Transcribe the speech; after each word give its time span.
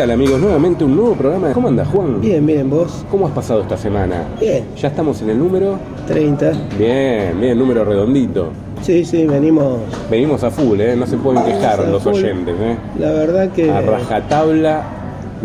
tal 0.00 0.10
amigos? 0.12 0.40
Nuevamente 0.40 0.82
un 0.82 0.96
nuevo 0.96 1.12
programa. 1.14 1.52
¿Cómo 1.52 1.68
anda 1.68 1.84
Juan? 1.84 2.22
Bien, 2.22 2.46
bien, 2.46 2.70
vos. 2.70 3.04
¿Cómo 3.10 3.26
has 3.26 3.34
pasado 3.34 3.60
esta 3.60 3.76
semana? 3.76 4.24
Bien. 4.40 4.64
Ya 4.74 4.88
estamos 4.88 5.20
en 5.20 5.28
el 5.28 5.38
número. 5.38 5.78
30. 6.06 6.52
Bien, 6.78 7.38
bien, 7.38 7.58
número 7.58 7.84
redondito. 7.84 8.48
Sí, 8.80 9.04
sí, 9.04 9.26
venimos. 9.26 9.80
Venimos 10.10 10.42
a 10.42 10.50
full, 10.50 10.80
¿eh? 10.80 10.96
No 10.96 11.06
se 11.06 11.18
pueden 11.18 11.44
quejar 11.44 11.86
los 11.86 12.02
full. 12.02 12.14
oyentes, 12.14 12.54
¿eh? 12.58 12.76
La 12.98 13.12
verdad 13.12 13.50
que 13.50 13.70
A 13.70 13.82
rajatabla. 13.82 14.84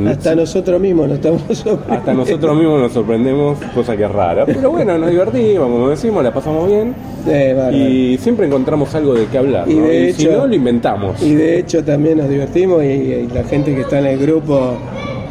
Hasta 0.07 0.35
nosotros 0.35 0.79
mismos 0.81 1.07
nos 1.07 1.17
estamos 1.17 1.41
sorprendiendo. 1.53 1.93
Hasta 1.93 2.13
nosotros 2.13 2.57
mismos 2.57 2.79
nos 2.81 2.91
sorprendemos, 2.93 3.57
cosa 3.73 3.95
que 3.97 4.03
es 4.05 4.11
rara. 4.11 4.45
Pero 4.45 4.71
bueno, 4.71 4.97
nos 4.97 5.09
divertimos, 5.09 5.67
como 5.69 5.89
decimos, 5.89 6.23
la 6.23 6.33
pasamos 6.33 6.67
bien. 6.67 6.93
Sí. 7.25 7.75
Y 7.77 8.17
siempre 8.19 8.45
encontramos 8.47 8.93
algo 8.95 9.13
de 9.13 9.25
qué 9.27 9.37
hablar. 9.37 9.69
Y 9.69 9.75
¿no? 9.75 9.85
de 9.87 10.09
Y 10.09 10.13
si 10.13 10.23
hecho- 10.27 10.37
no, 10.37 10.47
lo 10.47 10.55
inventamos. 10.55 11.21
Y 11.23 11.35
de 11.35 11.59
hecho 11.59 11.83
también 11.83 12.17
nos 12.17 12.29
divertimos 12.29 12.83
y, 12.83 12.87
y 12.87 13.27
la 13.33 13.43
gente 13.43 13.73
que 13.73 13.81
está 13.81 13.99
en 13.99 14.05
el 14.05 14.19
grupo 14.19 14.73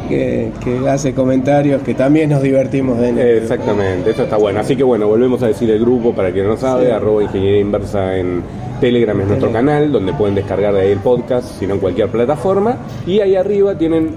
que, 0.09 0.51
que 0.63 0.87
hace 0.87 1.13
comentarios 1.15 1.81
que 1.81 1.93
también 1.95 2.29
nos 2.29 2.41
divertimos 2.43 2.99
el 2.99 3.15
grupo. 3.15 3.27
Exactamente, 3.27 4.11
eso 4.11 4.23
está 4.23 4.37
bueno. 4.37 4.59
Así 4.59 4.75
que 4.75 4.83
bueno, 4.83 5.07
volvemos 5.07 5.41
a 5.41 5.47
decir 5.47 5.69
el 5.71 5.79
grupo 5.79 6.13
para 6.13 6.31
quien 6.31 6.47
no 6.47 6.57
sabe, 6.57 6.85
Sí. 6.87 6.91
arroba 6.91 7.23
ingeniería 7.23 7.59
inversa 7.61 8.15
en 8.17 8.43
Telegram 8.81 9.19
es 9.21 9.27
nuestro 9.27 9.47
Telegram. 9.47 9.65
canal, 9.77 9.91
donde 9.91 10.13
pueden 10.13 10.35
descargar 10.35 10.73
de 10.73 10.81
ahí 10.81 10.91
el 10.91 10.99
podcast, 10.99 11.47
si 11.59 11.65
no 11.65 11.73
en 11.75 11.79
cualquier 11.79 12.09
plataforma. 12.09 12.77
Y 13.07 13.19
ahí 13.21 13.35
arriba 13.35 13.75
tienen, 13.77 14.09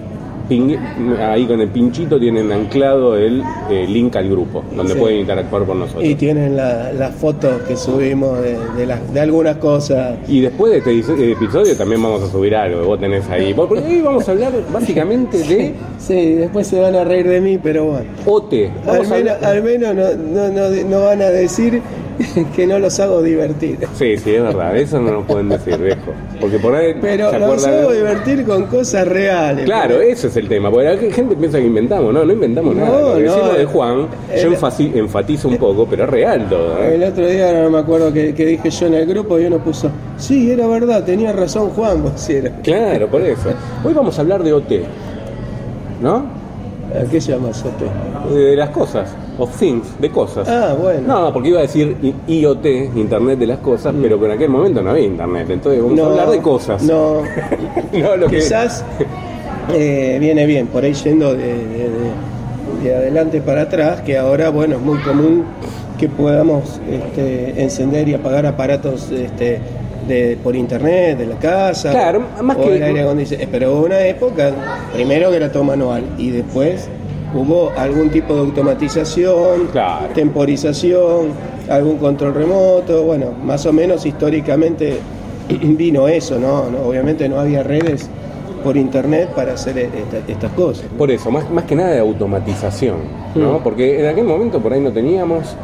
ahí 1.20 1.46
con 1.46 1.60
el 1.60 1.68
pinchito 1.68 2.18
tienen 2.18 2.50
anclado 2.52 3.16
el 3.16 3.42
eh, 3.70 3.86
link 3.88 4.16
al 4.16 4.28
grupo, 4.30 4.62
donde 4.74 4.94
Sí. 4.94 4.98
pueden 4.98 5.20
interactuar 5.20 5.64
con 5.64 5.80
nosotros. 5.80 6.04
Y 6.04 6.14
tienen 6.14 6.56
la- 6.56 6.92
las 6.92 7.14
fotos 7.14 7.62
que 7.68 7.76
subimos 7.76 8.40
de, 8.40 8.56
de 8.76 8.86
las- 8.86 9.12
de 9.12 9.20
algunas 9.20 9.56
cosas. 9.56 10.16
Y 10.28 10.40
después 10.40 10.72
de 10.84 10.98
este 11.00 11.32
episodio 11.32 11.76
también 11.76 12.02
vamos 12.02 12.22
a 12.22 12.30
subir 12.30 12.54
algo, 12.56 12.84
vos 12.84 12.98
tenés 12.98 13.28
ahí. 13.28 13.52
Porque 13.54 13.78
hoy 13.80 14.00
vamos 14.00 14.28
a 14.28 14.32
hablar 14.32 14.52
básicamente 14.72 15.38
de 15.38 15.74
Sí, 15.98 16.34
después 16.36 16.66
se 16.66 16.80
van 16.80 16.94
a 16.94 17.04
reír 17.04 17.28
de 17.28 17.40
mí, 17.40 17.58
pero 17.62 17.84
bueno. 17.84 18.06
OT. 18.24 18.70
Al 18.86 19.06
menos, 19.08 19.42
al 19.42 19.62
menos 19.62 19.94
no, 19.94 20.14
no, 20.14 20.48
no, 20.48 20.70
no 20.88 21.04
van 21.04 21.20
a 21.22 21.26
decir 21.28 21.82
que 22.56 22.66
no 22.66 22.78
los 22.78 22.98
hago 23.00 23.22
divertir. 23.22 23.78
Sí, 23.94 24.16
sí, 24.16 24.34
es 24.34 24.42
verdad, 24.42 24.76
eso 24.76 25.00
no 25.00 25.12
lo 25.12 25.22
pueden 25.24 25.48
decir, 25.48 25.76
viejo. 25.78 26.12
Porque 26.40 26.58
por 26.58 26.74
ahí 26.74 26.94
Pero 27.00 27.30
se 27.30 27.38
los 27.38 27.66
hago 27.66 27.90
de- 27.90 27.96
divertir 27.98 28.44
con 28.44 28.66
cosas 28.66 29.06
reales. 29.06 29.64
Claro, 29.64 29.94
porque- 29.96 30.10
ese 30.12 30.26
es 30.28 30.36
el 30.36 30.48
tema, 30.48 30.70
porque 30.70 30.88
la 30.88 31.12
gente 31.12 31.36
piensa 31.36 31.58
que 31.58 31.66
inventamos, 31.66 32.12
no, 32.12 32.24
no 32.24 32.32
inventamos 32.32 32.74
No, 32.74 32.84
nada. 32.84 33.00
Lo 33.10 33.16
que 33.16 33.22
no, 33.24 33.32
decimos 33.34 33.58
de 33.58 33.64
Juan, 33.64 34.06
yo 34.42 34.50
enfasi- 34.52 34.92
enfatizo 34.96 35.48
un 35.48 35.56
poco, 35.58 35.86
pero 35.88 36.04
es 36.04 36.10
real 36.10 36.48
todo. 36.48 36.78
¿eh? 36.82 36.94
El 36.94 37.04
otro 37.04 37.26
día 37.26 37.52
no 37.62 37.70
me 37.70 37.78
acuerdo 37.78 38.12
que, 38.12 38.34
que 38.34 38.46
dije 38.46 38.70
yo 38.70 38.86
en 38.86 38.94
el 38.94 39.06
grupo 39.06 39.38
y 39.38 39.44
uno 39.46 39.58
puso, 39.58 39.90
sí, 40.16 40.50
era 40.50 40.66
verdad, 40.66 41.04
tenía 41.04 41.32
razón 41.32 41.70
Juan, 41.70 42.02
vos. 42.02 42.28
Claro, 42.62 43.06
por 43.08 43.22
eso. 43.22 43.50
Hoy 43.84 43.94
vamos 43.94 44.18
a 44.18 44.22
hablar 44.22 44.42
de 44.42 44.52
OT, 44.52 44.72
¿no? 46.02 46.37
¿A 46.94 47.04
qué 47.10 47.20
llamas 47.20 47.62
OT? 47.64 48.32
De 48.34 48.56
las 48.56 48.70
cosas, 48.70 49.10
of 49.38 49.54
things, 49.58 49.86
de 50.00 50.10
cosas. 50.10 50.48
Ah, 50.48 50.74
bueno. 50.80 51.00
No, 51.06 51.32
porque 51.32 51.50
iba 51.50 51.58
a 51.58 51.62
decir 51.62 51.96
IoT, 52.26 52.66
Internet 52.96 53.38
de 53.38 53.46
las 53.46 53.58
cosas, 53.58 53.94
pero 54.00 54.18
que 54.18 54.26
en 54.26 54.32
aquel 54.32 54.48
momento 54.48 54.82
no 54.82 54.90
había 54.90 55.04
Internet, 55.04 55.48
entonces 55.50 55.82
vamos 55.82 55.98
a 56.00 56.06
hablar 56.06 56.30
de 56.30 56.38
cosas. 56.40 56.82
No, 56.82 57.22
No, 57.92 58.16
lo 58.16 58.26
que- 58.28 58.36
quizás 58.36 58.84
eh, 59.74 60.16
viene 60.20 60.46
bien, 60.46 60.66
por 60.68 60.84
ahí 60.84 60.94
yendo 60.94 61.34
de, 61.34 61.46
de- 61.46 61.90
de- 61.90 62.28
de 62.84 62.94
adelante 62.94 63.40
para 63.40 63.62
atrás, 63.62 64.00
que 64.02 64.16
ahora, 64.16 64.50
bueno, 64.50 64.76
es 64.76 64.82
muy 64.82 64.98
común 64.98 65.44
que 65.98 66.08
podamos 66.08 66.80
este, 66.88 67.60
encender 67.62 68.08
y 68.08 68.14
apagar 68.14 68.46
aparatos 68.46 69.10
este, 69.10 69.58
de, 70.08 70.36
por 70.42 70.56
internet, 70.56 71.18
de 71.18 71.26
la 71.26 71.36
casa. 71.36 71.90
Claro, 71.92 72.22
más 72.42 72.56
o 72.56 72.62
que- 72.64 72.76
el 72.76 72.82
aire 72.82 73.02
acondicionado. 73.02 73.48
Pero 73.52 73.72
hubo 73.74 73.84
una 73.86 74.00
época, 74.00 74.50
primero 74.94 75.30
que 75.30 75.36
era 75.36 75.52
todo 75.52 75.64
manual, 75.64 76.02
y 76.18 76.30
después 76.30 76.88
hubo 77.34 77.70
algún 77.76 78.08
tipo 78.10 78.34
de 78.34 78.40
automatización, 78.40 79.66
Claro. 79.70 80.06
temporización, 80.14 81.28
algún 81.68 81.98
control 81.98 82.34
remoto, 82.34 83.04
bueno, 83.04 83.26
más 83.44 83.66
o 83.66 83.72
menos 83.72 84.06
históricamente 84.06 84.98
vino 85.48 86.08
eso, 86.08 86.38
¿no? 86.38 86.70
¿no? 86.70 86.88
Obviamente 86.88 87.28
no 87.28 87.38
había 87.38 87.62
redes 87.62 88.08
por 88.64 88.76
internet 88.76 89.28
para 89.36 89.52
hacer 89.54 89.78
esta- 89.78 90.30
estas 90.32 90.52
cosas. 90.52 90.86
Por 90.96 91.10
eso, 91.10 91.30
más, 91.30 91.48
más 91.50 91.64
que 91.64 91.76
nada 91.76 91.90
de 91.92 92.00
automatización, 92.00 92.96
¿no? 93.34 93.58
Mm. 93.58 93.62
Porque 93.62 94.00
en 94.00 94.06
aquel 94.06 94.24
momento 94.24 94.58
por 94.60 94.72
ahí 94.72 94.80
no 94.80 94.90
teníamos, 94.90 95.54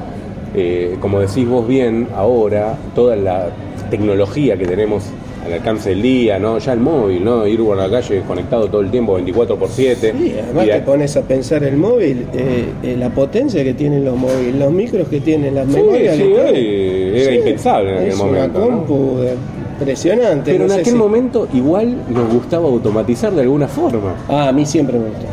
eh, 0.54 0.96
como 1.00 1.18
decís 1.20 1.48
vos 1.48 1.66
bien, 1.66 2.08
ahora, 2.14 2.76
toda 2.94 3.16
la 3.16 3.46
tecnología 3.90 4.56
que 4.56 4.66
tenemos 4.66 5.04
al 5.46 5.52
alcance 5.52 5.90
del 5.90 6.00
día, 6.02 6.38
¿no? 6.38 6.58
Ya 6.58 6.72
el 6.72 6.80
móvil, 6.80 7.22
¿no? 7.24 7.46
Ir 7.46 7.60
por 7.60 7.76
la 7.76 7.90
calle 7.90 8.22
conectado 8.26 8.66
todo 8.68 8.80
el 8.80 8.90
tiempo, 8.90 9.14
24 9.14 9.56
por 9.56 9.68
7. 9.68 10.14
Sí, 10.18 10.34
además 10.42 10.66
Y 10.66 10.70
te 10.70 10.80
pones 10.80 11.16
a 11.16 11.22
pensar 11.22 11.62
el 11.64 11.76
móvil, 11.76 12.26
eh, 12.32 12.64
eh, 12.82 12.96
la 12.98 13.10
potencia 13.10 13.62
que 13.62 13.74
tienen 13.74 14.04
los 14.04 14.16
móviles, 14.16 14.54
los 14.56 14.72
micros 14.72 15.06
que 15.08 15.20
tienen, 15.20 15.54
las 15.54 15.66
Sí, 15.68 15.76
memorias. 15.76 16.16
sí, 16.16 16.22
que 16.22 17.22
era 17.22 17.34
impensable 17.34 17.90
en 17.90 17.98
aquel 18.04 18.16
momento, 18.16 19.24
impresionante. 19.80 20.52
Pero 20.52 20.66
no 20.66 20.74
en 20.74 20.80
aquel 20.80 20.92
si- 20.92 20.98
momento 20.98 21.48
igual 21.52 21.96
nos 22.08 22.32
gustaba 22.32 22.66
automatizar 22.68 23.32
de 23.32 23.42
alguna 23.42 23.68
forma. 23.68 24.14
Ah, 24.28 24.48
a 24.48 24.52
mí 24.52 24.64
siempre 24.64 24.98
me 24.98 25.06
gustó. 25.08 25.26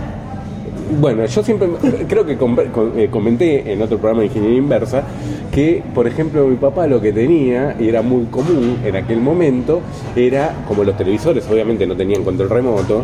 Bueno, 0.99 1.25
yo 1.25 1.41
siempre 1.41 1.69
creo 2.09 2.25
que 2.25 2.33
eh, 2.33 3.07
comenté 3.09 3.71
en 3.71 3.81
otro 3.81 3.97
programa 3.97 4.21
de 4.21 4.27
ingeniería 4.27 4.57
inversa 4.57 5.03
que, 5.51 5.83
por 5.93 6.07
ejemplo, 6.07 6.47
mi 6.47 6.55
papá 6.55 6.87
lo 6.87 7.01
que 7.01 7.11
tenía, 7.11 7.75
y 7.79 7.89
era 7.89 8.01
muy 8.01 8.25
común 8.25 8.77
en 8.85 8.95
aquel 8.95 9.19
momento, 9.19 9.81
era 10.15 10.53
como 10.67 10.83
los 10.83 10.95
televisores 10.97 11.45
obviamente 11.49 11.85
no 11.85 11.95
tenían 11.95 12.23
control 12.23 12.49
remoto. 12.49 13.03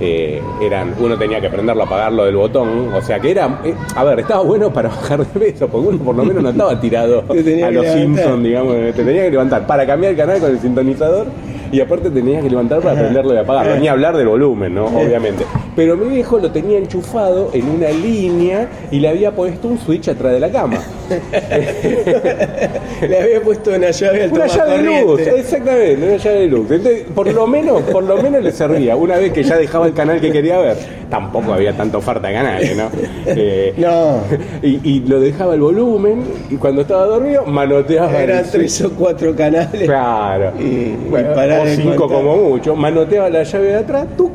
eh, 0.00 0.40
eran 0.62 0.94
uno 1.00 1.18
tenía 1.18 1.40
que 1.40 1.50
prenderlo 1.50 1.82
apagarlo 1.82 2.24
del 2.24 2.36
botón 2.36 2.94
o 2.94 3.02
sea 3.02 3.18
que 3.18 3.32
era 3.32 3.60
eh, 3.64 3.74
a 3.96 4.04
ver 4.04 4.20
estaba 4.20 4.44
bueno 4.44 4.72
para 4.72 4.88
bajar 4.96 5.26
de 5.26 5.40
peso 5.40 5.66
porque 5.66 5.88
uno 5.88 5.98
por 5.98 6.14
lo 6.14 6.24
menos 6.24 6.40
no 6.40 6.50
estaba 6.50 6.80
tirado 6.80 7.24
a 7.28 7.70
los. 7.72 7.86
Simpsons 7.86 8.44
digamos 8.44 8.76
te 8.94 9.02
tenía 9.04 9.24
que 9.24 9.30
levantar 9.32 9.66
para 9.66 9.84
cambiar 9.84 10.12
el 10.12 10.16
canal 10.16 10.38
con 10.38 10.50
el 10.52 10.60
sintonizador 10.60 11.26
y 11.72 11.80
aparte 11.80 12.10
tenías 12.10 12.44
que 12.44 12.48
levantar 12.50 12.80
para 12.80 12.94
prenderlo 12.94 13.34
y 13.34 13.38
apagarlo 13.38 13.76
ni 13.76 13.88
hablar 13.88 14.16
del 14.16 14.28
volumen 14.28 14.72
no 14.72 14.84
obviamente 14.86 15.44
pero 15.74 15.96
mi 15.96 16.08
viejo 16.14 16.38
lo 16.38 16.52
tenía 16.52 16.78
enchufado 16.78 17.50
en 17.52 17.68
una 17.68 17.88
línea 17.90 18.68
y 18.92 19.00
le 19.00 19.08
había 19.08 19.32
puesto 19.32 19.66
un 19.66 19.78
switch 19.78 20.08
atrás 20.08 20.32
de 20.32 20.40
la 20.40 20.50
cama. 20.50 20.76
Le 23.08 23.18
había 23.20 23.40
puesto 23.40 23.70
una 23.74 23.90
llave 23.90 24.24
al 24.24 24.32
Una 24.32 24.46
llave 24.46 24.78
de 24.78 24.82
luz, 24.82 25.20
exactamente, 25.20 26.06
una 26.06 26.16
llave 26.16 26.40
de 26.40 26.46
luz. 26.48 26.70
Entonces, 26.70 27.04
por 27.14 27.32
lo 27.32 27.46
menos, 27.46 27.82
por 27.82 28.02
lo 28.02 28.20
menos 28.22 28.42
le 28.42 28.52
servía. 28.52 28.96
Una 28.96 29.16
vez 29.16 29.32
que 29.32 29.42
ya 29.42 29.56
dejaba 29.56 29.86
el 29.86 29.94
canal 29.94 30.20
que 30.20 30.30
quería 30.32 30.58
ver, 30.58 30.76
tampoco 31.10 31.52
había 31.52 31.76
tanta 31.76 31.98
oferta 31.98 32.28
de 32.28 32.34
canales, 32.34 32.76
¿no? 32.76 32.90
Eh, 33.26 33.74
No, 33.76 34.20
y, 34.62 34.80
y 34.88 35.00
lo 35.00 35.20
dejaba 35.20 35.54
el 35.54 35.60
volumen 35.60 36.22
y 36.50 36.56
cuando 36.56 36.82
estaba 36.82 37.04
dormido 37.06 37.44
manoteaba 37.46 38.18
eran 38.20 38.44
tres 38.50 38.80
o 38.82 38.90
cuatro 38.90 39.34
canales. 39.34 39.84
Claro. 39.84 40.52
Y- 40.58 40.88
Bueno, 41.08 41.30
o 41.62 41.66
cinco 41.66 42.08
como 42.08 42.36
mucho. 42.36 42.76
Manoteaba 42.76 43.30
la 43.30 43.42
llave 43.42 43.66
de 43.68 43.74
atrás, 43.76 44.06
tuc, 44.16 44.32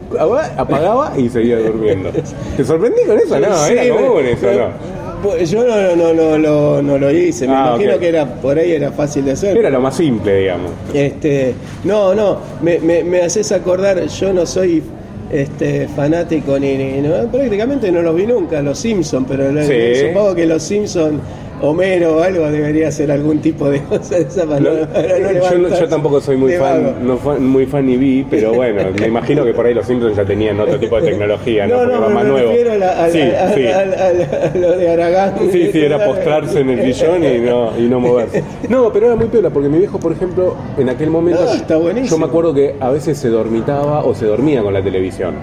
apagaba 0.58 1.14
y 1.18 1.30
seguía 1.30 1.58
durmiendo. 1.58 2.10
¿Te 2.58 2.64
sorprendí 2.64 3.02
con 3.06 3.18
eso? 3.18 3.40
No, 3.40 3.56
Sí, 3.66 3.74
era 3.74 3.96
común 3.96 4.26
eso, 4.26 4.48
¿no? 4.52 5.03
Pues 5.24 5.50
Yo 5.50 5.64
no, 5.66 5.96
no, 5.96 6.14
no, 6.14 6.38
no, 6.38 6.82
no 6.82 6.98
lo 6.98 7.10
hice, 7.12 7.48
me 7.48 7.54
Ah, 7.56 7.74
imagino 7.76 7.98
que 8.00 8.10
era 8.10 8.26
por 8.36 8.58
ahí 8.60 8.72
era 8.74 8.92
fácil 8.92 9.26
de 9.26 9.32
hacer. 9.32 9.58
Era 9.58 9.70
lo 9.70 9.80
más 9.80 9.96
simple, 9.96 10.38
digamos. 10.42 10.72
Este, 10.94 11.56
no, 11.84 12.14
no, 12.14 12.38
me, 12.62 12.78
me, 12.80 13.04
me 13.04 13.22
haces 13.22 13.52
acordar, 13.52 14.06
yo 14.06 14.34
no 14.34 14.46
soy 14.46 14.84
este 15.32 15.88
fanático 15.88 16.60
ni, 16.60 16.76
ni- 16.78 17.02
no, 17.02 17.14
prácticamente 17.32 17.92
no 17.92 18.02
los 18.04 18.16
vi 18.16 18.28
nunca, 18.28 18.62
los 18.62 18.78
Simpsons, 18.78 19.26
pero 19.28 19.50
Sí. 19.64 20.08
supongo 20.08 20.36
que 20.36 20.46
los 20.46 20.62
Simpsons, 20.62 21.20
Homero 21.66 22.18
o 22.18 22.22
algo 22.22 22.52
debería 22.52 22.90
hacer 22.90 23.10
algún 23.10 23.40
tipo 23.40 23.70
de 23.70 23.80
cosa 23.90 24.16
de 24.16 24.22
esa 24.24 24.44
Lo- 24.46 24.60
no- 24.60 24.70
yo, 24.70 24.76
no- 24.76 24.88
yo 24.92 25.58
levantarse 25.58 25.88
tampoco 25.88 26.20
soy 26.20 26.36
muy 26.36 26.52
fan, 26.54 26.96
no 27.08 27.18
fan- 27.18 27.46
muy 27.48 27.66
fan 27.66 27.86
ni 27.86 27.96
vi, 27.96 28.26
pero 28.30 28.54
bueno, 28.54 28.82
me 29.00 29.08
imagino 29.08 29.46
que 29.46 29.54
por 29.54 29.66
ahí 29.66 29.74
los 29.74 29.86
Simpsons 29.88 30.18
ya 30.18 30.26
tenían 30.26 30.60
otro 30.60 30.78
tipo 30.78 31.00
de 31.00 31.12
tecnología, 31.12 31.66
¿no? 31.66 31.86
No, 31.86 32.10
más 32.10 32.24
me 32.26 32.30
nuevo. 32.32 32.50
refiero 32.50 32.74
a, 32.74 32.78
la- 32.78 33.06
a- 33.06 33.10
sí, 33.10 33.22
a- 33.22 33.54
sí. 33.54 33.66
a- 33.68 34.58
lo 34.58 34.78
de 34.78 34.90
Aragán. 34.90 35.34
Sí, 35.52 35.70
sí, 35.72 35.80
era 35.80 36.06
postrarse 36.06 36.60
en 36.60 36.70
el 36.72 36.94
sillón 36.94 37.24
y 37.24 37.40
no, 37.40 37.72
y 37.80 37.84
no 37.84 38.00
moverse. 38.02 38.44
No, 38.70 38.92
pero 38.92 39.06
era 39.08 39.16
muy 39.16 39.28
piola, 39.28 39.50
porque 39.50 39.70
mi 39.70 39.78
viejo, 39.78 40.00
por 40.00 40.12
ejemplo, 40.12 40.56
en 40.78 40.90
aquel 40.90 41.10
momento. 41.10 41.44
No, 41.46 41.54
está 41.54 41.78
buenísimo. 41.78 42.10
Yo 42.12 42.18
me 42.18 42.26
acuerdo 42.26 42.54
que 42.54 42.76
a 42.80 42.90
veces 42.90 43.18
se 43.18 43.30
dormitaba 43.30 44.04
o 44.04 44.14
se 44.14 44.26
dormía 44.26 44.62
con 44.64 44.74
la 44.74 44.82
televisión. 44.82 45.36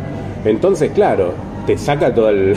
Entonces, 0.45 0.91
claro, 0.95 1.33
te 1.67 1.77
saca 1.77 2.15
todo 2.15 2.29
el, 2.31 2.55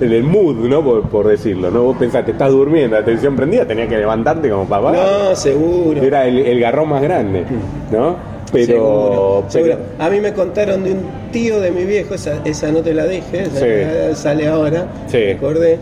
el, 0.00 0.22
mood, 0.24 0.56
¿no? 0.68 0.82
Por, 0.84 1.02
por 1.08 1.26
decirlo, 1.28 1.70
¿no? 1.70 1.82
Vos 1.84 1.96
pensás, 1.98 2.24
te 2.24 2.32
estás 2.32 2.50
durmiendo, 2.50 2.96
la 2.96 3.04
televisión 3.04 3.34
prendida, 3.36 3.64
tenías 3.66 3.88
que 3.88 3.96
levantarte 3.98 4.50
como 4.50 4.66
papá. 4.66 4.92
No, 4.92 5.34
seguro. 5.34 6.02
Era 6.02 6.26
el, 6.26 6.38
el 6.38 6.60
garrón 6.60 6.88
más 6.90 7.02
grande, 7.02 7.44
¿no? 7.90 8.16
Pero, 8.50 8.66
Seguro, 8.66 9.44
pero- 9.48 9.50
seguro. 9.50 9.76
A 9.98 10.08
mí 10.08 10.20
me 10.20 10.32
contaron 10.32 10.82
de 10.82 10.92
un 10.92 11.00
tío 11.32 11.60
de 11.60 11.70
mi 11.70 11.84
viejo, 11.84 12.14
esa, 12.14 12.40
esa 12.46 12.72
no 12.72 12.80
te 12.80 12.94
la 12.94 13.04
dije, 13.06 13.42
esa 13.42 13.60
Sí. 13.60 13.66
ya 14.10 14.14
sale 14.16 14.48
ahora, 14.48 14.86
Sí. 15.06 15.18
me 15.18 15.32
acordé, 15.32 15.78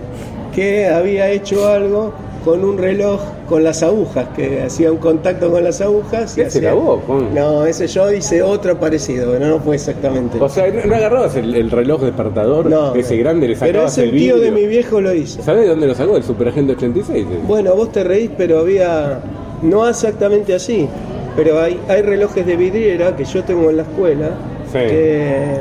que 0.52 0.86
había 0.88 1.30
hecho 1.30 1.68
algo 1.68 2.12
con 2.46 2.64
un 2.64 2.78
reloj 2.78 3.20
con 3.46 3.62
las 3.62 3.82
agujas, 3.82 4.28
que 4.34 4.62
hacía 4.62 4.90
un 4.90 4.96
contacto 4.98 5.50
con 5.50 5.62
las 5.64 5.80
agujas. 5.82 6.38
y 6.38 6.40
¿Ese 6.40 6.58
hacía- 6.58 6.70
era 6.70 6.74
vos? 6.74 7.00
No, 7.34 7.66
ese 7.66 7.86
yo 7.88 8.10
hice 8.10 8.40
otro 8.42 8.78
parecido, 8.80 9.32
pero 9.32 9.46
no 9.48 9.58
fue 9.60 9.74
exactamente. 9.74 10.40
O 10.40 10.48
sea, 10.48 10.66
¿no 10.72 10.94
agarrabas 10.94 11.36
el, 11.36 11.54
el 11.54 11.70
reloj 11.70 12.00
despertador? 12.02 12.66
no, 12.70 12.94
ese 12.94 13.16
grande, 13.18 13.48
le 13.48 13.56
Pero 13.56 13.66
sacabas 13.72 13.92
ese 13.98 14.04
el 14.04 14.10
tío 14.12 14.38
de 14.38 14.50
mi 14.52 14.66
viejo 14.66 15.00
lo 15.00 15.12
hizo. 15.12 15.42
¿Sabés 15.42 15.62
de 15.64 15.68
dónde 15.68 15.86
lo 15.88 15.94
sacó? 15.94 16.16
El 16.16 16.22
Superagente 16.22 16.72
86. 16.72 17.26
Bueno, 17.46 17.74
vos 17.74 17.92
te 17.92 18.02
reís, 18.04 18.30
pero 18.38 18.60
había, 18.60 19.18
no 19.62 19.86
exactamente 19.88 20.54
así, 20.54 20.88
pero 21.36 21.60
hay, 21.60 21.78
hay 21.88 22.00
relojes 22.02 22.46
de 22.46 22.56
vidriera 22.56 23.14
que 23.16 23.24
yo 23.24 23.42
tengo 23.44 23.68
en 23.70 23.76
la 23.78 23.82
escuela, 23.82 24.30
Sí. 24.72 24.78
que, 24.78 25.56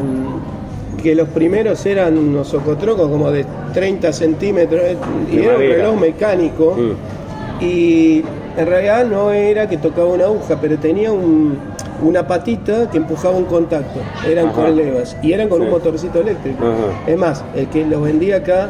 que 1.05 1.13
los 1.13 1.29
primeros 1.29 1.85
eran 1.85 2.17
unos 2.17 2.47
socotrocos 2.47 3.07
como 3.11 3.29
de 3.29 3.45
30 3.75 4.11
centímetros, 4.11 4.81
eh, 4.83 4.97
y 5.31 5.37
era 5.37 5.53
un 5.53 5.59
reloj 5.61 5.99
mecánico, 5.99 6.75
Mm. 6.75 7.63
y 7.63 8.23
en 8.57 8.65
realidad 8.65 9.05
no 9.05 9.31
era 9.31 9.69
que 9.69 9.77
tocaba 9.77 10.07
una 10.07 10.23
aguja, 10.25 10.57
pero 10.59 10.79
tenía 10.79 11.11
un- 11.11 11.59
una 12.01 12.25
patita 12.25 12.89
que 12.89 12.97
empujaba 12.97 13.35
un 13.37 13.45
contacto, 13.45 13.99
eran 14.27 14.47
Ajá. 14.47 14.55
con 14.55 14.75
levas, 14.75 15.15
y 15.21 15.31
eran 15.31 15.47
con 15.47 15.59
Sí. 15.59 15.65
un 15.65 15.69
motorcito 15.73 16.21
eléctrico. 16.21 16.65
Ajá. 16.65 17.11
Es 17.11 17.17
más, 17.19 17.43
el 17.55 17.67
que 17.67 17.85
lo 17.85 18.01
vendía 18.01 18.37
acá 18.37 18.69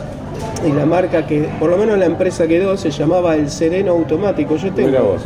y 0.68 0.74
la 0.74 0.86
marca 0.86 1.26
que, 1.26 1.48
por 1.58 1.70
lo 1.70 1.78
menos 1.78 1.98
la 1.98 2.06
empresa 2.06 2.46
quedó, 2.48 2.76
se 2.76 2.90
llamaba 2.92 3.36
el 3.36 3.50
Sereno 3.50 3.94
Automático. 3.94 4.58
Yo 4.58 4.74
tengo 4.74 4.92
vos. 5.00 5.22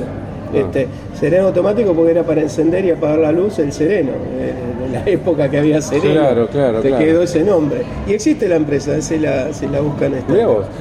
Este, 0.54 0.88
Sereno 1.20 1.48
Automático 1.48 1.94
porque 1.94 2.12
era 2.12 2.24
para 2.24 2.42
encender 2.42 2.86
y 2.86 2.92
apagar 2.92 3.20
la 3.20 3.32
luz 3.32 3.60
el 3.60 3.72
Sereno, 3.72 4.12
eh, 4.38 4.54
de 4.82 4.90
la 4.90 5.04
época 5.06 5.50
que 5.50 5.58
había 5.60 5.82
Sereno. 5.82 6.22
Claro, 6.22 6.48
claro, 6.48 6.82
Te 6.82 6.90
claro. 6.90 7.04
quedó 7.04 7.24
ese 7.24 7.44
nombre. 7.44 7.82
Y 8.08 8.14
existe 8.14 8.48
la 8.48 8.56
empresa, 8.56 9.02
si 9.02 9.18
la, 9.20 9.54
si 9.54 9.68
la 9.68 9.82
buscan 9.82 10.14
esta. 10.14 10.34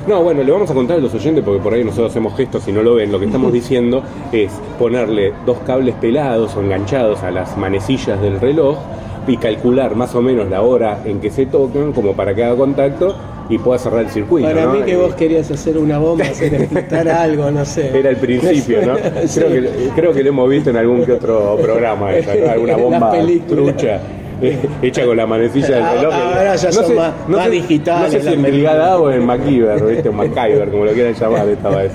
No, 0.06 0.22
bueno, 0.22 0.42
le 0.42 0.52
vamos 0.52 0.70
a 0.70 0.74
contar 0.74 0.98
a 0.98 1.00
los 1.00 1.14
oyentes 1.14 1.44
porque 1.44 1.60
por 1.60 1.74
ahí 1.74 1.84
nosotros 1.84 2.10
hacemos 2.10 2.36
gestos 2.36 2.66
y 2.68 2.72
no 2.72 2.82
lo 2.82 2.94
ven. 2.94 3.12
Lo 3.12 3.18
que 3.18 3.26
estamos 3.26 3.52
diciendo 3.58 4.02
es 4.32 4.52
ponerle 4.78 5.32
dos 5.46 5.58
cables 5.66 5.94
pelados 5.96 6.56
o 6.56 6.60
enganchados 6.62 7.22
a 7.22 7.30
las 7.30 7.56
manecillas 7.56 8.20
del 8.20 8.40
reloj 8.40 8.78
y 9.26 9.36
calcular 9.36 9.94
más 9.94 10.14
o 10.14 10.22
menos 10.22 10.48
la 10.48 10.62
hora 10.62 11.02
en 11.04 11.20
que 11.20 11.30
se 11.30 11.46
tocan 11.46 11.92
como 11.92 12.14
para 12.14 12.34
que 12.34 12.44
haga 12.44 12.56
contacto 12.56 13.14
y 13.48 13.58
pueda 13.58 13.78
cerrar 13.78 14.00
el 14.00 14.10
circuito. 14.10 14.48
Para 14.48 14.64
¿no? 14.64 14.74
mí 14.74 14.82
que 14.82 14.96
vos 14.96 15.14
querías 15.14 15.50
hacer 15.50 15.78
una 15.78 15.98
bomba, 15.98 16.24
hacer 16.24 16.54
explotar 16.62 17.08
algo, 17.08 17.50
no 17.50 17.64
sé. 17.64 17.98
Era 17.98 18.10
el 18.10 18.16
principio, 18.16 18.84
¿no? 18.84 18.96
Sí. 19.26 19.40
Creo, 19.40 19.50
que, 19.50 19.90
creo 19.94 20.12
que 20.12 20.22
lo 20.22 20.28
hemos 20.30 20.48
visto 20.48 20.70
en 20.70 20.76
algún 20.76 21.04
que 21.04 21.12
otro 21.12 21.56
programa, 21.60 22.14
esa, 22.14 22.34
¿no? 22.34 22.50
alguna 22.50 22.76
bomba 22.76 23.12
trucha 23.46 24.00
hecha 24.82 25.04
con 25.04 25.16
la 25.16 25.26
manecilla 25.26 25.68
del 25.76 25.82
Ah, 25.82 25.94
reloj. 25.94 26.14
ahora 26.14 26.56
ya 26.56 26.72
son 26.72 26.94
más- 26.94 27.12
más 27.28 27.50
digitales 27.50 28.12
No 28.14 28.20
sé 28.20 28.28
si 28.28 28.34
en. 28.34 28.42
Brigada 28.42 28.98
o 28.98 29.10
en 29.10 29.24
MacGyver, 29.26 29.82
¿viste? 29.84 30.08
O 30.08 30.12
MacGyver, 30.14 30.70
como 30.70 30.84
lo 30.84 30.92
quieran 30.92 31.14
llamar 31.14 31.48
esta 31.48 31.68
vez. 31.70 31.92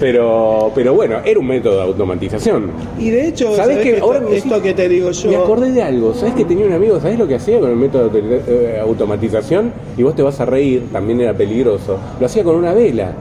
Pero, 0.00 0.72
pero 0.74 0.94
bueno, 0.94 1.18
era 1.24 1.38
un 1.38 1.46
método 1.46 1.76
de 1.76 1.82
automatización. 1.82 2.70
Y 2.98 3.10
de 3.10 3.28
hecho, 3.28 3.46
¿Sabés 3.54 3.58
¿sabés 3.58 3.78
que 3.78 3.94
que 3.94 4.00
ahora 4.00 4.18
esto, 4.18 4.30
me 4.30 4.36
esto 4.36 4.48
decís- 4.56 4.62
que 4.62 4.74
te 4.74 4.88
digo 4.88 5.10
yo. 5.10 5.30
Me 5.30 5.36
acordé 5.36 5.72
de 5.72 5.82
algo, 5.82 6.14
¿sabes 6.14 6.34
que 6.34 6.44
tenía 6.44 6.66
un 6.66 6.72
amigo? 6.72 7.00
¿Sabes 7.00 7.18
lo 7.18 7.26
que 7.28 7.34
hacía 7.36 7.60
con 7.60 7.70
el 7.70 7.76
método 7.76 8.08
de 8.08 8.42
eh, 8.46 8.78
automatización? 8.80 9.72
Y 9.96 10.02
vos 10.02 10.14
te 10.16 10.22
vas 10.22 10.40
a 10.40 10.44
reír, 10.46 10.84
también 10.92 11.20
era 11.20 11.32
peligroso. 11.34 11.98
Lo 12.20 12.26
hacía 12.26 12.42
con 12.44 12.56
una 12.56 12.72
vela. 12.72 13.12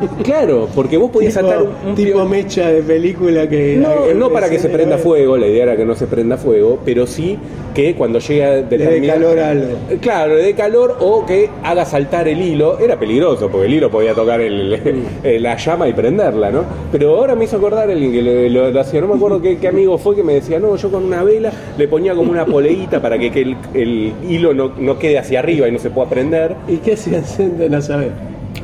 Claro, 0.24 0.68
porque 0.74 0.96
vos 0.96 1.10
podías 1.10 1.34
tipo, 1.34 1.46
atar 1.46 1.62
un, 1.86 1.94
tipo 1.94 2.24
mecha 2.24 2.68
de 2.70 2.82
película 2.82 3.48
que 3.48 3.76
No, 3.76 4.12
no 4.14 4.30
para 4.30 4.48
que 4.48 4.58
se 4.58 4.68
prenda 4.68 4.98
fuego, 4.98 5.36
la 5.36 5.46
idea 5.46 5.64
era 5.64 5.76
que 5.76 5.84
no 5.84 5.94
se 5.94 6.06
prenda 6.06 6.36
fuego, 6.36 6.78
pero 6.84 7.06
sí 7.06 7.38
que 7.74 7.94
cuando 7.94 8.18
llega 8.18 8.56
le 8.56 8.62
dé 8.62 8.76
determinada- 8.78 9.14
calor 9.20 9.38
algo. 9.38 9.66
Claro, 10.00 10.34
le 10.34 10.42
dé 10.42 10.54
calor 10.54 10.96
o 11.00 11.24
que 11.26 11.48
haga 11.62 11.84
saltar 11.84 12.26
el 12.28 12.40
hilo. 12.42 12.78
Era 12.78 12.98
peligroso, 12.98 13.48
porque 13.48 13.66
el 13.66 13.74
hilo 13.74 13.90
podía 13.90 14.14
tocar 14.14 14.40
el- 14.40 14.80
el- 15.22 15.42
la 15.42 15.56
llama 15.56 15.88
y 15.88 15.92
prenderla, 15.92 16.50
¿no? 16.50 16.64
Pero 16.92 17.16
ahora 17.16 17.34
me 17.34 17.44
hizo 17.44 17.56
acordar 17.56 17.88
alguien 17.90 18.12
que 18.12 18.22
lo, 18.50 18.80
hacía. 18.80 19.00
No 19.00 19.08
me 19.08 19.14
acuerdo 19.14 19.40
qué, 19.40 19.58
qué 19.58 19.68
amigo 19.68 19.98
fue 19.98 20.16
que 20.16 20.22
me 20.22 20.34
decía, 20.34 20.58
no, 20.58 20.76
yo 20.76 20.90
con 20.90 21.04
una 21.04 21.22
vela 21.22 21.52
le 21.78 21.88
ponía 21.88 22.14
como 22.14 22.30
una 22.30 22.44
poleíta 22.44 23.00
para 23.00 23.18
que, 23.18 23.30
que 23.30 23.42
el, 23.42 23.56
el 23.74 24.12
hilo 24.28 24.52
no, 24.54 24.72
no 24.78 24.98
quede 24.98 25.18
hacia 25.18 25.38
arriba 25.40 25.68
y 25.68 25.72
no 25.72 25.78
se 25.78 25.90
pueda 25.90 26.08
prender. 26.08 26.54
¿Y 26.68 26.76
qué 26.78 26.96
se 26.96 27.16
enciende? 27.16 27.68
No 27.70 27.80
sabés. 27.80 28.10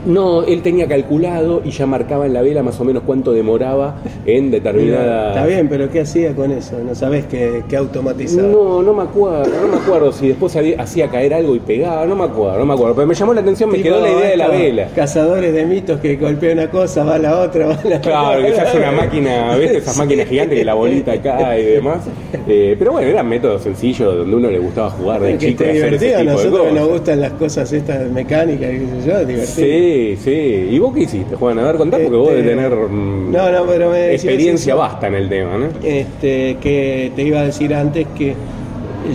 No, 0.06 0.43
él 0.44 0.62
tenía 0.62 0.87
calculado 0.87 1.62
y 1.64 1.70
ya 1.70 1.85
marcaba 1.87 2.26
en 2.26 2.32
la 2.32 2.43
vela 2.43 2.62
más 2.62 2.81
o 2.81 2.85
menos 2.85 3.03
cuánto 3.05 3.32
demoraba 3.32 3.97
en 4.25 4.50
determinada... 4.50 5.29
Está 5.31 5.47
bien, 5.47 5.69
pero 5.69 5.91
¿qué 5.91 6.00
hacía 6.00 6.35
con 6.35 6.53
eso? 6.53 6.79
No 6.87 6.94
sabés 6.94 7.25
qué, 7.26 7.62
qué 7.69 7.76
automatizaba. 7.76 8.49
No, 8.49 8.82
no 8.82 8.94
me 8.94 9.03
acuerdo, 9.03 9.50
no 9.62 9.69
me 9.69 9.76
acuerdo 9.82 10.12
si 10.12 10.29
después 10.29 10.55
había- 10.56 10.81
hacía 10.81 11.08
caer 11.08 11.35
algo 11.35 11.55
y 11.56 11.58
pegaba, 11.61 12.06
no 12.06 12.14
me 12.14 12.25
acuerdo, 12.25 12.58
no 12.58 12.67
me 12.67 12.75
acuerdo, 12.75 12.94
pero 12.94 13.06
me 13.08 13.14
llamó 13.14 13.35
la 13.35 13.41
atención, 13.41 13.70
me 13.70 13.79
Tipo 13.79 13.88
quedó 13.88 14.00
la 14.00 14.11
idea 14.12 14.31
de 14.31 14.37
la 14.37 14.49
vela. 14.49 14.88
Cazadores 14.94 15.53
de 15.53 15.67
mitos 15.67 16.00
que 16.00 16.17
golpea 16.17 16.53
una 16.53 16.70
cosa, 16.70 17.03
va 17.05 17.19
la 17.19 17.41
otra, 17.41 17.67
va 17.67 17.79
la 17.85 18.00
Claro, 18.00 18.43
que 18.43 18.53
se 18.55 18.61
hace 18.61 18.79
una 18.79 18.93
máquina, 18.93 19.56
¿ves? 19.56 19.73
Esas 19.73 19.97
máquinas 19.99 20.29
gigantes 20.29 20.58
que 20.58 20.64
la 20.64 20.75
bolita 20.75 21.20
cae 21.20 21.61
y 21.62 21.64
demás. 21.75 22.00
Eh, 22.47 22.76
pero 22.79 22.93
bueno, 22.93 23.08
eran 23.08 23.29
métodos 23.29 23.62
sencillos 23.62 24.14
donde 24.17 24.37
uno 24.37 24.50
le 24.50 24.58
gustaba 24.58 24.91
jugar 24.91 25.20
de 25.20 25.32
que 25.37 25.49
chico 25.49 25.64
ese 25.64 25.73
divertido, 25.73 26.19
a 26.19 26.23
nosotros 26.23 26.67
que 26.69 26.73
nos 26.73 26.88
gustan 26.88 27.20
las 27.20 27.32
cosas 27.32 27.73
estas 27.73 28.08
mecánicas, 28.11 28.70
qué 28.70 28.79
sé 29.03 29.08
yo, 29.08 29.19
divertido. 29.25 29.47
Sí, 29.47 29.95
sí. 30.19 30.69
¿Y 30.70 30.78
vos 30.78 30.94
qué 30.94 31.00
hiciste, 31.02 31.37
Juan? 31.37 31.58
A 31.58 31.64
ver, 31.64 31.76
contá 31.76 31.96
porque 31.98 32.16
vos 32.16 32.28
Este, 32.31 32.43
de 32.43 32.48
tener 32.50 32.72
mm, 32.72 33.32
no, 33.32 33.50
no, 33.52 33.64
pero 33.66 33.90
me 33.90 33.98
decías 33.98 34.25
experiencia 34.25 34.72
eso. 34.75 34.78
basta 34.81 35.06
en 35.08 35.14
el 35.14 35.28
tema, 35.28 35.56
¿no? 35.58 35.66
este, 35.82 36.56
que 36.60 37.12
te 37.14 37.22
iba 37.22 37.40
a 37.40 37.44
decir 37.44 37.75
antes 37.75 38.06
que 38.16 38.34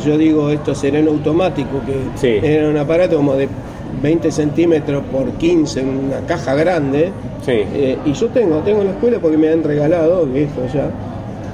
yo 0.05 0.17
digo 0.17 0.49
esto 0.49 0.73
sereno 0.75 1.11
automático, 1.11 1.81
que 1.85 1.93
Sí. 2.19 2.45
era 2.45 2.69
un 2.69 2.77
aparato 2.77 3.17
como 3.17 3.33
de 3.35 3.47
20 4.01 4.31
centímetros 4.31 5.03
por 5.11 5.29
15, 5.33 5.81
una 5.81 6.25
caja 6.25 6.55
grande, 6.55 7.11
Sí. 7.45 7.51
eh, 7.73 7.97
y 8.05 8.13
yo 8.13 8.27
tengo, 8.27 8.57
tengo 8.59 8.81
en 8.81 8.87
la 8.87 8.93
escuela 8.93 9.19
porque 9.19 9.37
me 9.37 9.49
han 9.49 9.63
regalado, 9.63 10.25
viejo 10.25 10.61
ya, 10.73 10.89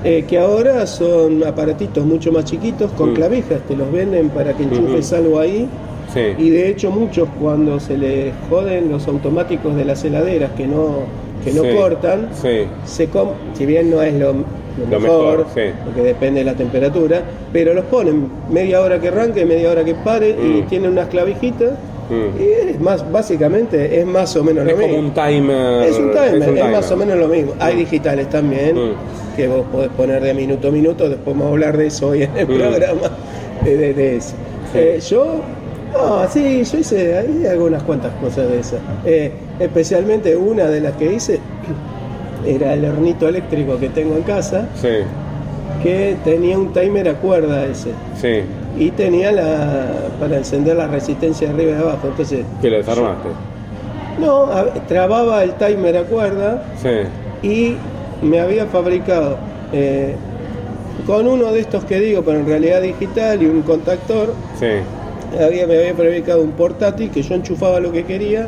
eh, 0.04 0.24
que 0.28 0.38
ahora 0.38 0.86
son 0.86 1.44
aparatitos 1.44 2.06
mucho 2.06 2.32
más 2.32 2.46
chiquitos 2.46 2.92
con 2.92 3.12
Mm. 3.12 3.16
clavijas, 3.16 3.60
te 3.68 3.76
los 3.76 3.92
venden 3.92 4.30
para 4.30 4.54
que 4.54 4.64
enchufes 4.64 5.12
algo 5.14 5.40
ahí. 5.40 5.68
Sí. 6.14 6.22
Y 6.38 6.50
de 6.52 6.70
hecho 6.70 6.90
muchos 6.92 7.28
cuando 7.40 7.80
se 7.80 7.98
les 7.98 8.34
joden 8.50 8.90
los 8.90 9.08
automáticos 9.08 9.76
de 9.76 9.86
las 9.86 10.04
heladeras 10.06 10.52
que 10.52 10.66
no, 10.68 11.00
que 11.44 11.52
no 11.54 11.64
Sí. 11.64 11.70
cortan, 11.76 12.30
Sí. 12.34 12.66
se 12.86 13.08
com- 13.08 13.32
si 13.54 13.66
bien 13.66 13.90
no 13.92 14.02
es 14.02 14.14
lo, 14.14 14.34
lo 14.34 14.44
Lo 14.92 15.00
mejor, 15.00 15.46
porque 15.46 16.02
depende 16.04 16.40
de 16.42 16.46
la 16.46 16.54
temperatura, 16.54 17.22
pero 17.52 17.74
los 17.74 17.86
ponen 17.86 18.28
media 18.52 18.82
hora 18.82 19.00
que 19.00 19.08
arranque, 19.10 19.46
media 19.46 19.72
hora 19.72 19.84
que 19.84 19.96
pare 19.96 20.30
y 20.30 20.62
Mm. 20.64 20.68
tienen 20.68 20.92
unas 20.92 21.08
clavijitas 21.08 21.72
Mm. 22.10 22.42
y 22.42 22.70
es 22.72 22.80
más, 22.80 23.12
básicamente 23.12 24.00
es 24.00 24.06
más 24.06 24.36
o 24.38 24.44
menos 24.44 24.66
Es 24.66 24.72
lo 24.72 24.76
como 24.82 24.88
mismo. 24.94 25.08
un 25.10 25.14
timer. 25.14 25.84
Es 25.90 25.98
un 26.00 26.12
timer, 26.12 26.58
es, 26.58 26.72
más 26.72 26.92
o 26.92 26.96
menos 26.98 27.18
lo 27.18 27.28
mismo. 27.28 27.54
Hay 27.60 27.76
Mm. 27.76 27.80
digitales 27.80 28.30
también, 28.30 28.76
que 29.36 29.48
vos 29.48 29.66
podés 29.72 29.90
poner 29.90 30.22
de 30.24 30.34
minuto 30.34 30.70
a 30.70 30.72
minuto, 30.72 31.10
después 31.10 31.36
vamos 31.36 31.48
a 31.48 31.50
hablar 31.54 31.76
de 31.78 31.88
eso 31.88 32.08
hoy 32.10 32.24
en 32.24 32.38
el 32.38 32.48
programa, 32.48 33.12
de, 33.66 33.94
de- 33.94 34.16
eso. 34.18 34.36
Eh, 34.76 35.00
yo, 35.10 35.42
no, 35.94 36.28
sí, 36.30 36.64
yo 36.64 36.78
hice 36.78 37.18
ahí 37.18 37.46
algunas 37.50 37.84
cuantas 37.84 38.12
cosas 38.22 38.50
de 38.50 38.60
esas. 38.60 38.80
Eh, 39.06 39.32
especialmente 39.60 40.36
una 40.36 40.66
de 40.66 40.82
las 40.82 40.94
que 40.94 41.14
hice 41.14 41.40
era 42.46 42.74
el 42.74 42.86
hornito 42.86 43.28
eléctrico 43.28 43.78
que 43.78 43.90
tengo 43.90 44.16
en 44.16 44.24
casa, 44.24 44.68
Sí, 44.76 44.90
que 45.84 46.16
tenía 46.24 46.58
un 46.58 46.74
timer 46.74 47.10
a 47.10 47.14
cuerda 47.16 47.66
ese. 47.66 47.92
sí. 48.20 48.42
Y 48.80 48.92
tenía 48.92 49.32
la 49.32 49.88
para 50.20 50.38
encender 50.38 50.76
la 50.78 50.86
resistencia 50.88 51.48
de 51.48 51.54
arriba 51.56 51.72
y 51.72 51.74
de 51.76 51.82
abajo. 51.82 52.08
Entonces, 52.10 52.46
Que 52.62 52.70
lo 52.70 52.78
desarmaste. 52.78 53.30
no, 54.20 54.44
a- 54.52 54.72
trababa 54.88 55.44
el 55.44 55.54
timer 55.54 55.98
a 55.98 56.04
cuerda 56.04 56.64
Sí. 56.80 57.48
y 57.48 57.76
me 58.24 58.40
había 58.40 58.68
fabricado 58.68 59.38
eh, 59.74 60.14
con 61.08 61.28
uno 61.28 61.52
de 61.52 61.60
estos 61.62 61.86
que 61.86 62.00
digo, 62.00 62.22
pero 62.24 62.40
en 62.40 62.46
realidad 62.46 62.82
digital 62.84 63.42
y 63.42 63.48
un 63.48 63.64
contactor, 63.64 64.34
Sí. 64.60 64.68
Había, 65.40 65.68
me 65.68 65.78
había 65.78 65.94
fabricado 65.94 66.42
un 66.42 66.52
portátil 66.52 67.10
que 67.12 67.22
yo 67.22 67.36
enchufaba 67.36 67.80
lo 67.80 67.92
que 67.92 68.04
quería 68.04 68.48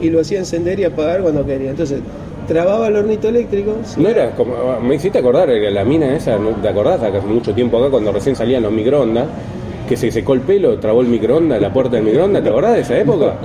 y 0.00 0.10
lo 0.10 0.20
hacía 0.20 0.38
encender 0.38 0.78
y 0.80 0.84
apagar 0.84 1.22
cuando 1.22 1.44
quería. 1.44 1.70
Entonces, 1.70 2.00
trababa 2.46 2.88
el 2.88 2.96
hornito 2.96 3.28
eléctrico. 3.28 3.76
No 3.96 4.08
era 4.08 4.30
como. 4.32 4.80
Me 4.80 4.96
hiciste 4.96 5.18
acordar, 5.18 5.50
era 5.50 5.70
la 5.70 5.84
mina 5.84 6.14
esa. 6.14 6.38
¿te 6.62 6.68
acordás? 6.68 7.02
Hace 7.02 7.20
mucho 7.20 7.54
tiempo 7.54 7.78
acá, 7.78 7.90
cuando 7.90 8.12
recién 8.12 8.36
salían 8.36 8.62
los 8.62 8.72
microondas, 8.72 9.26
que 9.88 9.96
se 9.96 10.10
secó 10.10 10.34
el 10.34 10.40
pelo, 10.40 10.78
trabó 10.78 11.00
el 11.02 11.08
microondas, 11.08 11.60
la 11.60 11.72
puerta 11.72 11.96
del 11.96 12.04
microondas, 12.04 12.42
¿te 12.42 12.48
acordás 12.48 12.74
de 12.74 12.80
esa 12.80 12.98
época? 12.98 13.34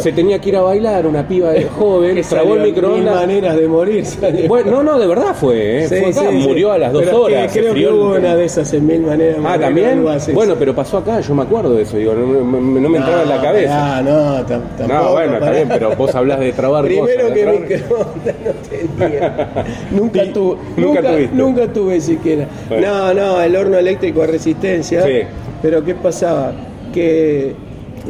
Se 0.00 0.10
tenía 0.12 0.40
que 0.40 0.48
ir 0.48 0.56
a 0.56 0.62
bailar, 0.62 1.06
una 1.06 1.26
piba 1.28 1.50
de 1.50 1.64
joven, 1.78 2.20
trabó 2.22 2.22
el 2.22 2.24
salió, 2.24 2.54
Mil 2.54 2.62
microondas. 2.72 3.14
maneras 3.14 3.56
de 3.56 3.68
morir. 3.68 4.04
salió. 4.06 4.48
Bueno, 4.48 4.70
no, 4.70 4.82
no, 4.82 4.98
de 4.98 5.06
verdad 5.06 5.34
fue, 5.34 5.84
¿eh? 5.84 5.88
Sí, 5.88 5.96
fue 5.96 6.10
acá, 6.10 6.30
sí, 6.30 6.42
sí. 6.42 6.48
murió 6.48 6.72
a 6.72 6.78
las 6.78 6.92
dos 6.92 7.02
Pero 7.04 7.28
es 7.28 7.32
que 7.32 7.36
horas. 7.38 7.52
creo 7.52 7.74
que 7.74 7.80
el- 7.80 7.92
hubo 7.94 8.14
una 8.16 8.34
de 8.36 8.44
esas 8.44 8.72
en 8.72 8.86
mil 8.86 9.00
maneras. 9.02 9.36
de 9.42 9.46
Ah, 9.48 9.58
también. 9.58 10.04
Bueno, 10.34 10.54
pero 10.58 10.74
pasó 10.74 10.98
acá, 10.98 11.20
yo 11.20 11.34
me 11.34 11.42
acuerdo 11.42 11.74
de 11.74 11.82
eso, 11.82 11.96
digo, 11.98 12.14
no, 12.14 12.26
me- 12.26 12.80
no 12.80 12.88
me 12.88 12.98
entraba 12.98 13.22
en 13.22 13.28
la 13.28 13.40
cabeza. 13.42 13.98
Ah, 13.98 14.02
no, 14.02 14.36
tam- 14.46 14.62
tampoco. 14.76 14.88
No, 14.88 15.12
bueno, 15.12 15.34
está 15.34 15.50
bien, 15.52 15.68
pero 15.68 15.94
vos 15.96 16.14
hablás 16.14 16.40
de 16.40 16.52
trabar 16.52 16.84
Primero 16.90 17.06
cosas. 17.06 17.32
que 17.32 17.44
microondas 17.46 18.34
no 18.44 18.69
nunca 19.90 20.24
Sí, 20.24 20.30
tuve. 20.32 20.56
nunca 20.76 21.00
Nunca, 21.02 21.18
nunca 21.32 21.72
tuve 21.72 22.00
siquiera. 22.00 22.46
Bueno. 22.68 22.86
No, 22.88 23.14
no, 23.14 23.40
el 23.40 23.56
horno 23.56 23.78
eléctrico 23.78 24.22
a 24.22 24.26
resistencia. 24.26 25.02
Sí. 25.04 25.20
Pero 25.62 25.84
¿qué 25.84 25.94
pasaba? 25.94 26.52
Que 26.92 27.54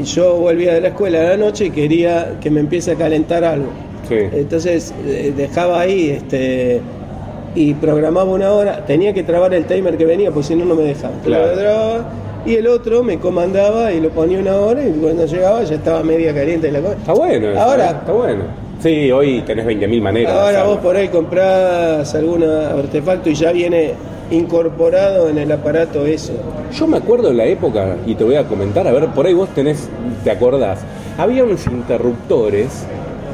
yo 0.04 0.36
volvía 0.36 0.74
de 0.74 0.80
la 0.80 0.88
escuela 0.88 1.20
a 1.20 1.24
la 1.30 1.36
noche 1.36 1.66
y 1.66 1.70
quería 1.70 2.38
que 2.40 2.50
me 2.50 2.60
empiece 2.60 2.92
a 2.92 2.94
calentar 2.94 3.44
algo. 3.44 3.68
Sí. 4.08 4.16
Entonces 4.32 4.94
eh, 5.06 5.32
dejaba 5.36 5.80
ahí 5.80 6.10
este 6.10 6.80
y 7.54 7.74
programaba 7.74 8.30
una 8.32 8.52
hora, 8.52 8.84
tenía 8.86 9.12
que 9.12 9.24
trabar 9.24 9.52
el 9.54 9.64
timer 9.64 9.96
que 9.96 10.04
venía, 10.04 10.30
porque 10.30 10.46
si 10.48 10.54
no, 10.54 10.64
no 10.64 10.76
me 10.76 10.82
dejaba. 10.84 11.14
Claro. 11.24 12.04
Y 12.46 12.54
el 12.54 12.68
otro 12.68 13.02
me 13.02 13.18
comandaba 13.18 13.92
y 13.92 14.00
lo 14.00 14.08
ponía 14.10 14.38
una 14.38 14.56
hora 14.56 14.82
y 14.86 14.92
cuando 14.92 15.26
llegaba 15.26 15.62
ya 15.64 15.74
estaba 15.74 16.02
media 16.02 16.32
caliente 16.32 16.70
la 16.72 16.80
cosa. 16.80 16.94
Está 16.94 17.12
bueno. 17.12 17.50
eso, 17.50 17.60
Ahora- 17.60 17.84
¿eh? 17.90 17.94
Está 18.00 18.12
bueno. 18.12 18.42
Sí, 18.82 19.12
hoy 19.12 19.42
tenés 19.42 19.66
20.000 19.66 20.00
maneras. 20.00 20.32
de 20.32 20.40
Ahora 20.40 20.64
vos 20.64 20.78
por 20.78 20.96
ahí 20.96 21.08
comprás 21.08 22.14
algún 22.14 22.42
artefacto 22.42 23.28
y 23.28 23.34
ya 23.34 23.52
viene 23.52 23.92
incorporado 24.30 25.28
en 25.28 25.36
el 25.36 25.52
aparato 25.52 26.06
eso. 26.06 26.32
Yo 26.72 26.86
me 26.86 26.96
acuerdo 26.96 27.30
en 27.30 27.36
la 27.36 27.44
época, 27.44 27.96
y 28.06 28.14
te 28.14 28.24
voy 28.24 28.36
a 28.36 28.44
comentar, 28.44 28.86
a 28.86 28.92
ver, 28.92 29.08
por 29.08 29.26
ahí 29.26 29.34
vos 29.34 29.50
tenés, 29.50 29.88
te 30.24 30.30
acordás, 30.30 30.80
había 31.18 31.44
unos 31.44 31.66
interruptores, 31.66 32.86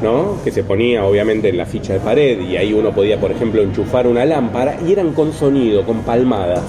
¿no? 0.03 0.37
Que 0.43 0.51
se 0.51 0.63
ponía 0.63 1.05
obviamente 1.05 1.49
en 1.49 1.57
la 1.57 1.65
ficha 1.65 1.93
de 1.93 1.99
pared 1.99 2.41
y 2.41 2.57
ahí 2.57 2.73
uno 2.73 2.91
podía, 2.91 3.17
por 3.19 3.31
ejemplo, 3.31 3.61
enchufar 3.61 4.05
una 4.05 4.25
lámpara 4.25 4.77
y 4.85 4.91
eran 4.91 5.13
con 5.13 5.31
sonido, 5.31 5.83
con 5.83 6.01
palmadas. 6.01 6.63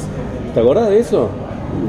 ¿Te 0.54 0.60
acordás 0.60 0.90
de 0.90 1.00
eso? 1.00 1.30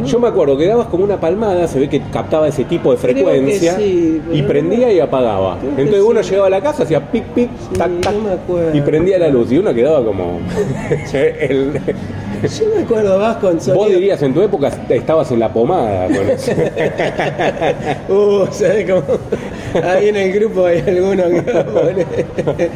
Yo 0.05 0.19
me 0.19 0.27
acuerdo 0.27 0.57
que 0.57 0.65
dabas 0.67 0.87
como 0.87 1.03
una 1.03 1.19
palmada, 1.19 1.67
se 1.67 1.79
ve 1.79 1.89
que 1.89 2.01
captaba 2.11 2.47
ese 2.47 2.63
tipo 2.65 2.91
de 2.91 2.97
frecuencia 2.97 3.75
sí, 3.75 4.21
y 4.31 4.41
prendía 4.43 4.91
y 4.91 4.99
apagaba. 4.99 5.57
Entonces 5.61 6.01
uno 6.03 6.23
sí. 6.23 6.29
llegaba 6.31 6.47
a 6.47 6.51
la 6.51 6.61
casa, 6.61 6.83
hacía 6.83 7.11
pic 7.11 7.23
pic, 7.35 7.49
tac 7.77 7.91
tac 8.01 8.15
y 8.73 8.81
prendía 8.81 9.17
la 9.19 9.27
luz 9.29 9.51
y 9.51 9.57
uno 9.57 9.73
quedaba 9.73 10.03
como 10.03 10.39
el- 11.13 11.73
Yo 12.41 12.65
me 12.75 12.83
acuerdo 12.83 13.19
vas 13.19 13.37
con 13.37 13.59
sonido. 13.59 13.75
Vos 13.83 13.89
dirías 13.89 14.21
en 14.21 14.33
tu 14.33 14.41
época 14.41 14.71
estabas 14.89 15.31
en 15.31 15.39
la 15.39 15.51
pomada 15.51 16.07
con 16.07 16.29
eso. 16.29 16.51
Uh, 18.09 18.45
¿sabes 18.51 18.89
cómo? 18.89 19.03
Ahí 19.83 20.09
en 20.09 20.15
el 20.15 20.31
grupo 20.33 20.65
hay 20.65 20.79
alguno 20.79 21.23
que 21.29 21.41
va 21.51 21.59
a 21.61 21.65
poner- 21.65 22.05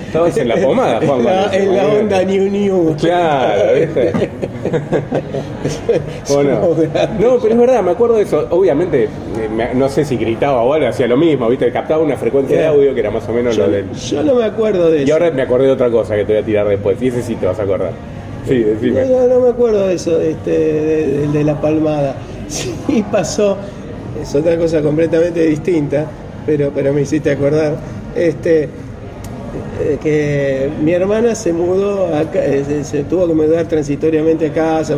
Estabas 0.07 0.37
en 0.37 0.47
la 0.47 0.55
pomada, 0.57 0.99
Juan, 1.05 1.23
la, 1.23 1.55
en 1.55 1.75
la 1.75 1.87
onda 1.87 2.23
New 2.23 2.49
New. 2.49 2.95
Claro, 2.99 3.61
¿viste? 3.79 4.11
¿O 6.29 6.43
no? 6.43 6.69
Pero 7.17 7.47
es 7.47 7.57
verdad, 7.57 7.81
me 7.83 7.91
acuerdo 7.91 8.15
de 8.15 8.23
eso. 8.23 8.47
Obviamente, 8.49 9.03
eh, 9.03 9.09
me- 9.55 9.73
no 9.73 9.89
sé 9.89 10.05
si 10.05 10.17
gritaba 10.17 10.61
o 10.63 10.73
algo, 10.73 10.87
hacía 10.87 11.07
lo 11.07 11.17
mismo, 11.17 11.47
¿viste? 11.49 11.71
Captaba 11.71 12.03
una 12.03 12.17
frecuencia 12.17 12.57
de 12.57 12.65
audio 12.65 12.93
que 12.93 12.99
era 12.99 13.11
más 13.11 13.27
o 13.27 13.33
menos 13.33 13.55
Yo, 13.55 13.65
lo 13.65 13.71
del. 13.71 13.91
yo 13.91 14.23
no 14.23 14.35
me 14.35 14.45
acuerdo 14.45 14.89
de 14.89 14.99
eso. 15.03 15.07
Y 15.07 15.11
ahora 15.11 15.31
me 15.31 15.41
acordé 15.41 15.65
de 15.67 15.71
otra 15.71 15.89
cosa 15.89 16.15
que 16.15 16.25
te 16.25 16.33
voy 16.33 16.41
a 16.41 16.45
tirar 16.45 16.67
después, 16.67 17.01
y 17.01 17.07
ese 17.07 17.21
sí 17.21 17.35
te 17.35 17.45
vas 17.45 17.59
a 17.59 17.63
acordar. 17.63 17.91
Sí, 18.47 18.59
decime. 18.59 19.05
No, 19.05 19.27
no 19.27 19.39
me 19.39 19.49
acuerdo 19.49 19.87
de 19.87 19.95
eso, 19.95 20.19
este, 20.21 20.51
de, 20.51 21.07
de- 21.07 21.27
de 21.27 21.43
la 21.43 21.59
palmada. 21.59 22.15
Sí 22.47 23.03
pasó, 23.11 23.57
es 24.21 24.35
otra 24.35 24.55
cosa 24.57 24.81
completamente 24.81 25.41
distinta, 25.45 26.05
pero, 26.45 26.71
pero 26.73 26.93
me 26.93 27.01
hiciste 27.01 27.31
acordar. 27.31 27.75
Este, 28.15 28.63
eh, 29.81 29.97
que 30.01 30.69
mi 30.83 30.91
hermana 30.91 31.35
se 31.35 31.53
mudó 31.53 32.13
acá, 32.15 32.43
eh, 32.45 32.63
se, 32.65 32.83
se 32.83 33.03
tuvo 33.03 33.27
que 33.27 33.33
mudar 33.33 33.67
transitoriamente 33.67 34.47
a 34.47 34.53
casa. 34.53 34.95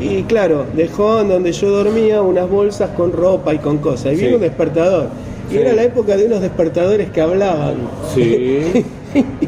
Y 0.00 0.22
claro, 0.24 0.66
dejó 0.74 1.20
en 1.20 1.28
donde 1.28 1.52
yo 1.52 1.70
dormía 1.70 2.20
unas 2.22 2.48
bolsas 2.48 2.90
con 2.90 3.12
ropa 3.12 3.54
y 3.54 3.58
con 3.58 3.78
cosas. 3.78 4.12
Y 4.14 4.16
vino 4.16 4.36
un 4.36 4.42
despertador. 4.42 5.08
Y 5.50 5.54
Sí. 5.54 5.58
era 5.60 5.72
la 5.74 5.82
época 5.84 6.16
de 6.16 6.24
unos 6.26 6.40
despertadores 6.40 7.10
que 7.10 7.20
hablaban. 7.20 7.74
Sí. 8.14 8.84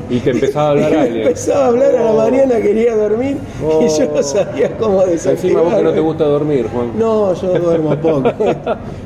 Y 0.09 0.19
te 0.21 0.31
empezaba 0.31 0.69
a 0.69 0.71
hablar 0.71 0.93
Y 0.93 0.95
alguien. 0.97 1.23
empezaba 1.27 1.65
a 1.65 1.67
hablar 1.69 1.97
a 1.97 2.03
la 2.05 2.13
Oh. 2.13 2.17
mañana, 2.17 2.57
quería 2.61 2.95
dormir 2.97 3.37
y 3.61 3.89
yo 3.99 4.05
no 4.07 4.21
Oh. 4.21 4.23
sabía 4.23 4.77
cómo 4.79 5.05
desactivarlo. 5.05 5.33
Encima 5.33 5.61
vos 5.63 5.75
que 5.75 5.83
no 5.83 5.93
te 5.93 6.01
gusta 6.01 6.25
dormir, 6.25 6.67
Juan. 6.73 6.93
No, 6.99 7.35
yo 7.35 7.59
duermo 7.59 7.97
poco. 8.01 8.33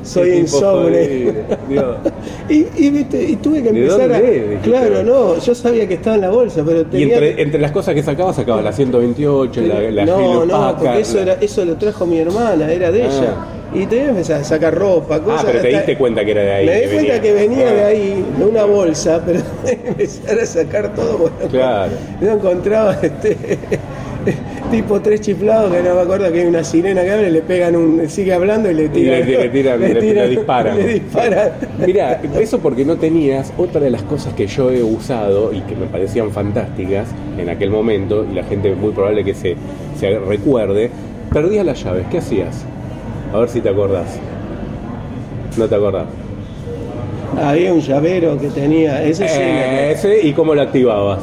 Soy 0.03 0.31
insomne. 0.39 1.33
Y, 2.49 2.67
y, 2.77 2.91
viste, 2.91 3.23
y 3.23 3.37
tuve 3.37 3.63
que 3.63 3.73
¿De 3.73 3.81
empezar 3.83 4.13
a. 4.13 4.21
Claro, 4.63 5.03
no, 5.05 5.39
yo 5.39 5.55
sabía 5.55 5.87
que 5.87 5.95
estaba 5.95 6.17
en 6.17 6.23
la 6.23 6.31
bolsa, 6.31 6.63
pero 6.67 6.81
Y 6.81 6.85
tenía. 6.85 7.15
entre, 7.15 7.43
entre 7.43 7.61
las 7.61 7.71
cosas 7.73 7.95
que 7.95 8.03
sacabas, 8.03 8.37
sacabas 8.37 8.65
la 8.65 8.73
128, 8.73 9.61
la, 9.63 9.81
la 9.91 10.05
no, 10.05 10.45
no, 10.45 10.77
porque 10.77 11.01
eso, 11.01 11.21
era, 11.21 11.35
eso 11.41 11.65
lo 11.65 11.77
trajo 11.77 12.07
mi 12.07 12.19
hermana, 12.19 12.71
era 12.73 12.91
de 12.91 13.03
Ah. 13.05 13.07
ella. 13.07 13.35
Y 13.73 13.87
que 13.87 14.05
empezar 14.09 14.41
a 14.41 14.45
sacar 14.45 14.75
ropa, 14.75 15.17
Ah, 15.17 15.21
cosas. 15.21 15.45
pero 15.45 15.61
te 15.63 15.69
diste 15.69 15.97
cuenta 15.97 16.25
que 16.25 16.33
era 16.33 16.43
de 16.43 16.53
ahí. 16.53 16.67
Me 16.67 16.75
di 16.81 16.87
cuenta 16.87 16.97
venía. 17.13 17.21
que 17.23 17.33
venía 17.33 17.69
Ah. 17.69 17.73
de 17.75 17.85
ahí, 17.85 18.25
de 18.39 18.45
una 18.45 18.65
bolsa, 18.65 19.23
pero 19.27 19.41
empezar 19.65 20.39
a 20.41 20.47
sacar 20.47 20.95
todo. 20.95 21.19
Bueno, 21.19 21.37
Claro. 21.51 21.93
No 22.21 22.33
encontraba 22.33 22.97
este 23.01 23.37
tipo 24.71 25.01
tres 25.01 25.21
chiflados 25.23 25.73
que 25.73 25.83
no 25.83 25.95
me 25.95 26.01
acuerdo 26.03 26.31
que 26.33 26.41
hay 26.41 26.47
una 26.47 26.63
sirena 26.65 27.03
que 27.03 27.11
habla 27.11 27.29
y 27.29 27.33
le 27.33 27.43
pegan 27.43 27.75
un. 27.77 28.09
sigue 28.09 28.33
hablando 28.35 28.71
y 28.71 28.75
le 28.75 28.85
Y 28.85 28.89
tiran. 28.89 29.21
le, 29.21 29.25
le 29.39 29.49
tiran, 29.49 29.81
le, 29.81 29.95
le 29.95 30.29
disparan. 30.29 30.77
Le 30.77 30.87
disparan. 30.89 31.51
Mira, 31.87 32.21
eso 32.41 32.59
porque 32.59 32.85
no 32.85 32.97
tenías 32.97 33.53
otra 33.57 33.81
de 33.81 33.91
las 33.91 34.03
cosas 34.03 34.35
que 34.35 34.47
yo 34.47 34.71
he 34.71 34.83
usado 34.83 35.53
y 35.53 35.61
que 35.61 35.75
me 35.77 35.87
parecían 35.87 36.31
fantásticas 36.33 37.09
en 37.39 37.49
aquel 37.49 37.71
momento, 37.71 38.27
y 38.31 38.35
la 38.35 38.43
gente 38.45 38.75
muy 38.75 38.91
probable 38.93 39.25
que 39.25 39.35
se, 39.35 39.55
se 39.99 40.19
recuerde, 40.19 40.91
perdías 41.33 41.65
las 41.65 41.83
llaves. 41.83 42.05
¿Qué 42.11 42.19
hacías? 42.19 42.65
A 43.33 43.39
ver 43.39 43.49
si 43.49 43.61
te 43.61 43.69
acordás. 43.69 44.19
No 45.57 45.67
te 45.69 45.75
acordás. 45.75 46.07
Había 47.43 47.73
un 47.73 47.81
llavero 47.81 48.39
que 48.39 48.49
tenía. 48.49 49.03
Ese 49.03 49.29
sí, 49.29 49.35
Eh, 49.39 49.93
ese, 49.93 50.27
¿Y 50.27 50.33
cómo 50.33 50.55
lo 50.55 50.63
activabas? 50.63 51.21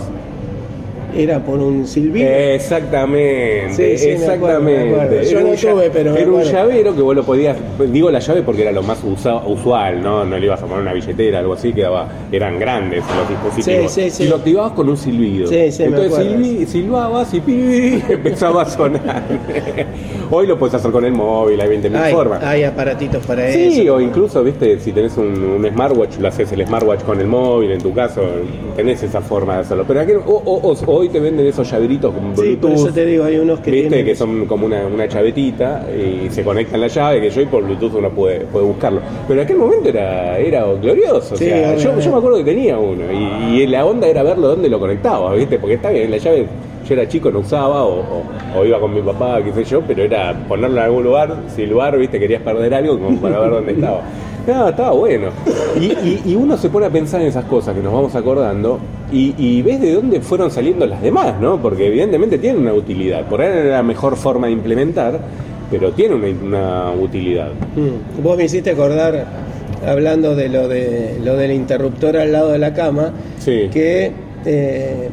Era 1.15 1.39
por 1.39 1.59
un 1.59 1.87
silbido. 1.87 2.27
Exactamente, 2.29 3.97
Sí, 3.97 3.97
sí, 3.97 4.07
me 4.19 4.33
acuerdo, 4.33 4.61
me 4.61 4.71
exactamente. 4.73 4.93
acuerdo. 4.93 5.23
Yo 5.23 5.39
Era 5.39 5.49
no 5.49 5.55
tuve, 5.75 5.89
pero 5.91 6.15
Era 6.15 6.31
un 6.31 6.43
llavero 6.43 6.95
que 6.95 7.01
vos 7.01 7.15
lo 7.15 7.23
podías, 7.23 7.57
digo 7.91 8.11
la 8.11 8.19
llave 8.19 8.41
porque 8.43 8.61
era 8.63 8.71
lo 8.71 8.83
más 8.83 9.03
usa- 9.03 9.43
usual, 9.45 10.01
¿no? 10.01 10.25
No 10.25 10.37
le 10.37 10.45
ibas 10.45 10.61
a 10.61 10.65
poner 10.65 10.81
una 10.81 10.93
billetera, 10.93 11.39
algo 11.39 11.53
así, 11.53 11.73
que 11.73 11.81
daba, 11.81 12.07
eran 12.31 12.59
grandes 12.59 13.03
los 13.17 13.29
dispositivos. 13.29 13.91
Sí, 13.91 14.03
sí, 14.03 14.09
sí. 14.09 14.23
Y 14.23 14.27
lo 14.27 14.35
activabas 14.37 14.71
con 14.73 14.89
un 14.89 14.97
silbido. 14.97 15.47
Sí, 15.47 15.71
sí, 15.71 15.83
Entonces 15.83 16.13
silbi- 16.17 16.65
silbabas 16.65 17.33
y 17.33 17.41
pi, 17.41 18.03
empezaba 18.09 18.61
a 18.63 18.65
sonar. 18.69 19.23
Hoy 20.31 20.45
lo 20.47 20.57
puedes 20.59 20.75
hacer 20.75 20.91
con 20.91 21.05
el 21.05 21.13
móvil, 21.13 21.59
hay 21.61 21.69
20.000 21.69 21.95
hay, 21.95 22.13
formas. 22.13 22.43
hay 22.43 22.63
aparatitos 22.63 23.25
para 23.25 23.49
Sí, 23.51 23.81
eso. 23.83 23.95
o 23.95 24.01
incluso, 24.01 24.43
viste, 24.43 24.79
si 24.79 24.91
tenés 24.91 25.15
un, 25.17 25.27
un 25.41 25.65
smartwatch, 25.69 26.17
lo 26.19 26.27
haces 26.27 26.51
el 26.51 26.65
smartwatch 26.65 27.01
con 27.03 27.19
el 27.21 27.27
móvil, 27.27 27.71
en 27.71 27.81
tu 27.81 27.93
caso, 27.93 28.21
tenés 28.75 29.01
esa 29.03 29.21
forma 29.21 29.55
de 29.55 29.59
hacerlo. 29.61 29.85
Pero 29.87 30.21
o, 30.25 30.33
o- 30.45 30.71
o- 30.71 30.96
hoy 30.97 31.09
te 31.09 31.19
venden 31.19 31.45
esos 31.47 31.69
llaveritos 31.71 32.13
con 32.13 32.33
Bluetooth. 32.35 32.45
Sí, 32.51 32.55
por 32.57 32.71
eso 32.71 32.89
te 32.93 33.05
digo, 33.05 33.23
hay 33.23 33.37
unos 33.37 33.59
que 33.59 33.71
Viste 33.71 33.89
tienen 33.89 34.05
que 34.05 34.15
son 34.15 34.45
como 34.45 34.65
una, 34.65 34.85
una 34.85 35.07
chavetita 35.07 35.85
y 35.91 36.29
se 36.29 36.43
conectan 36.43 36.81
la 36.81 36.87
llave 36.87 37.21
que 37.21 37.29
yo 37.29 37.41
y 37.41 37.45
por 37.45 37.63
Bluetooth 37.63 37.93
uno 37.95 38.09
puede, 38.09 38.41
puede 38.41 38.65
buscarlo. 38.65 38.99
Pero 39.27 39.39
en 39.41 39.45
aquel 39.45 39.57
momento 39.57 39.89
era, 39.89 40.37
era 40.39 40.65
glorioso. 40.73 41.35
o 41.35 41.37
Sí, 41.37 41.45
sea, 41.45 41.75
yo, 41.75 41.99
yo 41.99 42.11
me 42.11 42.17
acuerdo 42.17 42.37
que 42.39 42.43
tenía 42.45 42.77
uno 42.77 43.03
y, 43.11 43.61
y 43.61 43.67
la 43.67 43.85
onda 43.85 44.07
era 44.07 44.23
verlo 44.23 44.47
dónde 44.49 44.69
lo 44.69 44.79
conectaba, 44.79 45.33
¿viste? 45.33 45.57
Porque 45.59 45.75
está 45.75 45.89
bien, 45.89 46.09
la 46.11 46.17
llave 46.17 46.45
yo 46.87 46.93
era 46.93 47.07
chico, 47.07 47.29
no 47.31 47.39
usaba 47.39 47.83
o, 47.83 47.99
o- 47.99 48.59
o 48.59 48.65
iba 48.65 48.79
con 48.79 48.93
mi 48.93 49.01
papá, 49.01 49.41
qué 49.43 49.51
sé 49.51 49.63
yo, 49.65 49.81
pero 49.85 50.03
era 50.03 50.33
ponerlo 50.47 50.77
en 50.77 50.83
algún 50.83 51.03
lugar, 51.03 51.35
silbar, 51.53 51.97
¿viste? 51.97 52.17
Querías 52.19 52.41
perder 52.41 52.73
algo 52.73 52.97
como 52.97 53.19
para 53.19 53.39
ver 53.39 53.49
dónde 53.51 53.73
estaba. 53.73 54.01
No, 54.47 54.69
estaba 54.69 54.91
bueno. 54.91 55.27
Y, 55.79 55.85
y- 55.85 56.21
y 56.25 56.35
uno 56.35 56.57
se 56.57 56.69
pone 56.69 56.85
a 56.85 56.89
pensar 56.89 57.21
en 57.21 57.27
esas 57.27 57.45
cosas 57.45 57.75
que 57.75 57.81
nos 57.81 57.91
vamos 57.93 58.15
acordando 58.15 58.79
y, 59.11 59.35
y 59.37 59.61
ves 59.61 59.81
de 59.81 59.93
dónde 59.93 60.21
fueron 60.21 60.49
saliendo 60.49 60.85
las 60.85 61.01
demás, 61.01 61.39
¿no? 61.41 61.61
Porque 61.61 61.87
evidentemente 61.87 62.37
tienen 62.37 62.61
una 62.61 62.73
utilidad. 62.73 63.25
Por 63.27 63.41
ahí 63.41 63.49
era 63.49 63.63
la 63.77 63.83
mejor 63.83 64.15
forma 64.15 64.47
de 64.47 64.53
implementar, 64.53 65.19
pero 65.69 65.91
tiene 65.91 66.15
una, 66.15 66.27
una 66.43 66.91
utilidad. 66.91 67.49
Mm. 67.75 68.23
Vos 68.23 68.37
me 68.37 68.45
hiciste 68.45 68.71
acordar, 68.71 69.25
hablando 69.85 70.33
de 70.35 70.47
lo 70.49 70.67
de 70.69 71.17
lo 71.23 71.35
del 71.35 71.51
interruptor 71.51 72.15
al 72.17 72.31
lado 72.31 72.49
de 72.51 72.57
la 72.59 72.73
cama, 72.73 73.11
Sí. 73.39 73.67
que 73.71 74.11
eh, 74.45 75.09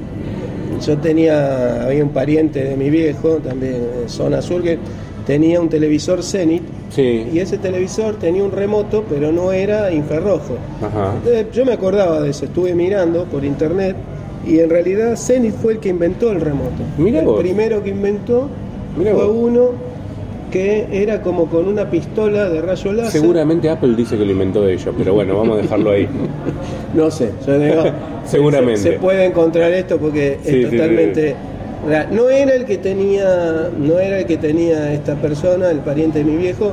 yo 0.85 0.97
tenía, 0.99 1.85
había 1.87 2.05
un 2.05 2.11
pariente 2.11 2.63
de 2.65 2.77
mi 2.77 2.89
viejo, 2.89 3.39
también 3.45 3.75
en 4.03 4.09
zona 4.09 4.41
sur, 4.43 4.63
que 4.63 4.79
tenía 5.27 5.61
un 5.61 5.69
televisor 5.69 6.23
Zenit 6.23 6.63
Sí. 6.95 7.27
y 7.33 7.39
ese 7.41 7.59
televisor 7.59 8.15
tenía 8.17 8.45
un 8.45 8.53
remoto, 8.53 9.05
pero 9.09 9.33
no 9.33 9.53
era 9.53 9.91
infrarrojo. 9.93 10.57
Ajá. 10.81 11.15
Entonces, 11.17 11.47
yo 11.53 11.65
me 11.65 11.73
acordaba 11.73 12.21
de 12.21 12.31
eso, 12.31 12.45
estuve 12.45 12.75
mirando 12.75 13.25
por 13.25 13.45
internet 13.45 13.97
y 14.47 14.59
en 14.61 14.71
realidad 14.71 15.17
Zenit 15.17 15.55
fue 15.55 15.73
el 15.75 15.79
que 15.81 15.89
inventó 15.89 16.31
el 16.31 16.41
remoto. 16.41 16.83
Mirá 16.99 17.21
el 17.21 17.27
vos. 17.27 17.41
primero 17.41 17.83
que 17.83 17.91
inventó 17.91 18.49
Mirá 18.97 19.13
fue 19.15 19.25
vos. 19.27 19.35
uno 19.37 19.71
que 20.53 20.87
era 20.93 21.21
como 21.21 21.47
con 21.47 21.67
una 21.67 21.91
pistola 21.91 22.49
de 22.49 22.61
rayo 22.61 22.93
láser. 22.93 23.21
Seguramente 23.21 23.69
Apple 23.69 23.95
dice 23.97 24.17
que 24.17 24.25
lo 24.25 24.31
inventó 24.31 24.69
ellos, 24.69 24.95
pero 24.97 25.15
bueno, 25.15 25.37
vamos 25.37 25.59
a 25.59 25.63
dejarlo 25.63 25.91
ahí. 25.91 26.07
No 26.95 27.11
sé, 27.11 27.31
yo 27.45 27.59
digo, 27.59 27.83
Seguramente. 28.25 28.81
Se, 28.81 28.93
se 28.93 28.99
puede 29.01 29.25
encontrar 29.25 29.73
esto 29.73 29.99
porque 29.99 30.39
Sí, 30.45 30.63
es 30.63 30.71
totalmente. 30.71 31.35
No 32.11 32.31
era 32.31 32.55
el 32.55 32.65
que 32.65 32.79
tenía, 32.79 33.69
no 33.79 33.99
era 33.99 34.21
el 34.21 34.27
que 34.27 34.37
tenía 34.39 34.93
esta 34.93 35.15
persona, 35.17 35.71
el 35.71 35.79
pariente 35.81 36.21
de 36.21 36.25
mi 36.25 36.37
viejo, 36.37 36.73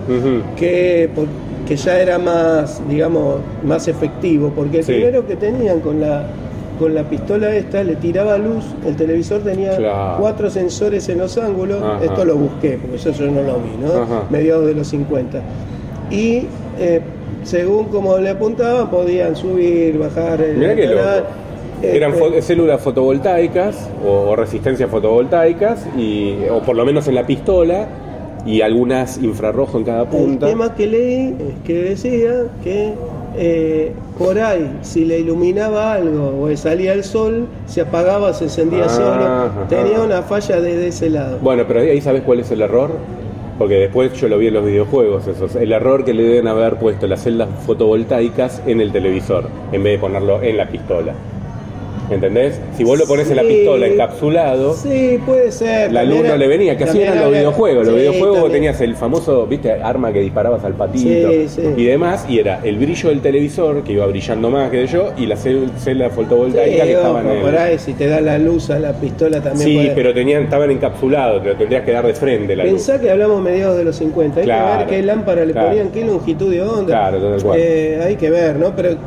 que, 0.57 1.09
ya 1.75 1.99
era 2.01 2.17
más, 2.17 2.81
digamos, 2.89 3.37
más 3.63 3.87
efectivo, 3.87 4.51
porque 4.55 4.79
el 4.79 4.83
Sí. 4.83 4.91
primero 4.93 5.25
que 5.25 5.35
tenían 5.35 5.79
con 5.79 6.01
la 6.01 6.25
con 6.79 6.95
la 6.95 7.03
pistola 7.03 7.53
esta 7.55 7.83
le 7.83 7.95
tiraba 7.95 8.39
luz, 8.39 8.65
el 8.87 8.95
televisor 8.95 9.41
tenía 9.41 9.77
Claro. 9.77 10.17
cuatro 10.19 10.49
sensores 10.49 11.07
en 11.09 11.19
los 11.19 11.37
ángulos, 11.37 11.79
Ajá. 11.83 12.03
esto 12.03 12.25
lo 12.25 12.35
busqué, 12.37 12.79
porque 12.81 12.95
eso 12.95 13.11
yo 13.11 13.27
no 13.29 13.43
lo 13.43 13.59
vi, 13.59 13.77
¿no? 13.79 14.01
Ajá. 14.01 14.23
Mediados 14.31 14.65
de 14.65 14.73
los 14.73 14.87
50. 14.87 15.41
Y 16.09 16.47
eh, 16.79 17.01
según 17.43 17.85
como 17.89 18.17
le 18.17 18.31
apuntaban, 18.31 18.89
podían 18.89 19.35
subir, 19.35 19.99
bajar 19.99 20.41
el 20.41 20.55
canal. 20.59 21.23
Eran 21.83 22.11
Este, 22.13 22.23
fo- 22.23 22.41
células 22.41 22.81
fotovoltaicas 22.81 23.89
o, 24.05 24.29
o 24.31 24.35
resistencias 24.35 24.89
fotovoltaicas, 24.89 25.85
y, 25.97 26.35
o 26.51 26.59
por 26.61 26.75
lo 26.75 26.85
menos 26.85 27.07
en 27.07 27.15
la 27.15 27.25
pistola, 27.25 27.87
y 28.45 28.61
algunas 28.61 29.17
infrarrojo 29.19 29.77
en 29.77 29.83
cada 29.83 30.01
El 30.03 30.07
punta. 30.07 30.47
tema 30.47 30.73
que 30.75 30.87
leí 30.87 31.35
es 31.39 31.55
que 31.65 31.73
decía 31.83 32.31
que 32.63 32.93
eh, 33.37 33.91
por 34.17 34.37
ahí, 34.39 34.77
si 34.81 35.05
le 35.05 35.19
iluminaba 35.19 35.93
algo 35.93 36.41
o 36.43 36.57
salía 36.57 36.93
el 36.93 37.03
sol, 37.03 37.47
se 37.67 37.81
apagaba, 37.81 38.33
se 38.33 38.45
encendía 38.45 38.85
Ah, 38.85 38.89
solo. 38.89 39.25
ajá. 39.25 39.67
Tenía 39.69 40.01
una 40.01 40.21
falla 40.23 40.59
desde 40.59 40.87
ese 40.87 41.09
lado. 41.11 41.37
Bueno, 41.41 41.63
pero 41.67 41.81
ahí 41.81 42.01
sabes 42.01 42.23
cuál 42.23 42.39
es 42.39 42.51
el 42.51 42.61
error. 42.61 42.89
Porque 43.57 43.75
después 43.75 44.11
yo 44.19 44.27
lo 44.27 44.39
vi 44.39 44.47
en 44.47 44.55
los 44.55 44.65
videojuegos, 44.65 45.27
esos. 45.27 45.55
El 45.55 45.71
error 45.71 46.03
que 46.03 46.15
le 46.15 46.23
deben 46.23 46.47
haber 46.47 46.77
puesto 46.77 47.05
las 47.05 47.21
celdas 47.21 47.47
fotovoltaicas 47.67 48.59
en 48.65 48.81
el 48.81 48.91
televisor, 48.91 49.43
en 49.71 49.83
vez 49.83 49.93
de 49.93 49.99
ponerlo 49.99 50.41
en 50.41 50.57
la 50.57 50.67
pistola. 50.67 51.13
¿Entendés? 52.11 52.59
Si 52.75 52.83
vos 52.83 52.99
lo 52.99 53.05
pones 53.05 53.29
en 53.29 53.37
la 53.37 53.43
pistola 53.43 53.87
encapsulado, 53.87 54.73
Sí, 54.75 55.19
puede 55.25 55.51
ser. 55.51 55.91
la 55.91 56.03
luz 56.03 56.23
no 56.27 56.35
le 56.35 56.47
venía, 56.47 56.77
que 56.77 56.83
así 56.83 57.01
eran 57.01 57.19
los 57.19 57.31
videojuegos. 57.31 57.85
Los 57.85 57.95
videojuegos 57.95 58.35
también. 58.35 58.51
tenías 58.53 58.81
el 58.81 58.95
famoso, 58.95 59.45
viste, 59.47 59.71
arma 59.71 60.11
que 60.11 60.19
disparabas 60.19 60.63
al 60.63 60.73
patito 60.73 61.29
Sí, 61.31 61.47
y 61.77 61.85
demás, 61.85 62.25
y 62.29 62.39
era 62.39 62.59
el 62.63 62.77
brillo 62.77 63.09
del 63.09 63.21
televisor 63.21 63.83
que 63.83 63.93
iba 63.93 64.05
brillando 64.05 64.49
más 64.49 64.69
que 64.69 64.85
yo, 64.87 65.11
y 65.17 65.25
las 65.25 65.45
cel- 65.45 65.69
celdas 65.77 66.11
fotovoltaicas 66.13 66.81
Sí, 66.81 66.87
que 66.87 66.93
estaban 66.93 67.25
ojo, 67.25 67.35
en 67.35 67.41
por 67.41 67.55
ahí, 67.55 67.79
si 67.79 67.93
te 67.93 68.07
da 68.07 68.21
la 68.21 68.37
luz 68.37 68.69
a 68.69 68.79
la 68.79 68.93
pistola 68.93 69.41
también 69.41 69.67
Sí, 69.69 69.75
puede- 69.75 69.91
pero 69.91 70.13
tenían, 70.13 70.43
estaban 70.43 70.71
encapsulados, 70.71 71.41
te 71.43 71.49
lo 71.49 71.55
tendrías 71.55 71.83
que 71.85 71.91
dar 71.91 72.05
de 72.05 72.13
frente 72.13 72.55
la 72.55 72.63
luz. 72.63 72.73
Pensá 72.73 72.99
que 72.99 73.09
hablamos 73.09 73.41
mediados 73.41 73.77
de 73.77 73.83
los 73.85 73.95
50, 73.95 74.39
hay 74.41 74.45
Claro, 74.45 74.85
que 74.85 74.91
ver 74.91 75.01
qué 75.01 75.05
lámpara 75.07 75.45
le 75.45 75.53
claro. 75.53 75.67
ponían, 75.69 75.89
qué 75.91 76.03
longitud 76.05 76.51
de 76.51 76.61
onda. 76.61 76.85
Claro, 76.85 77.19
tal 77.19 77.41
cual. 77.43 77.59
Eh, 77.61 78.01
hay 78.05 78.15
que 78.15 78.29
ver, 78.29 78.55
¿no? 78.55 78.75
Pero 78.75 78.89
eh, 78.91 78.97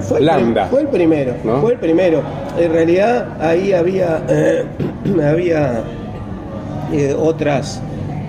fue, 0.00 0.18
el, 0.20 0.26
Lambda. 0.26 0.66
fue 0.66 0.82
el 0.82 0.88
primero, 0.88 1.32
¿No? 1.44 1.60
fue 1.60 1.72
el 1.72 1.78
primero. 1.78 2.05
En 2.06 2.72
realidad 2.72 3.26
ahí 3.40 3.72
había, 3.72 4.22
eh, 4.28 4.64
había 5.24 5.82
eh, 6.92 7.14
otras, 7.18 7.80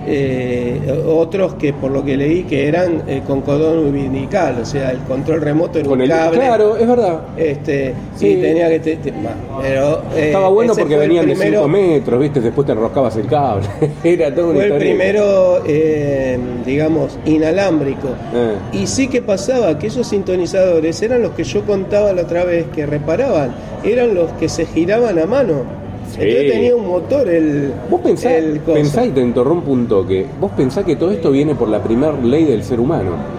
eh, 0.06 1.02
otros 1.06 1.54
que 1.54 1.72
por 1.72 1.90
lo 1.90 2.04
que 2.04 2.16
leí 2.16 2.44
que 2.44 2.66
eran 2.68 3.02
eh, 3.06 3.22
con 3.26 3.40
cordón 3.42 3.78
umbilical, 3.86 4.56
o 4.62 4.64
sea, 4.64 4.90
el 4.90 4.98
control 5.00 5.40
remoto 5.40 5.78
era 5.78 5.88
Con 5.88 5.98
un 5.98 6.02
el, 6.04 6.10
cable. 6.10 6.38
claro, 6.38 6.76
es 6.76 6.86
verdad. 6.88 7.20
Este, 7.36 7.94
Sí. 8.16 8.28
y 8.28 8.36
tenía 8.40 8.68
que 8.68 8.80
te- 8.80 8.96
te- 8.96 9.10
bah, 9.10 9.34
pero 9.62 10.02
eh, 10.16 10.26
Estaba 10.28 10.48
bueno 10.48 10.74
porque 10.74 10.96
venían 10.96 11.26
de 11.26 11.34
primero- 11.34 11.64
5 11.64 11.68
metros, 11.68 12.20
¿viste? 12.20 12.40
Después 12.40 12.66
te 12.66 12.72
enroscabas 12.72 13.16
el 13.16 13.26
cable. 13.26 13.66
Era 14.04 14.34
todo 14.34 14.52
fue 14.54 14.66
el 14.66 14.72
primero, 14.74 15.62
eh, 15.66 16.38
digamos, 16.64 17.18
inalámbrico. 17.24 18.08
Eh. 18.34 18.54
Y 18.72 18.86
sí 18.86 19.08
que 19.08 19.22
pasaba 19.22 19.78
que 19.78 19.88
esos 19.88 20.06
sintonizadores 20.08 21.00
eran 21.02 21.22
los 21.22 21.32
que 21.32 21.44
yo 21.44 21.62
contaba 21.64 22.12
la 22.12 22.22
otra 22.22 22.44
vez 22.44 22.66
que 22.74 22.86
reparaban, 22.86 23.54
eran 23.84 24.14
los 24.14 24.30
que 24.32 24.48
se 24.48 24.66
giraban 24.66 25.18
a 25.18 25.26
mano. 25.26 25.77
Sí. 26.08 26.20
Entonces 26.22 26.52
tenía 26.52 26.76
un 26.76 26.86
motor 26.86 27.28
el. 27.28 27.72
Vos 27.90 28.00
pensás, 28.00 28.32
el 28.32 28.60
pensá 28.60 29.04
y 29.04 29.10
te 29.10 29.20
interrumpo 29.20 29.70
un 29.70 29.86
toque. 29.86 30.26
Vos 30.40 30.52
pensás 30.56 30.84
que 30.84 30.96
todo 30.96 31.10
esto 31.10 31.30
viene 31.30 31.54
por 31.54 31.68
la 31.68 31.82
primera 31.82 32.12
ley 32.12 32.44
del 32.44 32.64
ser 32.64 32.80
humano. 32.80 33.37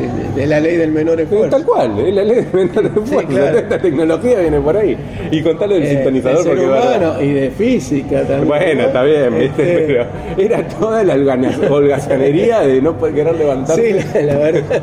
De, 0.00 0.40
de 0.40 0.46
la 0.46 0.60
ley 0.60 0.76
del 0.76 0.92
menor 0.92 1.20
esfuerzo. 1.20 1.50
Tal 1.50 1.64
cual, 1.64 1.98
es 1.98 2.14
la 2.14 2.24
ley 2.24 2.36
del 2.36 2.52
menor 2.52 2.86
esfuerzo. 2.86 3.28
claro. 3.28 3.58
Esta 3.58 3.78
tecnología 3.80 4.38
viene 4.40 4.60
por 4.60 4.76
ahí. 4.76 4.96
Y 5.30 5.42
contalo 5.42 5.74
del 5.74 5.82
Eh, 5.84 5.88
sintonizador 5.94 6.44
porque 6.46 6.64
humano 6.66 7.22
y 7.22 7.28
de 7.32 7.50
física 7.50 8.20
también. 8.22 8.48
Bueno, 8.48 8.82
¿no? 8.82 8.86
está 8.88 9.02
bien, 9.04 9.38
¿viste? 9.38 9.62
Este, 9.62 9.86
Pero 9.86 10.06
era 10.38 10.66
toda 10.68 11.02
la 11.04 11.14
holgazanería 11.70 12.60
de 12.60 12.82
no 12.82 12.96
poder 12.98 13.14
querer 13.14 13.34
levantarse 13.36 14.02
Sí, 14.02 14.08
la, 14.14 14.22
la 14.22 14.38
verdad. 14.38 14.82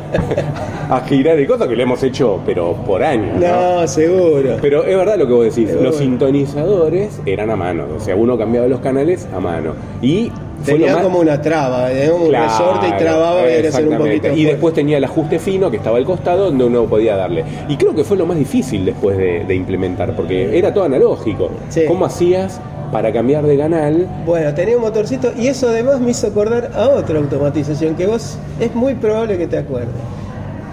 a 0.90 1.00
girar 1.00 1.38
y 1.40 1.46
cosas 1.46 1.68
que 1.68 1.76
le 1.76 1.82
hemos 1.82 2.02
hecho, 2.02 2.40
pero 2.44 2.74
por 2.86 3.02
años. 3.02 3.40
¿no? 3.40 3.80
No, 3.80 3.86
seguro. 3.88 4.56
Pero 4.60 4.84
es 4.84 4.96
verdad 4.96 5.16
lo 5.18 5.26
que 5.26 5.32
vos 5.32 5.44
decís, 5.54 5.72
los 5.80 5.96
sintonizadores 5.96 7.20
eran 7.26 7.50
a 7.50 7.56
mano, 7.56 7.84
o 7.96 8.00
sea, 8.00 8.16
uno 8.16 8.36
cambiaba 8.38 8.66
los 8.68 8.80
canales 8.80 9.26
a 9.34 9.40
mano. 9.40 9.74
Y 10.00 10.30
Tenía 10.64 10.94
más... 10.94 11.02
como 11.04 11.18
una 11.20 11.40
traba, 11.40 11.88
tenía 11.88 12.10
como 12.10 12.26
Claro, 12.28 12.44
un 12.44 12.50
resorte 12.50 12.88
y 12.88 12.98
trababa 12.98 13.40
y 13.42 13.44
era 13.52 13.68
hacer 13.68 13.86
un 13.86 13.92
exactamente. 13.92 13.98
poquito. 13.98 14.26
Y 14.26 14.30
fuerte. 14.30 14.50
después 14.52 14.74
tenía 14.74 14.96
el 14.98 15.04
ajuste 15.04 15.38
fino 15.38 15.70
que 15.70 15.76
estaba 15.76 15.96
al 15.98 16.04
costado 16.04 16.44
donde 16.46 16.64
uno 16.64 16.84
podía 16.84 17.16
darle. 17.16 17.44
Y 17.68 17.76
creo 17.76 17.94
que 17.94 18.04
fue 18.04 18.16
lo 18.16 18.26
más 18.26 18.36
difícil 18.38 18.84
después 18.84 19.16
de, 19.16 19.44
de 19.44 19.54
implementar, 19.54 20.14
porque 20.16 20.56
era 20.58 20.72
todo 20.72 20.84
analógico. 20.84 21.50
Sí. 21.68 21.82
¿Cómo 21.86 22.04
hacías 22.04 22.60
para 22.92 23.12
cambiar 23.12 23.44
de 23.46 23.56
canal? 23.56 24.06
Bueno, 24.26 24.52
tenía 24.54 24.76
un 24.76 24.82
motorcito 24.82 25.32
y 25.36 25.46
eso 25.48 25.68
además 25.68 26.00
me 26.00 26.10
hizo 26.10 26.26
acordar 26.26 26.70
a 26.74 26.88
otra 26.90 27.18
automatización 27.18 27.94
que 27.94 28.06
vos 28.06 28.36
es 28.60 28.74
muy 28.74 28.94
probable 28.94 29.38
que 29.38 29.46
te 29.46 29.58
acuerdes. 29.58 29.94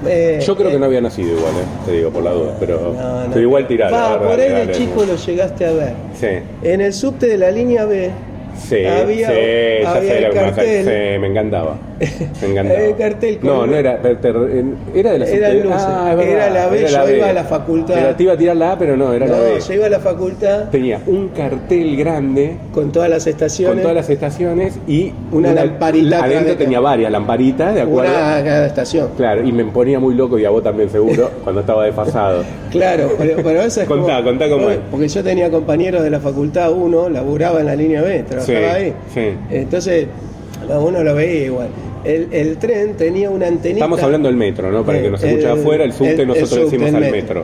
Eh, 0.06 0.40
Yo 0.46 0.56
creo 0.56 0.70
eh, 0.70 0.74
que 0.74 0.80
no 0.80 0.86
había 0.86 1.02
nacido 1.02 1.30
igual, 1.38 1.52
eh, 1.56 1.66
te 1.86 1.92
digo 1.92 2.10
por 2.10 2.24
la 2.24 2.32
duda, 2.32 2.56
pero, 2.60 2.94
no, 2.94 3.24
no. 3.24 3.28
pero 3.30 3.42
igual. 3.42 3.68
Va, 3.70 3.90
dale, 3.90 4.28
por 4.28 4.40
ahí 4.40 4.68
de 4.68 4.72
chico 4.74 5.04
lo 5.06 5.16
llegaste 5.16 5.66
a 5.66 5.72
ver. 5.74 5.94
Sí, 6.18 6.28
En 6.64 6.80
el 6.82 6.94
subte 6.94 7.28
de 7.28 7.38
la 7.38 7.52
línea 7.52 7.84
B 7.86 8.10
sí, 8.60 8.86
había, 8.86 9.30
sí, 9.30 9.36
ya 9.82 9.92
había 9.92 10.10
sé 10.12 10.26
el 10.26 10.34
cartel. 10.34 10.84
sí, 10.86 11.20
me 11.20 11.28
encantaba. 11.28 11.78
Me 12.42 12.48
encantaba. 12.50 12.80
El 12.80 12.96
cartel 12.96 13.40
No, 13.42 13.66
no 13.68 13.76
era, 13.76 14.00
era 14.94 15.12
de 15.12 15.20
la 15.20 15.26
Era 15.28 15.54
luces. 15.54 15.72
Ah, 15.74 16.16
Era 16.20 16.50
la 16.50 16.68
B, 16.68 16.80
era 16.80 16.90
yo 16.90 17.06
B. 17.06 17.18
iba 17.18 17.30
a 17.30 17.34
la 17.34 17.44
facultad. 17.44 17.98
Era- 17.98 18.18
te 18.18 18.24
iba 18.24 18.34
a 18.34 18.38
tirar 18.38 18.56
la 18.58 18.72
A, 18.74 18.78
pero 18.78 18.96
no, 18.98 19.14
era 19.14 19.28
la 19.28 19.38
No, 19.38 19.44
B. 19.44 19.60
yo 19.68 19.74
iba 19.74 19.86
a 19.86 19.90
la 19.90 20.00
facultad 20.00 20.70
Tenía 20.70 21.00
un 21.08 21.30
cartel 21.30 21.98
grande 21.98 22.58
con 22.74 22.92
todas 22.92 23.10
las 23.10 23.28
estaciones. 23.28 23.74
con 23.76 23.82
todas 23.82 23.96
las 23.96 24.10
estaciones 24.10 24.80
y 24.88 25.12
Una 25.32 25.54
lamparita 25.54 26.18
atrás 26.18 26.32
Adentro 26.32 26.56
tenía 26.58 26.80
varias 26.80 27.12
lamparitas, 27.12 27.76
¿de 27.76 27.82
acuerdo? 27.82 28.12
una 28.12 28.36
a 28.38 28.44
cada 28.44 28.68
estación. 28.68 29.10
Claro, 29.18 29.44
y 29.46 29.52
me 29.52 29.66
ponía 29.66 30.00
muy 30.00 30.14
loco 30.16 30.40
y 30.40 30.46
a 30.46 30.50
vos 30.50 30.64
también 30.64 30.90
seguro 30.90 31.30
cuando 31.44 31.62
estaba 31.62 31.86
desfasado. 31.86 32.44
Claro, 32.72 33.10
pero, 33.18 33.38
pero 33.44 33.62
eso 33.62 33.82
es 33.82 33.88
Contá, 33.88 34.18
como- 34.18 34.24
contá 34.30 34.50
cómo 34.50 34.66
no, 34.66 34.72
es. 34.72 34.80
Porque 34.92 35.08
yo 35.08 35.24
tenía 35.24 35.50
compañeros 35.50 36.04
de 36.04 36.10
la 36.10 36.20
facultad, 36.20 36.72
uno 36.72 37.10
laburaba 37.10 37.60
en 37.60 37.66
la 37.66 37.76
línea 37.76 38.02
B, 38.02 38.24
trabajaba 38.24 38.46
Sí, 38.58 38.64
ahí. 38.64 38.94
sí. 39.14 39.22
Entonces, 39.50 40.08
a 40.72 40.78
uno 40.80 41.04
lo 41.04 41.16
veía 41.16 41.46
igual. 41.46 41.68
El, 42.04 42.30
el 42.32 42.58
tren 42.58 42.96
tenía 42.96 43.30
una 43.30 43.48
antenita. 43.48 43.80
Estamos 43.86 44.02
hablando 44.02 44.28
del 44.30 44.38
metro, 44.38 44.72
¿no? 44.72 44.86
Para 44.86 45.00
Eh, 45.00 45.02
que 45.04 45.10
nos 45.12 45.24
escuche 45.24 45.44
el- 45.46 45.60
afuera, 45.60 45.84
el 45.84 45.94
subte 45.94 46.14
el- 46.14 46.20
el 46.22 46.28
nosotros 46.28 46.50
subte, 46.50 46.64
decimos 46.66 46.90
el 46.90 46.96
al 46.96 47.02
metro. 47.12 47.18
metro. 47.18 47.44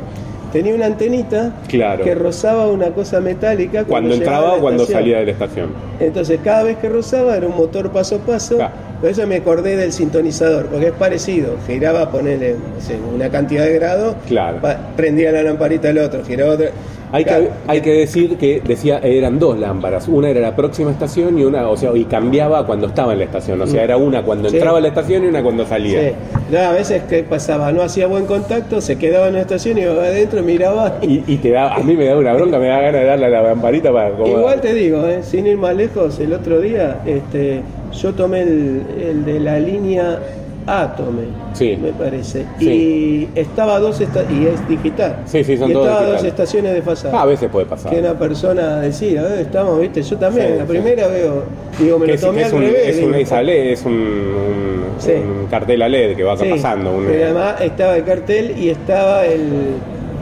Tenía 0.54 0.74
una 0.74 0.86
antenita 0.86 1.54
Claro. 1.68 2.06
que 2.06 2.16
rozaba 2.16 2.68
una 2.70 2.92
cosa 2.92 3.20
metálica 3.20 3.84
cuando, 3.84 3.90
Cuando 3.90 4.16
entraba 4.16 4.54
o 4.54 4.60
cuando 4.62 4.84
estación. 4.84 5.02
salía 5.04 5.20
de 5.20 5.26
la 5.26 5.32
estación. 5.34 5.70
Entonces, 6.00 6.40
cada 6.44 6.64
vez 6.64 6.78
que 6.78 6.88
rozaba 6.88 7.36
era 7.36 7.46
un 7.46 7.58
motor 7.58 7.92
paso 7.92 8.16
a 8.16 8.20
paso. 8.20 8.58
Por 9.02 9.10
eso 9.10 9.28
me 9.28 9.36
acordé 9.36 9.76
del 9.76 9.92
sintonizador, 9.92 10.68
porque 10.68 10.88
es 10.88 10.92
parecido. 10.94 11.58
Giraba, 11.68 12.10
ponerle 12.10 12.54
no 12.54 12.82
sé, 12.82 12.96
una 13.14 13.30
cantidad 13.30 13.66
de 13.66 13.74
grados, 13.74 14.16
Claro. 14.28 14.60
prendía 14.96 15.34
la 15.34 15.44
lamparita 15.44 15.90
del 15.90 15.98
otro, 15.98 16.24
giraba 16.24 16.54
otra. 16.54 16.70
Hay 17.12 17.24
que, 17.24 17.50
hay 17.68 17.82
que 17.82 17.92
decir 17.94 18.38
que 18.38 18.62
decía 18.66 19.00
eran 19.04 19.40
dos 19.40 19.58
lámparas, 19.58 20.08
una 20.08 20.30
era 20.30 20.42
la 20.42 20.56
próxima 20.56 20.92
estación 20.92 21.38
y 21.40 21.44
una, 21.44 21.70
o 21.70 21.78
sea, 21.78 21.96
y 21.96 22.06
cambiaba 22.06 22.66
cuando 22.66 22.88
estaba 22.88 23.14
en 23.14 23.20
la 23.20 23.26
estación, 23.26 23.62
o 23.62 23.68
sea, 23.68 23.84
era 23.84 23.96
una 23.98 24.24
cuando 24.24 24.50
Sí. 24.50 24.56
entraba 24.58 24.80
a 24.80 24.82
la 24.82 24.88
estación 24.90 25.24
y 25.24 25.28
una 25.28 25.42
cuando 25.44 25.66
salía. 25.66 26.02
Sí. 26.10 26.16
No, 26.52 26.60
a 26.60 26.72
veces 26.72 27.04
que 27.04 27.24
pasaba, 27.24 27.72
no 27.72 27.82
hacía 27.82 28.08
buen 28.08 28.26
contacto, 28.26 28.82
se 28.82 28.98
quedaba 28.98 29.28
en 29.28 29.36
la 29.36 29.42
estación, 29.42 29.78
iba 29.78 29.94
adentro, 29.94 30.42
miraba. 30.44 30.98
Y, 31.02 31.24
y 31.28 31.38
te 31.38 31.52
da, 31.52 31.74
a 31.76 31.80
mí 31.80 31.96
me 31.96 32.06
da 32.06 32.18
una 32.18 32.34
bronca, 32.34 32.60
me 32.60 32.68
da 32.68 32.80
ganas 32.82 33.02
de 33.02 33.06
darle 33.06 33.26
a 33.28 33.30
la 33.30 33.42
lamparita 33.44 33.92
para 33.94 34.08
acomodar. 34.10 34.40
Igual 34.40 34.62
te 34.62 34.74
digo, 34.74 35.06
eh, 35.08 35.20
sin 35.24 35.48
ir 35.48 35.58
más 35.58 35.76
lejos, 35.76 36.20
el 36.20 36.34
otro 36.34 36.60
día 36.60 36.98
este, 37.06 37.62
yo 37.94 38.14
tomé 38.14 38.42
el, 38.42 38.82
el 39.02 39.26
de 39.26 39.40
la 39.40 39.60
línea 39.60 40.20
A, 40.68 40.96
tomé, 40.96 41.26
Sí. 41.54 41.78
me 41.80 41.92
parece. 41.94 42.44
Sí. 42.58 43.30
Y 43.36 43.40
estaba 43.40 43.76
a 43.76 43.80
dos 43.80 44.02
y 44.02 44.04
es 44.48 44.68
digital. 44.68 45.18
Sí, 45.26 45.44
sí, 45.44 45.58
son 45.58 45.70
y 45.70 45.74
estaba 45.74 46.00
a 46.00 46.06
dos 46.06 46.24
estaciones 46.24 46.74
de 46.74 46.82
pasada. 46.82 47.16
Ah, 47.18 47.22
a 47.22 47.26
veces 47.28 47.50
puede 47.52 47.68
pasar. 47.68 47.92
que 47.94 48.00
una 48.00 48.18
persona 48.18 48.80
decía, 48.82 49.22
eh, 49.22 49.42
estamos, 49.42 49.80
viste, 49.80 50.02
yo 50.02 50.18
también, 50.18 50.58
la 50.58 50.66
primera 50.66 51.08
veo, 51.08 51.44
digo, 51.80 52.00
me 52.00 52.06
Que 52.06 52.12
lo 52.14 52.16
es, 52.16 52.22
tomé 52.22 52.42
es 52.42 52.48
al 52.48 52.54
un, 52.56 52.62
revés. 52.62 52.98
es 52.98 53.22
ISA 53.22 53.42
LED, 53.44 53.72
es 53.74 53.86
un, 53.86 53.94
un- 53.94 55.40
un 55.42 55.48
cartel 55.52 55.82
a 55.84 55.90
LED 55.90 56.16
que 56.16 56.24
va 56.24 56.36
pasando. 56.36 56.92
un- 56.96 57.06
pero 57.06 57.26
además 57.26 57.62
estaba 57.62 57.96
el 57.98 58.04
cartel 58.04 58.56
y 58.58 58.70
estaba 58.70 59.24
el, 59.26 59.42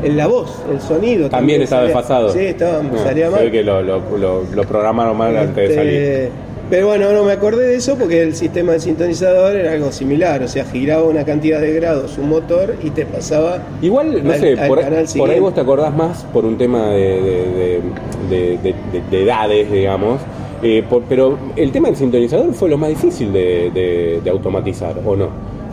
el- 0.03 0.17
la 0.17 0.27
voz, 0.27 0.61
el 0.69 0.81
sonido. 0.81 1.29
también 1.29 1.61
estaba 1.61 1.83
salía- 1.83 1.95
desfasado. 1.95 2.29
Sí, 2.33 2.39
estaba, 2.39 2.79
Ah, 2.79 2.97
salía 3.05 3.25
se 3.27 3.31
mal. 3.31 3.43
ve 3.45 3.51
que 3.51 3.63
lo, 3.63 3.81
lo, 3.81 4.01
lo- 4.17 4.43
lo 4.53 4.63
programaron 4.63 5.15
mal 5.15 5.37
antes 5.37 5.55
de 5.55 5.63
Este, 5.63 5.75
salir. 5.75 6.29
Pero 6.73 6.87
bueno, 6.87 7.11
no 7.13 7.23
me 7.23 7.33
acordé 7.33 7.67
de 7.67 7.75
eso 7.75 7.95
porque 7.99 8.23
el 8.23 8.33
sistema 8.33 8.71
de 8.71 8.79
sintonizador 8.79 9.55
era 9.55 9.73
algo 9.73 9.91
similar, 9.91 10.41
o 10.41 10.47
sea, 10.47 10.65
giraba 10.65 11.03
una 11.03 11.23
cantidad 11.23 11.61
de 11.61 11.71
grados 11.71 12.17
un 12.17 12.29
motor 12.29 12.77
y 12.81 12.89
te 12.89 13.05
pasaba. 13.05 13.59
Igual, 13.79 14.23
no 14.23 14.31
al- 14.31 14.39
sé, 14.39 14.53
al 14.59 14.67
por, 14.69 14.79
canal 14.81 15.05
por 15.15 15.29
ahí 15.29 15.39
vos 15.39 15.53
te 15.53 15.61
acordás 15.61 15.95
más 15.95 16.23
por 16.33 16.45
un 16.45 16.57
tema 16.57 16.87
de, 16.87 16.97
de- 16.97 17.21
de- 17.51 17.81
de- 18.27 18.57
de- 18.57 18.75
de- 18.91 19.03
de 19.11 19.21
edades, 19.23 19.71
digamos. 19.71 20.19
eh, 20.63 20.83
por- 20.89 21.03
pero 21.03 21.37
el 21.55 21.71
tema 21.71 21.89
del 21.89 21.95
sintonizador 21.97 22.51
fue 22.55 22.69
lo 22.69 22.77
más 22.79 22.89
difícil 22.89 23.31
de, 23.31 23.69
de- 23.71 24.21
de 24.23 24.29
automatizar, 24.31 24.95
¿o 25.05 25.15
no? 25.15 25.27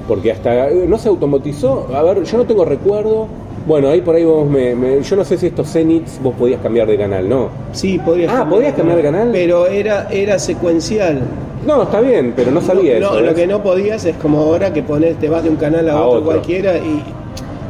Porque 0.06 0.30
hasta 0.32 0.68
eh, 0.68 0.84
no 0.86 0.98
se 0.98 1.08
automatizó. 1.08 1.88
A 1.94 2.02
ver, 2.02 2.24
yo 2.24 2.36
no 2.36 2.44
tengo 2.44 2.66
recuerdo. 2.66 3.26
Bueno, 3.66 3.88
ahí 3.88 4.00
por 4.00 4.14
ahí 4.16 4.24
vos 4.24 4.48
me, 4.48 4.74
me- 4.74 5.02
Yo 5.02 5.16
no 5.16 5.24
sé 5.24 5.36
si 5.36 5.46
estos 5.46 5.70
Zenits 5.70 6.20
vos 6.22 6.34
podías 6.38 6.60
cambiar 6.60 6.86
de 6.88 6.96
canal, 6.96 7.28
¿no? 7.28 7.48
Sí, 7.72 7.98
podías 8.04 8.32
Ah, 8.34 8.46
¿podías 8.48 8.74
cambiar 8.74 8.96
de 8.96 9.02
canal? 9.04 9.28
Pero 9.32 9.66
era, 9.66 10.08
era 10.10 10.38
secuencial. 10.38 11.20
No, 11.66 11.82
está 11.82 12.00
bien, 12.00 12.32
pero 12.34 12.50
no 12.50 12.62
sabía 12.62 12.98
No, 12.98 13.06
eso. 13.08 13.20
no, 13.20 13.26
lo 13.26 13.34
que 13.34 13.46
no 13.46 13.62
podías 13.62 14.04
es 14.06 14.16
como 14.16 14.38
ahora 14.40 14.72
que 14.72 14.82
pones, 14.82 15.18
te 15.18 15.28
vas 15.28 15.44
de 15.44 15.50
un 15.50 15.56
canal 15.56 15.88
a, 15.90 15.92
A 15.92 15.96
otro, 16.06 16.08
otro. 16.20 16.24
cualquiera 16.24 16.78
y 16.78 17.02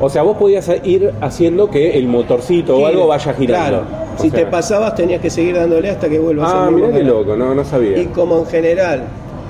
O 0.00 0.09
sea, 0.09 0.22
vos 0.22 0.37
podías 0.38 0.70
ir 0.85 1.11
haciendo 1.20 1.68
que 1.68 1.98
el 1.98 2.07
motorcito 2.07 2.79
o 2.79 2.87
algo 2.87 3.07
vaya 3.09 3.35
girando. 3.35 3.68
Claro. 3.81 3.85
O 4.16 4.22
Si 4.22 4.31
sea- 4.31 4.40
te 4.40 4.46
pasabas 4.46 4.94
tenías 4.94 5.20
que 5.20 5.29
seguir 5.29 5.57
dándole 5.57 5.90
hasta 5.90 6.09
que 6.09 6.18
vuelvas 6.20 6.50
Ah, 6.55 6.66
al 6.68 6.72
mismo 6.72 6.87
mirá 6.87 6.98
qué 7.00 7.05
loco, 7.05 7.37
no, 7.37 7.55
no 7.55 7.64
sabía. 7.64 7.98
Y 7.98 8.07
como 8.07 8.38
en 8.38 8.46
general, 8.46 9.03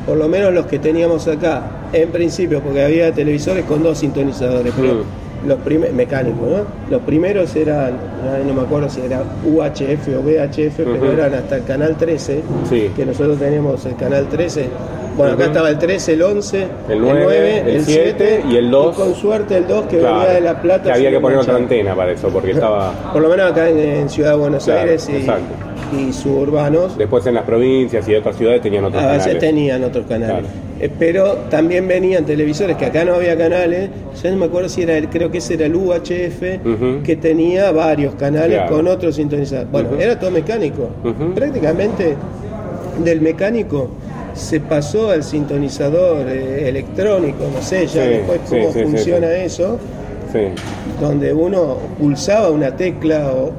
por 0.07 0.17
lo 0.17 0.27
menos 0.27 0.53
los 0.55 0.67
que 0.67 0.79
teníamos 0.79 1.29
acá, 1.29 1.63
en 1.93 2.09
principio, 2.09 2.61
porque 2.61 2.83
había 2.83 3.13
televisores 3.13 3.65
con 3.67 3.83
dos 3.83 3.99
sintonizadores, 3.99 4.73
pero 4.75 4.95
Mm. 4.95 5.03
Los 5.47 5.59
primeros, 5.61 5.95
mecánicos, 5.95 6.49
¿no? 6.49 6.65
Los 6.91 7.03
primeros 7.03 7.55
eran, 7.57 7.93
no 8.47 8.55
me 8.55 8.61
acuerdo 8.63 8.89
si 8.89 9.01
era 9.01 9.23
UHF 9.45 10.09
o 10.17 10.21
VHF, 10.23 10.77
pero 10.85 11.13
eran 11.13 11.35
hasta 11.35 11.57
el 11.57 11.65
canal 11.65 11.97
13, 11.97 12.43
Sí. 12.69 12.91
que 12.95 13.07
nosotros 13.07 13.39
tenemos 13.39 13.85
el 13.87 13.97
canal 13.97 14.27
13. 14.29 14.69
Bueno, 15.17 15.35
acá 15.35 15.47
estaba 15.47 15.69
el 15.71 15.79
13, 15.79 16.13
el 16.15 16.23
11, 16.23 16.67
El 16.89 17.01
9, 17.01 17.65
el 17.77 17.85
7 17.85 18.43
y 18.49 18.57
el 18.57 18.71
2. 18.71 18.97
con 18.97 19.15
suerte 19.15 19.57
el 19.57 19.67
2 19.67 19.87
que 19.87 19.99
Claro, 19.99 20.19
venía 20.21 20.35
de 20.35 20.41
La 20.41 20.63
Plata. 20.63 20.85
Que 20.85 20.93
había 20.93 21.11
que 21.11 21.21
poner 21.21 21.39
otra 21.39 21.57
antena 21.57 21.95
para 21.95 22.13
eso, 22.13 22.29
porque 22.29 22.51
estaba. 22.53 22.93
Por 23.13 23.21
lo 23.21 23.29
menos 23.29 23.51
acá 23.51 23.69
en, 23.69 23.79
en 23.79 24.09
Ciudad 24.09 24.31
de 24.33 24.37
Buenos 24.37 24.65
Claro, 24.65 24.81
Aires 24.83 25.09
y, 25.09 25.17
exacto. 25.17 25.43
Y 25.93 26.13
suburbanos. 26.13 26.97
Después 26.97 27.27
en 27.27 27.35
las 27.35 27.45
provincias 27.45 28.09
y 28.09 28.15
otras 28.15 28.37
ciudades 28.37 28.63
tenían 28.63 28.85
otros 28.85 29.03
A 29.03 29.07
veces 29.09 29.23
canales. 29.23 29.41
tenían 29.41 29.85
otros 29.85 30.07
canales. 30.07 30.41
Claro. 30.41 30.47
Eh, 30.81 30.91
pero 30.99 31.33
también 31.51 31.87
venían 31.87 32.25
televisores 32.25 32.77
que 32.77 32.87
acá 32.87 33.05
no 33.05 33.15
había 33.15 33.37
canales. 33.37 33.91
Yo 34.23 34.31
no 34.31 34.37
me 34.37 34.47
acuerdo 34.47 34.69
si 34.69 34.83
era 34.83 34.97
el, 34.97 35.09
creo 35.09 35.31
que 35.31 35.39
ese 35.39 35.55
era 35.55 35.67
el 35.67 35.75
UHF, 35.77 37.03
que 37.05 37.17
tenía 37.21 37.71
varios 37.73 38.15
canales 38.15 38.59
Claro. 38.59 38.77
con 38.77 38.89
otros 38.89 39.17
sintonizados. 39.17 39.71
Bueno, 39.71 39.91
era 39.99 40.19
todo 40.19 40.31
mecánico. 40.31 40.89
Prácticamente 41.35 42.17
del 43.05 43.21
mecánico 43.21 43.89
se 44.35 44.61
pasó 44.61 45.11
al 45.11 45.23
sintonizador 45.25 46.27
eh, 46.29 46.69
electrónico, 46.69 47.45
no 47.55 47.61
sé 47.61 47.87
ya 47.87 48.05
Sí, 48.05 48.09
después 48.11 48.41
cómo 48.49 48.73
sí, 48.73 48.79
sí, 48.79 48.83
funciona 48.85 49.33
eso, 49.33 49.79
Sí. 50.33 50.39
donde 51.01 51.33
uno 51.33 51.77
pulsaba 51.99 52.51
una 52.51 52.77
tecla 52.77 53.33
o, 53.33 53.53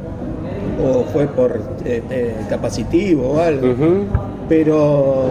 o 0.83 1.03
fue 1.11 1.27
por 1.27 1.59
eh, 1.85 2.01
eh, 2.09 2.35
capacitivo 2.49 3.31
o 3.31 3.39
algo 3.39 3.75
pero 4.51 5.29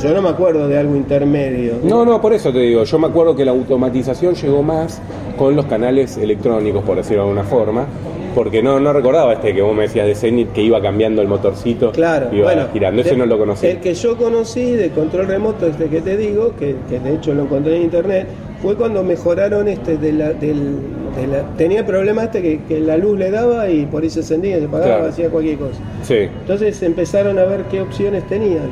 yo 0.00 0.14
no 0.14 0.22
me 0.22 0.28
acuerdo 0.28 0.68
de 0.68 0.78
algo 0.78 0.94
intermedio. 0.94 1.80
No, 1.82 2.04
no, 2.04 2.20
por 2.20 2.32
eso 2.32 2.52
te 2.52 2.60
digo. 2.60 2.84
Yo 2.84 2.96
me 2.96 3.08
acuerdo 3.08 3.34
que 3.34 3.44
la 3.44 3.50
automatización 3.50 4.36
llegó 4.36 4.62
más 4.62 5.02
con 5.36 5.56
los 5.56 5.66
canales 5.66 6.16
electrónicos, 6.16 6.84
por 6.84 6.96
decirlo 6.96 7.24
de 7.24 7.28
alguna 7.30 7.42
forma. 7.42 7.86
Porque 8.34 8.62
no, 8.62 8.80
no 8.80 8.92
recordaba 8.92 9.34
este 9.34 9.54
que 9.54 9.60
vos 9.62 9.74
me 9.76 9.82
decías 9.82 10.06
de 10.06 10.14
Zenit 10.14 10.52
que 10.52 10.62
iba 10.62 10.80
cambiando 10.80 11.20
el 11.22 11.28
motorcito. 11.28 11.92
Claro, 11.92 12.28
iba 12.32 12.44
bueno, 12.44 12.68
girando. 12.72 13.02
Ese 13.02 13.16
no 13.16 13.26
lo 13.26 13.38
conocí. 13.38 13.66
El 13.66 13.78
que 13.80 13.94
yo 13.94 14.16
conocí 14.16 14.72
de 14.72 14.90
control 14.90 15.26
remoto, 15.26 15.66
este 15.66 15.86
que 15.86 16.00
te 16.00 16.16
digo, 16.16 16.54
que, 16.58 16.76
que 16.88 16.98
de 16.98 17.14
hecho 17.14 17.34
lo 17.34 17.42
encontré 17.42 17.76
en 17.76 17.82
internet, 17.82 18.26
fue 18.62 18.74
cuando 18.76 19.02
mejoraron 19.02 19.68
este 19.68 19.96
de 19.98 20.12
la, 20.12 20.32
del, 20.32 20.76
de 21.16 21.26
la- 21.26 21.42
tenía 21.58 21.84
problemas 21.84 22.26
este 22.26 22.40
que, 22.42 22.60
que 22.68 22.80
la 22.80 22.96
luz 22.96 23.18
le 23.18 23.30
daba 23.30 23.68
y 23.68 23.84
por 23.86 24.02
ahí 24.02 24.08
se 24.10 24.20
encendía, 24.20 24.58
se 24.58 24.64
apagaba, 24.64 24.94
Claro. 24.96 25.08
hacía 25.10 25.28
cualquier 25.28 25.58
cosa. 25.58 25.78
Sí. 26.02 26.14
Entonces 26.40 26.82
empezaron 26.82 27.38
a 27.38 27.44
ver 27.44 27.62
qué 27.70 27.80
opciones 27.80 28.26
tenían. 28.28 28.70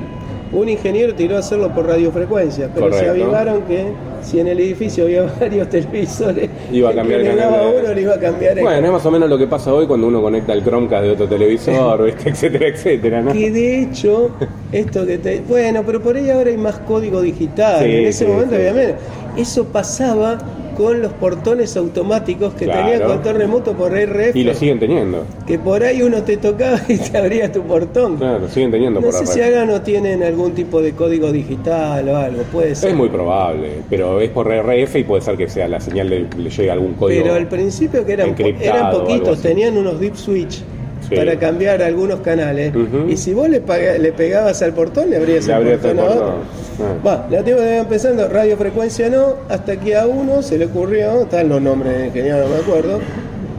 Un 0.53 0.68
ingeniero 0.68 1.14
tiró 1.14 1.37
a 1.37 1.40
hacerlo 1.40 1.68
por 1.75 1.87
radiofrecuencia, 1.87 2.70
pero 2.75 2.92
se 2.92 3.09
avivaron 3.09 3.62
que 3.62 3.85
si 4.22 4.40
en 4.40 4.48
el 4.48 4.61
edificio 4.61 5.04
había 5.04 5.22
varios 5.40 5.68
televisores, 5.68 6.48
Iba 6.72 6.88
a 6.88 6.92
el 6.92 6.96
que 6.96 7.00
cambiar 7.02 7.20
le 7.20 7.28
canal 7.28 7.50
daba 7.50 7.62
de- 7.72 7.80
uno 7.80 7.94
le 7.94 8.02
iba 8.02 8.14
a 8.14 8.18
cambiar 8.20 8.59
el 8.59 8.64
Bueno, 8.64 8.87
es 8.87 8.92
más 8.92 9.06
o 9.06 9.11
menos 9.11 9.28
lo 9.28 9.38
que 9.38 9.46
pasa 9.46 9.72
hoy 9.74 9.87
cuando 9.87 10.06
uno 10.09 10.20
conecta 10.22 10.52
el 10.52 10.62
Chromecast 10.62 11.04
de 11.04 11.11
otro 11.11 11.26
televisor, 11.28 12.04
¿viste? 12.04 12.28
etcétera, 12.30 12.66
etcétera, 12.68 13.22
¿no? 13.22 13.33
Que 13.33 13.50
de 13.50 13.83
hecho, 13.83 14.30
esto 14.72 15.06
que 15.06 15.18
te. 15.18 15.40
Bueno, 15.40 15.83
pero 15.85 16.00
por 16.00 16.16
ahí 16.16 16.30
ahora 16.30 16.50
hay 16.50 16.56
más 16.59 16.78
código 16.80 17.20
digital. 17.22 17.85
Sí, 17.85 17.90
en 17.90 18.06
ese 18.06 18.24
sí, 18.24 18.30
momento 18.30 18.54
sí. 18.54 18.61
había 18.61 18.72
menos. 18.74 18.94
Eso 19.37 19.64
pasaba 19.64 20.38
con 20.81 21.03
los 21.03 21.12
portones 21.12 21.77
automáticos 21.77 22.55
que 22.55 22.64
Claro. 22.64 22.88
tenía 22.90 23.07
control 23.07 23.35
remoto 23.37 23.73
por 23.75 23.93
RF. 23.97 24.35
Y 24.35 24.45
lo 24.45 24.55
siguen 24.55 24.79
teniendo. 24.79 25.27
Que 25.47 25.59
por 25.59 25.83
ahí 25.83 26.01
uno 26.03 26.23
te 26.23 26.37
tocaba 26.38 26.81
y 26.88 26.97
te 26.97 27.19
abría 27.19 27.53
tu 27.53 27.62
portón. 27.62 28.16
Claro, 28.16 28.38
lo 28.40 28.49
siguen 28.49 28.71
teniendo 28.71 29.01
No 29.01 29.07
por 29.07 29.14
sé 29.14 29.25
RF. 29.25 29.33
si 29.35 29.40
ahora 29.43 29.66
no 29.66 29.83
tienen 29.83 30.23
algún 30.23 30.53
tipo 30.53 30.81
de 30.81 30.93
código 30.93 31.31
digital 31.33 32.09
o 32.09 32.16
algo, 32.16 32.43
puede 32.45 32.75
ser. 32.75 32.90
Es 32.90 32.97
muy 32.97 33.09
probable, 33.09 33.83
pero 33.90 34.21
es 34.21 34.31
por 34.31 34.47
RF 34.51 34.97
y 34.99 35.05
puede 35.05 35.23
ser 35.23 35.37
que 35.37 35.49
sea 35.49 35.69
la 35.69 35.81
señal 35.81 36.09
de, 36.09 36.27
le 36.37 36.51
llegue 36.51 36.71
algún 36.71 36.95
código. 36.95 37.23
Pero 37.23 37.35
al 37.35 37.47
principio 37.49 38.05
que 38.07 38.12
eran, 38.14 38.35
po- 38.35 38.43
eran 38.47 38.90
poquitos, 38.93 39.43
tenían 39.43 39.77
unos 39.77 40.01
deep 40.01 40.16
switch 40.16 40.62
Sí. 41.11 41.16
para 41.16 41.38
cambiar 41.38 41.83
algunos 41.83 42.20
canales. 42.20 42.73
Y 43.09 43.16
si 43.16 43.35
vos 43.35 43.49
le, 43.49 43.61
pegabas 43.61 44.62
al 44.62 44.73
portón, 44.73 45.11
le 45.11 45.16
abrías 45.16 45.46
Le 45.46 45.53
el 45.53 45.59
abrías 45.59 45.81
portón 45.81 45.99
el 45.99 46.05
a 46.05 46.09
portón. 46.09 46.29
otro. 46.29 46.37
Ah. 46.81 47.07
Va, 47.07 47.27
la 47.31 47.79
empezando, 47.79 48.29
radiofrecuencia 48.29 49.11
no, 49.11 49.35
hasta 49.49 49.79
que 49.79 49.96
a 49.96 50.07
uno 50.07 50.42
se 50.42 50.57
le 50.57 50.66
ocurrió, 50.66 51.23
están 51.23 51.49
los 51.49 51.61
nombres 51.61 51.99
de 51.99 52.07
ingeniero, 52.07 52.38
no 52.38 52.55
me 52.55 52.61
acuerdo, 52.61 53.01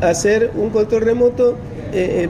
hacer 0.02 0.52
un 0.56 0.70
control 0.70 1.02
remoto 1.04 1.58
eh, 1.94 2.24
eh, 2.24 2.30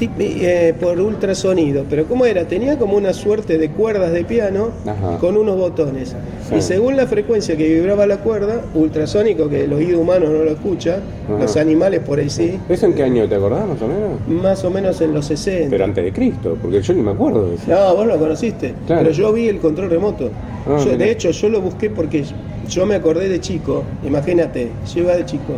eh, 0.00 0.74
por 0.80 0.98
ultrasonido. 1.00 1.84
Pero 1.88 2.04
¿cómo 2.06 2.26
era? 2.26 2.44
Tenía 2.46 2.78
como 2.78 2.96
una 2.96 3.12
suerte 3.12 3.58
de 3.58 3.70
cuerdas 3.70 4.12
de 4.12 4.24
piano 4.24 4.70
Ajá. 4.86 5.18
con 5.18 5.36
unos 5.36 5.56
botones. 5.56 6.14
Sí. 6.48 6.56
Y 6.56 6.62
según 6.62 6.96
la 6.96 7.06
frecuencia 7.06 7.56
que 7.56 7.66
vibraba 7.68 8.06
la 8.06 8.18
cuerda, 8.18 8.60
ultrasónico, 8.74 9.48
que 9.48 9.64
el 9.64 9.72
oído 9.72 10.00
humano 10.00 10.26
no 10.30 10.44
lo 10.44 10.50
escucha, 10.50 11.00
Ajá. 11.28 11.38
los 11.40 11.56
animales 11.56 12.00
por 12.00 12.18
ahí 12.18 12.28
sí, 12.30 12.58
¿Eso 12.68 12.86
en 12.86 12.94
qué 12.94 13.02
año 13.04 13.28
te 13.28 13.34
acordás 13.36 13.66
más 13.66 13.80
o 13.80 13.86
menos? 13.88 14.42
más 14.42 14.64
o 14.64 14.70
menos 14.70 15.00
en 15.00 15.14
los 15.14 15.26
60. 15.26 15.70
Pero 15.70 15.84
antes 15.84 16.04
de 16.04 16.12
Cristo, 16.12 16.56
porque 16.60 16.82
yo 16.82 16.92
ni 16.94 17.02
me 17.02 17.12
acuerdo 17.12 17.48
de 17.48 17.54
eso. 17.56 17.64
No, 17.68 17.94
vos 17.96 18.06
lo 18.06 18.18
conociste. 18.18 18.74
Claro. 18.86 19.02
Pero 19.02 19.14
yo 19.14 19.32
vi 19.32 19.48
el 19.48 19.58
control 19.58 19.90
remoto. 19.90 20.30
Ah, 20.66 20.82
Yo- 20.84 20.96
de 20.96 21.10
hecho, 21.10 21.30
yo 21.30 21.48
lo 21.48 21.60
busqué 21.60 21.90
porque 21.90 22.24
yo 22.68 22.86
me 22.86 22.94
acordé 22.94 23.28
de 23.28 23.40
chico. 23.40 23.84
Imagínate, 24.06 24.68
yo 24.94 25.00
iba 25.02 25.14
de 25.14 25.24
chico. 25.26 25.54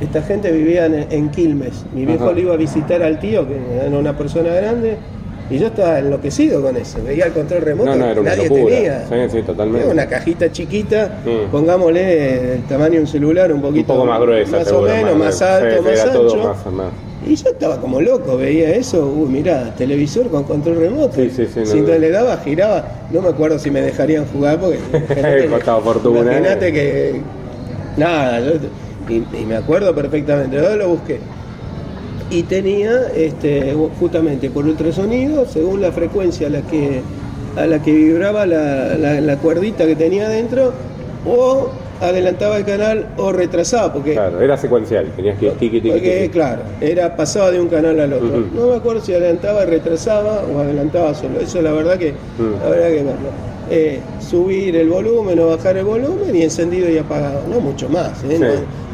Esta 0.00 0.22
gente 0.22 0.52
vivía 0.52 0.86
en, 0.86 1.06
en 1.10 1.28
Quilmes. 1.30 1.84
Mi 1.94 2.06
viejo 2.06 2.24
Ajá. 2.26 2.32
le 2.32 2.40
iba 2.42 2.54
a 2.54 2.56
visitar 2.56 3.02
al 3.02 3.18
tío, 3.18 3.46
que 3.48 3.56
era 3.86 3.96
una 3.98 4.16
persona 4.16 4.50
grande. 4.54 4.96
Y 5.50 5.58
yo 5.58 5.68
estaba 5.68 5.98
enloquecido 5.98 6.60
con 6.60 6.76
eso. 6.76 6.98
Veía 7.02 7.24
el 7.26 7.32
control 7.32 7.62
remoto. 7.62 7.90
No, 7.90 7.96
no, 7.96 8.04
era 8.10 8.20
una 8.20 8.30
nadie 8.36 8.48
locura. 8.50 8.74
tenía. 8.76 9.06
Sí, 9.08 9.14
sí, 9.38 9.42
totalmente. 9.42 9.84
Era 9.84 9.92
una 9.94 10.06
cajita 10.06 10.52
chiquita, 10.52 11.20
Mm. 11.24 11.50
pongámosle 11.50 12.54
el 12.56 12.62
tamaño 12.64 12.94
de 12.96 13.00
un 13.00 13.06
celular 13.06 13.50
un 13.50 13.56
Un 13.56 13.62
poquito 13.62 13.94
poco 13.94 14.04
más 14.04 14.20
gruesa, 14.20 14.58
más 14.58 14.70
o 14.72 14.82
menos, 14.82 15.16
más, 15.16 15.40
alto, 15.42 15.82
más 15.82 16.00
ancho. 16.04 16.70
más. 16.70 16.88
Y 17.26 17.34
yo 17.34 17.48
estaba 17.50 17.80
como 17.80 18.00
loco, 18.00 18.36
veía 18.36 18.70
eso, 18.76 19.06
uy, 19.06 19.28
mirá, 19.28 19.74
televisor 19.74 20.28
con 20.28 20.44
control 20.44 20.76
remoto. 20.80 21.14
Sí, 21.14 21.30
sí, 21.30 21.46
sí, 21.52 21.64
si 21.66 21.80
no. 21.80 21.98
le 21.98 22.10
daba, 22.10 22.36
giraba, 22.38 22.84
no 23.10 23.22
me 23.22 23.28
acuerdo 23.30 23.58
si 23.58 23.70
me 23.70 23.80
dejarían 23.80 24.26
jugar 24.26 24.58
porque 24.60 24.78
Costaba 25.50 25.80
fortuna, 25.80 26.20
Imagínate 26.20 26.68
eh. 26.68 26.72
que 26.72 27.20
nada, 27.96 28.40
yo- 28.40 28.52
y, 29.08 29.24
y 29.36 29.44
me 29.46 29.56
acuerdo 29.56 29.94
perfectamente, 29.94 30.56
yo 30.56 30.76
lo 30.76 30.88
busqué. 30.88 31.18
Y 32.30 32.42
tenía 32.42 32.92
este, 33.16 33.74
justamente 33.98 34.50
por 34.50 34.66
ultrasonido, 34.66 35.46
según 35.46 35.80
la 35.80 35.92
frecuencia 35.92 36.46
a 36.48 36.50
la 36.50 36.62
que 36.62 37.00
a 37.56 37.66
la 37.66 37.82
que 37.82 37.90
vibraba 37.92 38.46
la, 38.46 38.96
la- 38.96 39.20
la 39.20 39.36
cuerdita 39.38 39.84
que 39.86 39.96
tenía 39.96 40.26
adentro, 40.26 40.72
o 41.26 41.70
adelantaba 42.00 42.58
el 42.58 42.64
canal 42.64 43.06
o 43.16 43.32
retrasaba, 43.32 43.92
porque 43.92 44.12
Claro, 44.12 44.40
era 44.40 44.56
secuencial, 44.56 45.06
tenías 45.16 45.36
que 45.38 45.46
ir 45.46 45.52
tiqui, 45.52 45.80
tiqui, 45.80 45.90
porque, 45.90 46.30
claro, 46.30 46.62
era 46.80 47.16
pasaba 47.16 47.50
de 47.50 47.60
un 47.60 47.68
canal 47.68 47.98
al 47.98 48.12
otro. 48.12 48.44
No 48.54 48.66
me 48.68 48.76
acuerdo 48.76 49.00
si 49.00 49.12
adelantaba, 49.12 49.64
retrasaba 49.64 50.44
o 50.54 50.60
adelantaba 50.60 51.14
solo. 51.14 51.40
Eso 51.40 51.60
la 51.62 51.72
verdad 51.72 51.98
que 51.98 52.12
Mm. 52.12 52.64
habrá 52.64 52.86
que 52.88 52.94
verlo. 53.02 53.30
Eh, 53.70 54.00
subir 54.20 54.76
el 54.76 54.88
volumen 54.88 55.38
o 55.40 55.48
bajar 55.48 55.76
el 55.76 55.84
volumen 55.84 56.34
y 56.34 56.42
encendido 56.42 56.88
y 56.90 56.98
apagado. 56.98 57.42
No 57.48 57.60
mucho 57.60 57.88
más. 57.88 58.22
¿eh? 58.24 58.36
Sí. 58.36 58.38
No, 58.38 58.48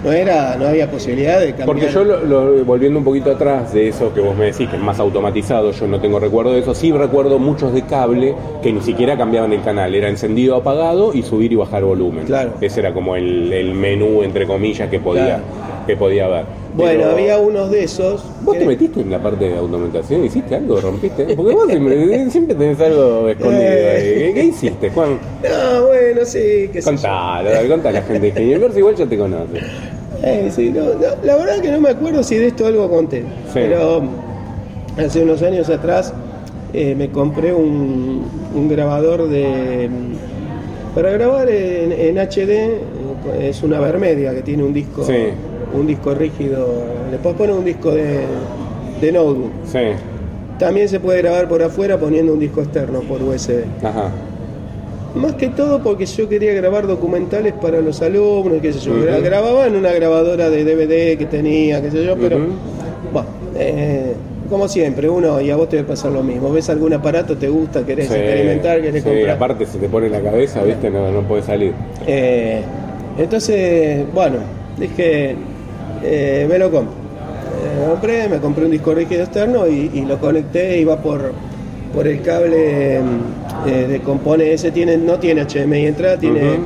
no 0.05 0.13
era, 0.13 0.57
no 0.57 0.67
había 0.67 0.91
posibilidad 0.91 1.39
de 1.41 1.49
cambiar. 1.49 1.67
Porque 1.67 1.89
yo, 1.91 2.05
lo- 2.05 2.21
lo- 2.25 2.65
volviendo 2.65 2.99
un 2.99 3.05
poquito 3.05 3.31
atrás 3.31 3.73
de 3.73 3.89
eso 3.89 4.13
que 4.13 4.21
vos 4.21 4.37
me 4.37 4.47
decís, 4.47 4.69
que 4.69 4.77
es 4.77 4.83
más 4.83 4.99
automatizado, 5.01 5.71
yo 5.73 5.87
no 5.87 5.99
tengo 6.01 6.19
recuerdo 6.21 6.53
de 6.53 6.61
eso, 6.61 6.75
sí 6.75 6.93
recuerdo 6.93 7.39
muchos 7.39 7.73
de 7.73 7.83
cable 7.87 8.35
que 8.63 8.73
ni 8.73 8.81
siquiera 8.83 9.17
cambiaban 9.17 9.53
el 9.53 9.63
canal, 9.63 9.95
era 9.95 10.09
encendido, 10.09 10.57
apagado 10.57 11.15
y 11.15 11.23
subir 11.23 11.53
y 11.53 11.57
bajar 11.57 11.85
volumen. 11.85 12.27
Claro. 12.27 12.53
Ese 12.61 12.81
era 12.81 12.93
como 12.93 13.17
el, 13.17 13.53
el 13.53 13.73
menú, 13.75 14.23
entre 14.23 14.47
comillas, 14.47 14.91
que 14.91 14.99
podía, 15.01 15.25
Claro. 15.27 15.43
que 15.87 15.97
podía 15.97 16.27
haber. 16.27 16.45
Bueno, 16.77 17.01
Pero- 17.03 17.11
había 17.13 17.39
unos 17.39 17.71
de 17.71 17.85
esos. 17.85 18.25
¿Vos 18.43 18.59
te 18.59 18.67
metiste 18.67 19.01
en 19.01 19.11
la 19.11 19.23
parte 19.23 19.45
de 19.49 19.57
automatización? 19.57 20.25
¿Hiciste 20.25 20.57
algo? 20.57 20.81
¿Rompiste? 20.81 21.35
Porque 21.37 21.55
vos 21.55 21.67
siempre, 21.69 22.31
siempre 22.31 22.55
tenés 22.57 22.81
algo 22.81 23.29
escondido 23.29 23.63
ahí. 23.63 24.33
¿Qué, 24.35 24.45
hiciste, 24.49 24.91
Juan? 24.91 25.19
No, 25.45 25.87
bueno, 25.87 26.21
sí, 26.25 26.69
que 26.73 26.81
Contalo, 26.83 27.51
contale 27.69 27.99
a 27.99 28.01
la 28.01 28.07
gente 28.07 28.33
de 28.33 28.43
Inverso, 28.43 28.79
igual 28.79 28.95
ya 28.97 29.07
te 29.07 29.17
conoce. 29.17 29.59
Eh, 30.23 30.51
sí, 30.55 30.71
no, 30.71 30.85
no, 30.85 30.95
la 31.23 31.37
verdad 31.37 31.61
que 31.61 31.71
no 31.71 31.81
me 31.81 31.91
acuerdo 31.91 32.23
si 32.23 32.37
de 32.37 32.47
esto 32.49 32.67
algo 32.67 32.89
conté, 32.89 33.25
pero 33.53 34.03
hace 34.97 35.23
unos 35.23 35.43
años 35.43 35.69
atrás 35.69 36.15
eh, 36.73 36.95
me 36.97 37.11
compré 37.11 37.53
un, 37.53 38.23
un 38.55 38.69
grabador 38.69 39.29
de 39.29 39.89
para 40.95 41.11
grabar 41.11 41.49
en, 41.51 41.93
en 41.93 42.17
HD 42.19 42.51
eh, 42.51 42.79
es 43.51 43.63
una 43.63 43.81
Vermedia 43.81 44.35
que 44.35 44.43
tiene 44.43 44.63
un 44.65 44.73
disco 44.73 45.05
Sí. 45.05 45.29
Un 45.75 45.87
disco 45.87 46.15
rígido 46.15 46.67
le 47.11 47.19
puedes 47.19 47.37
poner 47.39 47.55
un 47.55 47.65
disco 47.65 47.91
de, 47.91 48.21
de 49.01 49.13
notebook 49.13 49.51
Sí, 49.67 49.79
también 50.59 50.89
se 50.89 51.01
puede 51.01 51.21
grabar 51.23 51.49
por 51.49 51.63
afuera 51.63 51.99
poniendo 51.99 52.33
un 52.33 52.39
disco 52.41 52.63
externo 52.63 53.01
por 53.01 53.23
USB 53.23 53.65
ajá. 53.83 54.11
Más 55.15 55.35
que 55.35 55.47
todo 55.49 55.81
porque 55.81 56.07
yo 56.07 56.29
quería 56.29 56.53
grabar 56.55 56.89
documentales 56.89 57.53
para 57.53 57.81
los 57.81 58.03
alumnos, 58.03 58.59
qué 58.61 58.73
sé 58.73 58.81
yo. 58.81 58.95
Gra- 58.97 59.23
Grababa 59.23 59.69
en 59.69 59.77
una 59.77 59.93
grabadora 59.93 60.51
de 60.51 60.65
DVD 60.65 61.17
que 61.17 61.27
tenía, 61.27 61.81
qué 61.81 61.93
sé 61.93 62.05
yo, 62.05 62.17
pero. 62.17 62.39
Bueno, 63.13 63.29
eh, 63.57 64.13
como 64.51 64.67
siempre, 64.67 65.09
uno, 65.09 65.41
y 65.41 65.51
a 65.51 65.57
vos 65.57 65.69
te 65.69 65.77
va 65.77 65.83
a 65.83 65.87
pasar 65.87 66.11
lo 66.11 66.25
mismo. 66.25 66.51
Ves 66.51 66.69
algún 66.69 66.95
aparato, 66.95 67.37
te 67.37 67.49
gusta, 67.49 67.87
querés 67.87 68.09
Sí, 68.09 68.15
experimentar, 68.15 68.83
querés 68.83 69.05
sí, 69.05 69.09
comprar. 69.09 69.31
aparte 69.37 69.67
se 69.67 69.79
te 69.79 69.89
pone 69.89 70.07
en 70.07 70.13
la 70.15 70.21
cabeza, 70.21 70.65
viste, 70.65 70.91
no, 70.91 71.13
no 71.13 71.21
puede 71.23 71.43
salir. 71.45 71.73
Eh, 72.09 72.61
entonces, 73.17 74.05
bueno, 74.13 74.39
dije, 74.79 75.37
eh, 76.05 76.47
me 76.49 76.59
lo 76.59 76.71
compro. 76.71 76.95
Me 77.79 77.87
compré, 77.91 78.29
me 78.29 78.39
compré 78.39 78.65
un 78.65 78.71
disco 78.71 78.95
rígido 78.95 79.25
externo 79.25 79.67
y, 79.67 80.05
lo 80.07 80.19
conecté, 80.19 80.79
iba 80.79 81.01
por, 81.03 81.33
por 81.93 82.07
el 82.07 82.21
cable 82.23 82.99
eh, 83.67 83.87
de 83.89 84.01
componente, 84.01 84.55
ese 84.55 84.71
tiene, 84.71 84.97
no 84.97 85.19
tiene 85.19 85.45
HDMI 85.45 85.87
entrada, 85.87 86.19
tiene 86.19 86.59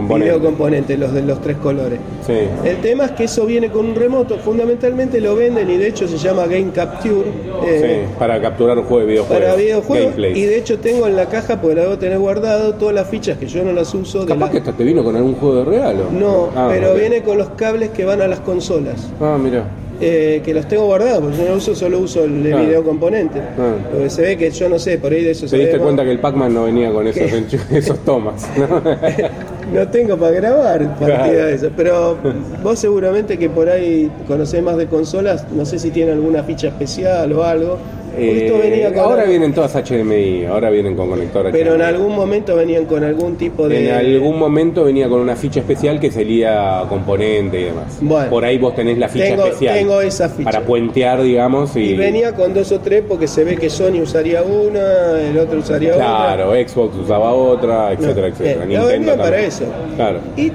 componente. 0.00 0.30
video 0.34 0.44
componente, 0.48 0.96
los 0.96 1.12
de 1.12 1.22
los 1.22 1.40
tres 1.40 1.56
colores. 1.58 1.98
Sí. 2.26 2.34
El 2.64 2.76
tema 2.78 3.04
es 3.06 3.10
que 3.12 3.24
eso 3.24 3.46
viene 3.46 3.70
con 3.70 3.86
un 3.86 3.94
remoto, 3.94 4.36
fundamentalmente 4.38 5.20
lo 5.20 5.34
venden 5.36 5.70
y 5.70 5.76
de 5.76 5.88
hecho 5.88 6.06
se 6.08 6.16
llama 6.18 6.46
Game 6.46 6.70
Capture. 6.74 7.28
eh, 7.66 8.06
Sí, 8.08 8.14
para 8.18 8.40
capturar 8.40 8.78
un 8.78 8.84
juego 8.84 9.00
de 9.00 9.06
videojuegos. 9.12 9.44
para 9.44 9.56
videojuegos 9.56 10.14
y 10.18 10.42
de 10.42 10.58
hecho 10.58 10.78
tengo 10.78 11.06
en 11.06 11.16
la 11.16 11.26
caja, 11.26 11.60
porque 11.60 11.76
la 11.76 11.82
debo 11.82 11.98
tener 11.98 12.18
guardado, 12.18 12.74
todas 12.74 12.94
las 12.94 13.08
fichas 13.08 13.38
que 13.38 13.46
yo 13.46 13.62
no 13.64 13.72
las 13.72 13.94
uso. 13.94 14.20
de 14.20 14.26
Capaz 14.26 14.46
la- 14.46 14.52
que 14.52 14.58
hasta 14.58 14.72
te 14.72 14.84
vino 14.84 15.02
con 15.04 15.14
algún 15.16 15.34
juego 15.34 15.56
de 15.56 15.64
regalo. 15.64 16.04
no, 16.10 16.48
Ah, 16.56 16.68
pero 16.70 16.94
viene 16.94 17.22
con 17.22 17.38
los 17.38 17.48
cables 17.50 17.90
que 17.90 18.04
van 18.04 18.20
a 18.22 18.28
las 18.28 18.40
consolas. 18.40 19.08
Ah, 19.20 19.36
mira. 19.42 19.64
Eh, 20.00 20.40
que 20.44 20.54
los 20.54 20.66
tengo 20.68 20.86
guardados, 20.86 21.20
porque 21.22 21.36
yo 21.38 21.48
no 21.48 21.56
uso, 21.56 21.74
solo 21.74 21.98
uso 21.98 22.24
el 22.24 22.42
de 22.42 22.54
video 22.54 22.84
componente. 22.84 23.40
Ah. 23.58 23.74
Porque 23.92 24.10
se 24.10 24.22
ve 24.22 24.36
que 24.36 24.50
yo 24.50 24.68
no 24.68 24.78
sé, 24.78 24.98
por 24.98 25.12
ahí 25.12 25.24
de 25.24 25.32
eso 25.32 25.42
Te 25.42 25.48
se 25.48 25.56
diste 25.58 25.78
ve 25.78 25.82
cuenta 25.82 26.04
que 26.04 26.10
el 26.12 26.20
Pac-Man 26.20 26.54
no 26.54 26.64
venía 26.64 26.92
con 26.92 27.06
esos, 27.08 27.30
esos 27.70 27.98
tomas. 28.04 28.48
¿no? 28.56 28.82
No 29.68 29.86
tengo 29.88 30.16
para 30.16 30.32
grabar 30.32 30.78
partida 30.98 31.06
Claro. 31.24 31.32
de 31.46 31.54
eso. 31.54 31.70
Pero 31.76 32.16
vos 32.62 32.78
seguramente 32.78 33.36
que 33.36 33.50
por 33.50 33.68
ahí 33.68 34.10
conocés 34.26 34.62
más 34.62 34.78
de 34.78 34.86
consolas, 34.86 35.44
no 35.52 35.66
sé 35.66 35.78
si 35.78 35.90
tiene 35.90 36.12
alguna 36.12 36.42
ficha 36.42 36.68
especial 36.68 37.30
o 37.34 37.44
algo. 37.44 37.76
Eh, 38.18 38.92
ahora 38.96 39.22
algo- 39.22 39.30
vienen 39.30 39.52
todas 39.54 39.74
HDMI, 39.76 40.44
ahora 40.46 40.70
vienen 40.70 40.96
con 40.96 41.08
conector 41.08 41.46
HDMI. 41.46 41.52
Pero 41.52 41.74
en 41.74 41.82
algún 41.82 42.14
momento 42.16 42.56
venían 42.56 42.84
con 42.86 43.04
algún 43.04 43.36
tipo 43.36 43.68
de. 43.68 43.88
En 43.88 43.94
algún 43.94 44.38
momento 44.38 44.84
venía 44.84 45.08
con 45.08 45.20
una 45.20 45.36
ficha 45.36 45.60
especial 45.60 46.00
que 46.00 46.10
sería 46.10 46.82
componente 46.88 47.60
y 47.60 47.64
demás. 47.64 47.98
Bueno. 48.00 48.30
Por 48.30 48.44
ahí 48.44 48.58
vos 48.58 48.74
tenés 48.74 48.98
la 48.98 49.08
ficha 49.08 49.26
Tengo- 49.26 49.44
especial. 49.46 49.74
tengo 49.78 50.00
esa 50.00 50.28
ficha. 50.28 50.50
Para 50.50 50.64
puentear, 50.64 51.22
digamos. 51.22 51.76
Y, 51.76 51.80
Y 51.90 51.96
venía 51.96 52.34
con 52.34 52.52
dos 52.54 52.72
o 52.72 52.80
tres 52.80 53.02
porque 53.06 53.26
se 53.28 53.44
ve 53.44 53.56
que 53.56 53.70
Sony 53.70 54.00
usaría 54.02 54.42
una, 54.42 55.20
el 55.20 55.38
otro 55.38 55.58
usaría 55.60 55.92
otra. 55.94 56.04
Claro, 56.06 56.52
Xbox 56.52 56.96
usaba 56.96 57.32
otra, 57.32 57.92
etcétera, 57.92 58.28
No, 58.28 58.34
etcétera. 58.34 58.64
eh, 58.64 58.66
Nintendo 58.68 59.16
para 59.16 59.40
eso. 59.40 59.64
Claro. 59.96 60.20
Y 60.36 60.52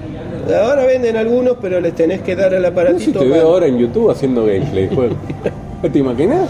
ahora 0.53 0.85
venden 0.85 1.15
algunos, 1.15 1.55
pero 1.61 1.79
les 1.79 1.93
tenés 1.93 2.21
que 2.21 2.35
dar 2.35 2.53
al 2.53 2.61
No 2.61 2.67
sé 2.67 2.73
si 2.73 2.79
aparatito. 2.79 3.19
te 3.19 3.25
para- 3.29 3.37
veo 3.41 3.47
ahora 3.47 3.67
en 3.67 3.77
YouTube 3.79 4.09
haciendo 4.11 4.45
gameplay. 4.45 4.89
¿No 5.81 5.89
te 5.91 5.99
imaginas? 5.99 6.49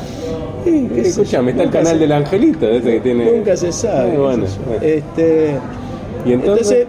Sí, 0.63 0.89
qué 0.93 1.02
Escuchame, 1.02 1.52
está 1.52 1.63
el 1.63 1.69
canal 1.69 1.93
se- 1.93 1.99
del 1.99 2.12
Angelito, 2.12 2.67
ese 2.69 2.91
que 2.93 2.99
tiene. 3.02 3.32
Nunca 3.32 3.56
se 3.58 3.71
sabe. 3.71 4.13
Eh, 4.13 4.17
bueno. 4.17 4.45
Este, 4.82 5.52
Y 6.26 6.34
entonces, 6.34 6.71
entonces, 6.71 6.88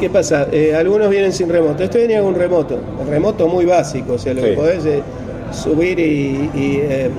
¿qué 0.00 0.10
pasa? 0.10 0.48
Eh, 0.52 0.74
algunos 0.74 1.08
vienen 1.10 1.32
sin 1.32 1.48
remoto. 1.48 1.82
Este 1.84 1.98
venía 1.98 2.18
con 2.20 2.28
un 2.28 2.34
remoto. 2.34 2.78
El 3.02 3.08
remoto 3.08 3.46
muy 3.48 3.64
básico, 3.64 4.14
o 4.14 4.18
sea, 4.18 4.34
lo 4.34 4.42
Sí. 4.42 4.48
que 4.48 4.52
podés 4.54 4.84
es 4.84 5.00
subir 5.52 5.98
y. 5.98 6.50
y, 6.54 6.80
eh, 6.82 7.10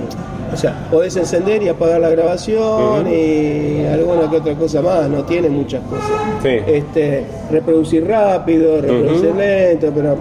o 0.52 0.58
sea, 0.58 0.88
podés 0.90 1.16
encender 1.16 1.62
y 1.62 1.68
apagar 1.70 2.02
la 2.02 2.10
grabación 2.10 3.06
y 3.08 3.86
alguna 3.86 4.28
que 4.32 4.38
otra 4.38 4.56
cosa 4.56 4.82
más, 4.82 5.08
no 5.08 5.24
tiene 5.24 5.48
muchas 5.48 5.80
cosas. 5.84 6.10
Sí. 6.42 6.50
Este, 6.66 7.24
reproducir 7.52 8.08
rápido, 8.08 8.82
reproducir 8.82 9.30
Ujú. 9.30 9.38
lento, 9.38 9.92
pero 9.94 10.18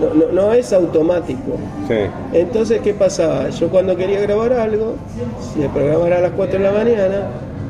no, 0.00 0.14
no- 0.14 0.32
no 0.32 0.52
es 0.52 0.72
automático. 0.72 1.52
sí. 1.88 1.94
Entonces, 2.32 2.80
¿qué 2.82 2.94
pasaba? 2.94 3.48
Yo 3.50 3.68
cuando 3.68 3.96
quería 3.96 4.20
grabar 4.20 4.52
algo, 4.52 4.94
si 5.54 5.62
el 5.62 5.68
programa 5.70 6.06
era 6.06 6.18
a 6.18 6.20
las 6.22 6.32
4 6.32 6.58
de 6.58 6.64
la 6.64 6.72
mañana, 6.72 7.22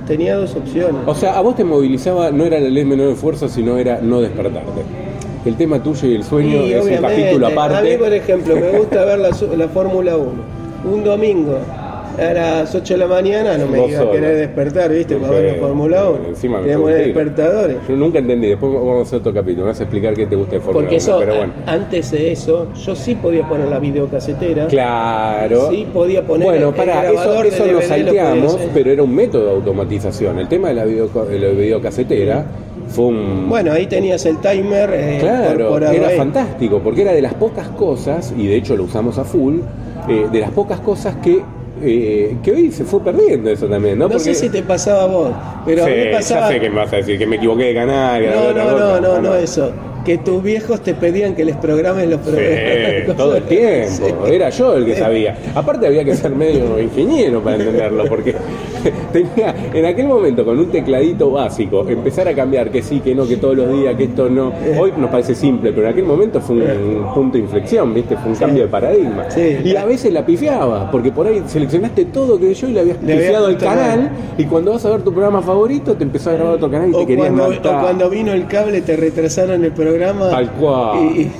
tenía 0.06 0.36
dos 0.36 0.54
opciones. 0.56 1.02
O 1.06 1.14
sea, 1.14 1.38
a 1.38 1.40
vos 1.42 1.54
te 1.56 1.64
movilizaba, 1.64 2.30
no 2.30 2.44
era 2.44 2.58
la 2.60 2.68
ley 2.68 2.84
menor 2.84 3.08
de 3.08 3.12
esfuerzo, 3.14 3.48
sino 3.48 3.76
era 3.78 4.00
no 4.00 4.20
despertarte. 4.20 4.82
El 5.44 5.56
tema 5.56 5.82
tuyo 5.82 6.08
y 6.08 6.14
el 6.16 6.24
sueño 6.24 6.62
Y 6.66 6.72
es 6.72 6.84
un 6.84 6.96
capítulo 6.96 7.46
A 7.46 7.50
mí, 7.50 7.56
aparte. 7.56 7.98
por 7.98 8.12
ejemplo, 8.12 8.56
me 8.56 8.70
gusta 8.78 9.04
ver 9.04 9.18
la, 9.20 9.30
la 9.56 9.68
Fórmula 9.68 10.16
1. 10.16 10.30
Un 10.92 11.04
domingo 11.04 11.58
a 12.20 12.32
las 12.34 12.74
8 12.74 12.94
de 12.94 12.98
la 12.98 13.06
mañana 13.06 13.56
no 13.58 13.66
me 13.66 13.86
iba 13.88 14.00
a 14.02 14.10
querer 14.10 14.36
despertar, 14.36 14.90
¿viste? 14.90 15.16
Para 15.16 15.32
ver 15.32 15.54
la 15.56 15.60
Fórmula 15.66 16.10
1. 16.10 16.28
encima 16.28 16.58
me 16.58 16.64
Tenemos 16.64 16.90
despertadores. 16.90 17.76
Yo 17.88 17.96
nunca 17.96 18.18
entendí, 18.18 18.48
después 18.48 18.72
vamos 18.72 18.98
a 18.98 19.02
hacer 19.02 19.18
otro 19.20 19.32
capítulo, 19.34 19.64
me 19.66 19.70
vas 19.72 19.80
a 19.80 19.82
explicar 19.84 20.14
qué 20.14 20.26
te 20.26 20.36
gusta 20.36 20.52
de 20.56 20.60
Fórmula 20.60 20.80
Porque 20.86 20.96
1, 20.96 21.02
eso, 21.02 21.16
pero 21.20 21.36
bueno. 21.36 21.52
a- 21.66 21.72
antes 21.72 22.10
de 22.10 22.32
eso, 22.32 22.68
yo 22.74 22.94
sí 22.96 23.14
podía 23.14 23.48
poner 23.48 23.68
la 23.68 23.78
videocasetera. 23.78 24.66
Claro. 24.66 25.70
Sí, 25.70 25.86
podía 25.92 26.26
poner 26.26 26.46
Bueno, 26.46 26.68
el- 26.68 26.74
para 26.74 27.08
el 27.08 27.14
eso, 27.14 27.42
eso 27.44 27.66
lo 27.66 27.82
salteamos, 27.82 28.58
pero 28.74 28.90
era 28.90 29.02
un 29.02 29.14
método 29.14 29.46
de 29.46 29.52
automatización. 29.52 30.38
El 30.38 30.48
tema 30.48 30.68
de 30.68 30.74
la, 30.74 30.84
video, 30.84 31.08
de 31.08 31.38
la 31.38 31.48
videocasetera 31.48 32.44
fue 32.88 33.06
un. 33.06 33.48
Bueno, 33.48 33.72
ahí 33.72 33.86
tenías 33.86 34.24
el 34.26 34.38
timer. 34.38 34.90
eh, 34.92 35.18
Claro, 35.20 35.76
era 35.76 35.90
ahí. 36.08 36.16
fantástico, 36.16 36.80
porque 36.82 37.02
era 37.02 37.12
de 37.12 37.22
las 37.22 37.34
pocas 37.34 37.68
cosas, 37.68 38.32
y 38.36 38.46
de 38.46 38.56
hecho 38.56 38.76
lo 38.76 38.84
usamos 38.84 39.18
a 39.18 39.24
full, 39.24 39.56
eh, 40.08 40.26
de 40.32 40.40
las 40.40 40.50
pocas 40.50 40.80
cosas 40.80 41.16
que, 41.16 41.42
eh, 41.82 42.36
que 42.42 42.52
hoy 42.52 42.70
se 42.70 42.84
fue 42.84 43.02
perdiendo 43.02 43.50
eso 43.50 43.66
también, 43.66 43.98
¿no? 43.98 44.08
No, 44.08 44.18
sé 44.18 44.34
si 44.34 44.48
te 44.48 44.62
pasaba 44.62 45.04
a 45.04 45.06
vos, 45.06 45.30
pero 45.64 45.84
a 45.84 45.86
mí 45.86 45.92
Sí, 45.92 45.98
me 45.98 46.12
pasaba. 46.12 46.40
Ya 46.42 46.48
sé 46.54 46.60
que 46.60 46.70
me 46.70 46.76
vas 46.76 46.92
a 46.92 46.96
decir, 46.96 47.18
que 47.18 47.26
me 47.26 47.36
equivoqué 47.36 47.64
de 47.64 47.74
canal. 47.74 48.26
No, 48.26 48.52
no, 48.52 48.78
no, 48.78 49.00
no, 49.00 49.20
no 49.20 49.34
eso. 49.34 49.72
Que 50.08 50.16
tus 50.16 50.42
viejos 50.42 50.80
te 50.80 50.94
pedían 50.94 51.34
que 51.34 51.44
les 51.44 51.54
programes 51.56 52.08
los 52.08 52.18
programas. 52.22 52.58
Sí, 53.06 53.12
todo 53.18 53.36
el 53.36 53.42
tiempo. 53.42 54.26
Era 54.26 54.48
yo 54.48 54.74
el 54.74 54.86
que 54.86 54.96
sabía. 54.96 55.36
Aparte 55.54 55.86
había 55.86 56.02
que 56.02 56.16
ser 56.16 56.30
medio 56.30 56.80
ingeniero 56.80 57.42
para 57.42 57.56
entenderlo, 57.56 58.06
porque 58.06 58.34
tenía 59.12 59.54
en 59.74 59.84
aquel 59.84 60.06
momento 60.06 60.46
con 60.46 60.58
un 60.58 60.70
tecladito 60.70 61.30
básico 61.30 61.86
empezar 61.86 62.26
a 62.26 62.32
cambiar 62.34 62.70
que 62.70 62.82
sí, 62.82 63.00
que 63.00 63.14
no, 63.14 63.28
que 63.28 63.36
todos 63.36 63.54
los 63.54 63.70
días, 63.70 63.96
que 63.96 64.04
esto 64.04 64.30
no. 64.30 64.50
Hoy 64.78 64.94
nos 64.96 65.10
parece 65.10 65.34
simple, 65.34 65.72
pero 65.72 65.88
en 65.88 65.92
aquel 65.92 66.04
momento 66.04 66.40
fue 66.40 66.56
un 66.56 67.12
punto 67.12 67.36
de 67.36 67.44
inflexión, 67.44 67.92
¿viste? 67.92 68.16
Fue 68.16 68.30
un 68.30 68.36
cambio 68.38 68.62
de 68.62 68.68
paradigma. 68.70 69.30
Sí. 69.30 69.58
Y 69.62 69.76
a 69.76 69.84
veces 69.84 70.10
la 70.10 70.24
pifiaba, 70.24 70.90
porque 70.90 71.12
por 71.12 71.26
ahí 71.26 71.42
seleccionaste 71.46 72.06
todo 72.06 72.40
que 72.40 72.54
yo 72.54 72.66
y 72.66 72.72
le 72.72 72.80
habías 72.80 73.02
Le 73.02 73.14
pifiado 73.14 73.48
el 73.48 73.56
puesto 73.58 73.76
canal, 73.76 74.00
mal. 74.04 74.10
y 74.38 74.44
cuando 74.46 74.72
vas 74.72 74.86
a 74.86 74.90
ver 74.90 75.02
tu 75.02 75.12
programa 75.12 75.42
favorito 75.42 75.94
te 75.96 76.04
empezó 76.04 76.30
a 76.30 76.32
grabar 76.32 76.54
otro 76.54 76.70
canal 76.70 76.88
y 76.88 76.94
O 76.94 77.00
te 77.00 77.06
querías 77.06 77.26
cuando, 77.28 77.50
matar. 77.50 77.76
o 77.76 77.80
cuando 77.82 78.08
vino 78.08 78.32
el 78.32 78.46
cable 78.46 78.80
te 78.80 78.96
retrasaron 78.96 79.62
el 79.62 79.72
programa. 79.72 79.97
Tal 79.98 80.50
cual. 80.52 80.98
Y, 81.16 81.20
y- 81.20 81.30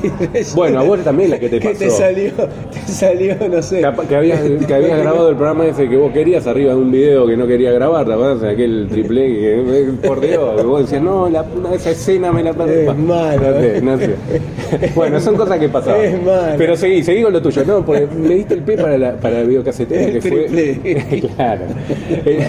Bueno, 0.55 0.81
a 0.81 0.83
vos 0.83 0.99
también 1.01 1.31
la 1.31 1.38
que 1.38 1.49
te 1.49 1.61
Que 1.61 1.75
te 1.75 1.87
pasó. 1.87 1.99
salió, 1.99 2.31
te 2.33 2.92
salió, 2.92 3.37
no 3.51 3.62
sé. 3.62 3.81
Capa- 3.81 4.05
Que 4.07 4.16
habías, 4.16 4.40
que 4.66 4.75
habías 4.75 4.99
grabado 4.99 5.31
el 5.31 5.37
programa 5.37 5.66
ese 5.66 5.88
que 5.88 5.97
vos 5.97 6.12
querías 6.12 6.47
arriba 6.47 6.75
de 6.75 6.79
un 6.81 6.90
video 6.90 7.27
que 7.27 7.37
no 7.37 7.47
quería 7.47 7.71
grabar, 7.73 8.07
¿te 8.07 8.12
acuerdas? 8.12 8.42
Aquel 8.53 8.87
triple 8.90 9.27
que, 9.27 9.61
eh, 9.61 9.88
por 10.07 10.21
Dios, 10.21 10.57
que 10.61 10.66
vos 10.66 10.81
decías, 10.83 11.03
no, 11.03 11.29
la, 11.29 11.44
esa 11.75 11.90
escena 11.90 12.33
me 12.33 12.42
la 12.42 12.53
perdí. 12.53 12.88
Es 12.88 12.97
malo, 12.97 13.40
No 13.51 13.61
sé, 13.61 13.81
no 13.83 13.99
sé. 13.99 14.11
Bueno, 14.94 15.21
son 15.21 15.37
cosas 15.37 15.59
que 15.59 15.68
pasaban. 15.68 16.01
Es 16.03 16.23
malo. 16.23 16.55
Pero 16.59 16.77
seguí, 16.77 17.03
seguí 17.03 17.23
con 17.23 17.33
lo 17.33 17.40
tuyo, 17.42 17.64
¿no? 17.66 17.85
Porque 17.85 18.07
me 18.07 18.35
diste 18.35 18.55
el 18.55 18.62
pie 18.62 18.77
para 18.77 18.99
la, 18.99 19.12
para 19.16 19.40
la 19.40 19.42
videocasetera, 19.44 20.03
El 20.03 20.12
que 20.14 20.21
fue. 20.29 20.44
triple. 20.44 21.21
claro. 21.37 21.62
Eh, 22.11 22.49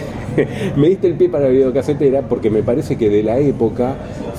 me 0.76 0.90
diste 0.90 1.08
el 1.08 1.14
pie 1.16 1.30
para 1.30 1.46
la 1.46 1.50
videocasetera 1.50 2.22
porque 2.22 2.50
me 2.50 2.64
parece 2.64 2.96
que 2.98 3.10
de 3.10 3.24
la 3.24 3.38
época 3.40 3.96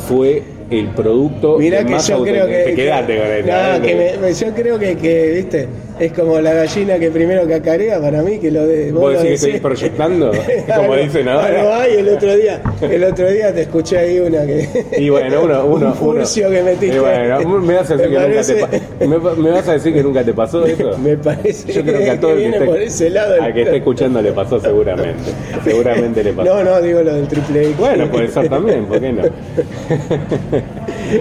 fue 0.08 0.42
el 0.70 0.88
producto. 0.88 1.58
Mirá 1.58 1.84
que 1.84 1.92
más 1.92 2.06
yo 2.06 2.22
creo 2.22 2.46
que. 2.46 2.62
Te 2.64 2.74
quedaste 2.74 3.18
con 3.18 3.26
él. 3.26 3.46
No, 3.46 3.82
que 3.82 4.18
me- 4.20 4.32
yo 4.34 4.54
creo 4.54 4.78
que, 4.78 4.96
que, 4.96 5.30
viste, 5.34 5.68
es 6.00 6.12
como 6.14 6.40
la 6.40 6.54
gallina 6.54 6.98
que 6.98 7.10
primero 7.10 7.46
cacarea 7.46 8.00
para 8.00 8.22
mí, 8.22 8.38
que 8.38 8.50
lo 8.50 8.66
de. 8.66 8.90
¿Vos 8.90 9.12
lo 9.12 9.22
decís 9.22 9.40
que 9.42 9.46
estoy 9.46 9.60
proyectando? 9.60 10.32
Como 10.76 10.96
dicen 10.96 11.28
ahora. 11.28 11.82
hay, 11.82 11.96
el 11.98 12.08
otro 12.08 12.34
día, 12.34 12.62
el 12.80 13.04
otro 13.04 13.30
día 13.30 13.52
te 13.52 13.62
escuché 13.62 13.98
ahí 13.98 14.18
una 14.18 14.46
que. 14.46 14.86
Y 14.96 15.10
bueno, 15.10 15.42
uno, 15.42 15.64
uno, 15.66 15.86
un 15.88 15.94
furcio 15.94 16.48
uno. 16.48 16.56
que 16.56 16.62
metiste. 16.62 16.96
Y 16.96 16.98
bueno, 16.98 17.60
me 17.60 17.74
vas 17.74 17.90
a 17.90 17.96
decir 17.96 18.10
Me 18.10 18.16
que 18.16 18.28
nunca 18.28 18.98
te 18.98 19.06
me, 19.06 19.18
me 19.18 19.50
vas 19.50 19.68
a 19.68 19.72
decir 19.72 19.92
que 19.92 20.02
nunca 20.02 20.24
te 20.24 20.32
pasó 20.32 20.64
eso. 20.64 20.98
Me 20.98 21.16
parece 21.16 21.72
Yo 21.72 21.82
creo 21.82 21.98
que 21.98 22.10
a 22.10 22.20
todo 22.20 22.30
el 22.32 22.36
que 22.36 22.42
viene 22.42 22.56
esté, 22.56 22.66
por 22.66 22.80
ese 22.80 23.10
lado. 23.10 23.42
al 23.42 23.52
que 23.52 23.62
esté 23.62 23.76
escuchando 23.76 24.22
le 24.22 24.32
pasó 24.32 24.58
seguramente. 24.58 25.32
Seguramente 25.64 26.24
le 26.24 26.32
pasó. 26.32 26.54
No, 26.54 26.64
no, 26.64 26.80
digo 26.80 27.02
lo 27.02 27.14
del 27.14 27.28
triple 27.28 27.62
X. 27.62 27.76
Bueno, 27.78 28.10
puede 28.10 28.28
ser 28.28 28.48
también, 28.48 28.86
¿por 28.86 29.00
qué 29.00 29.12
no? 29.12 29.22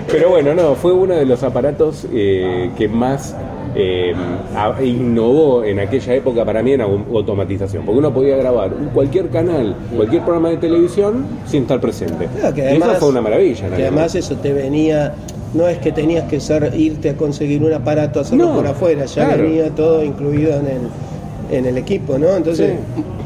Pero 0.07 0.29
bueno, 0.29 0.53
no, 0.53 0.75
fue 0.75 0.93
uno 0.93 1.15
de 1.15 1.25
los 1.25 1.43
aparatos 1.43 2.07
eh, 2.13 2.69
que 2.77 2.87
más 2.87 3.35
eh, 3.75 4.13
a- 4.55 4.81
innovó 4.83 5.63
en 5.63 5.79
aquella 5.79 6.15
época 6.15 6.43
para 6.45 6.61
mí 6.63 6.73
en 6.73 6.81
au- 6.81 7.05
automatización, 7.15 7.85
porque 7.85 7.99
uno 7.99 8.13
podía 8.13 8.37
grabar 8.37 8.71
cualquier 8.93 9.29
canal, 9.29 9.75
cualquier 9.95 10.21
programa 10.23 10.49
de 10.49 10.57
televisión 10.57 11.25
sin 11.45 11.63
estar 11.63 11.79
presente. 11.79 12.27
Claro, 12.39 12.55
que 12.55 12.61
y 12.61 12.65
además, 12.65 12.89
eso 12.91 12.99
fue 12.99 13.09
una 13.09 13.21
maravilla. 13.21 13.69
Que 13.69 13.81
además 13.83 14.15
eso 14.15 14.35
te 14.35 14.53
venía, 14.53 15.13
no 15.53 15.67
es 15.67 15.77
que 15.79 15.91
tenías 15.91 16.23
que 16.29 16.39
ser, 16.39 16.71
irte 16.75 17.09
a 17.11 17.13
conseguir 17.15 17.63
un 17.63 17.73
aparato, 17.73 18.19
hacerlo 18.19 18.45
No, 18.47 18.55
por 18.55 18.67
afuera, 18.67 19.05
ya 19.05 19.25
claro. 19.25 19.43
venía 19.43 19.69
todo 19.69 20.03
incluido 20.03 20.53
en 20.59 20.65
el, 20.67 21.57
en 21.57 21.65
el 21.65 21.77
equipo, 21.77 22.17
¿no? 22.17 22.29
Entonces, 22.35 22.73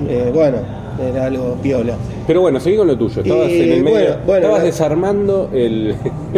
eh, 0.07 0.31
bueno, 0.33 0.57
era 1.11 1.25
algo 1.25 1.55
piola. 1.61 1.95
Pero 2.27 2.41
bueno, 2.41 2.59
seguí 2.59 2.77
con 2.77 2.87
lo 2.87 2.97
tuyo. 2.97 3.21
Estabas 3.21 3.49
Y, 3.49 3.61
en 3.63 3.71
el 3.73 3.83
medio. 3.83 3.97
bueno, 3.97 4.15
bueno, 4.25 4.41
estabas 4.45 4.63
desarmando 4.63 5.49
el. 5.53 5.95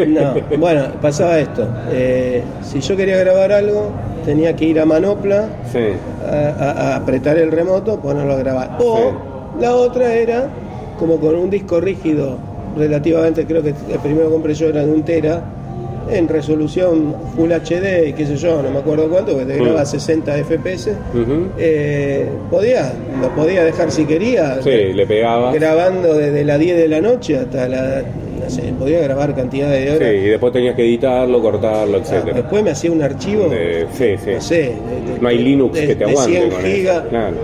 No, 0.08 0.34
bueno, 0.58 0.84
pasaba 1.02 1.40
esto. 1.40 1.68
Eh, 1.92 2.42
si 2.62 2.80
yo 2.82 2.96
quería 2.98 3.18
grabar 3.18 3.52
algo, 3.52 3.90
tenía 4.26 4.56
que 4.56 4.66
ir 4.66 4.80
a 4.80 4.86
Manopla, 4.86 5.48
sí. 5.72 5.80
a, 6.28 6.64
a- 6.64 6.72
a 6.72 6.96
apretar 6.98 7.38
el 7.38 7.52
remoto, 7.52 8.00
ponerlo 8.00 8.34
a 8.34 8.38
grabar. 8.38 8.78
O 8.80 9.12
la 9.60 9.76
otra 9.76 10.14
era 10.14 10.48
como 11.00 11.20
con 11.20 11.36
un 11.36 11.50
disco 11.50 11.80
rígido, 11.80 12.38
relativamente, 12.78 13.46
creo 13.46 13.62
que 13.64 13.70
el 13.70 14.00
primero 14.02 14.28
que 14.28 14.34
compré 14.34 14.54
yo 14.54 14.68
era 14.70 14.86
de 14.86 14.92
un 14.92 15.04
tera, 15.04 15.42
en 16.08 16.28
resolución 16.28 17.16
Full 17.36 17.52
HD 17.52 18.10
y 18.10 18.14
qué 18.14 18.28
sé 18.28 18.36
yo, 18.38 18.62
no 18.62 18.70
me 18.70 18.78
acuerdo 18.78 19.10
cuánto, 19.10 19.36
que 19.40 19.44
te 19.46 19.56
graba 19.58 19.82
Mm. 19.82 19.86
60 19.88 20.38
FPS. 20.38 20.92
Ujú. 21.14 21.48
Eh, 21.58 22.30
podía, 22.52 22.94
lo 23.20 23.30
podía 23.30 23.64
dejar 23.64 23.92
si 23.92 24.06
quería. 24.06 24.60
Sí, 24.62 24.70
le 24.94 25.08
pegaba. 25.08 25.52
Grabando 25.52 26.14
desde 26.14 26.44
las 26.44 26.60
10 26.60 26.78
de 26.78 26.88
la 26.90 27.02
noche 27.02 27.40
hasta 27.40 27.68
la. 27.68 28.04
Podía 28.80 29.00
grabar 29.02 29.36
cantidad 29.36 29.70
de 29.72 29.92
horas. 29.96 30.10
y 30.14 30.28
después 30.30 30.54
tenías 30.54 30.76
que 30.76 30.84
editarlo, 30.84 31.42
cortarlo, 31.42 31.98
Ah, 31.98 32.02
etcétera. 32.02 32.34
después 32.34 32.64
me 32.64 32.70
hacía 32.72 32.92
un 32.92 33.02
archivo. 33.02 33.50
De- 33.50 33.88
sí, 33.94 34.16
sí. 34.24 34.32
No 34.36 34.42
sé. 34.42 34.56
de- 34.56 34.64
de- 35.14 35.20
No 35.22 35.28
hay 35.28 35.38
Linux 35.40 35.80
que 35.80 35.96
te 35.96 36.04
aguante 36.04 36.32
100 36.32 36.50
con 36.50 36.62
gigas. 36.64 36.98
eso. 37.00 37.10
Claro. 37.10 37.36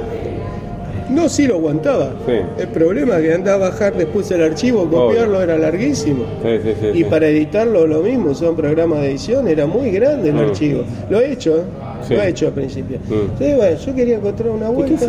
No, 1.09 1.27
sí 1.27 1.45
lo 1.45 1.55
aguantaba. 1.55 2.13
Sí. 2.25 2.33
El 2.57 2.67
problema 2.69 3.17
es 3.17 3.23
que 3.23 3.33
andaba 3.33 3.67
a 3.67 3.69
bajar 3.71 3.95
después 3.97 4.31
el 4.31 4.43
archivo, 4.43 4.85
copiarlo 4.89 5.39
Obvio. 5.39 5.41
era 5.41 5.57
larguísimo. 5.57 6.23
Sí, 6.41 6.49
sí, 6.63 6.73
sí, 6.79 6.87
Y 6.93 6.97
sí. 6.99 7.03
para 7.03 7.27
editarlo 7.27 7.85
lo 7.85 7.99
mismo, 8.01 8.33
son 8.33 8.55
programas 8.55 9.01
de 9.01 9.09
edición, 9.09 9.45
era 9.49 9.65
muy 9.67 9.91
grande 9.91 10.29
el 10.29 10.35
Mm. 10.35 10.39
archivo. 10.39 10.83
Lo 11.09 11.19
he 11.19 11.33
hecho, 11.33 11.57
¿eh? 11.57 11.63
Sí. 12.07 12.15
lo 12.15 12.21
he 12.21 12.29
hecho 12.29 12.47
al 12.47 12.53
principio. 12.53 12.97
Mm. 13.09 13.13
Entonces, 13.13 13.57
bueno, 13.57 13.77
yo 13.77 13.95
quería 13.95 14.15
encontrar 14.15 14.49
una 14.51 14.65
¿Y 14.67 14.69
qué 14.69 14.73
vuelta. 14.75 15.05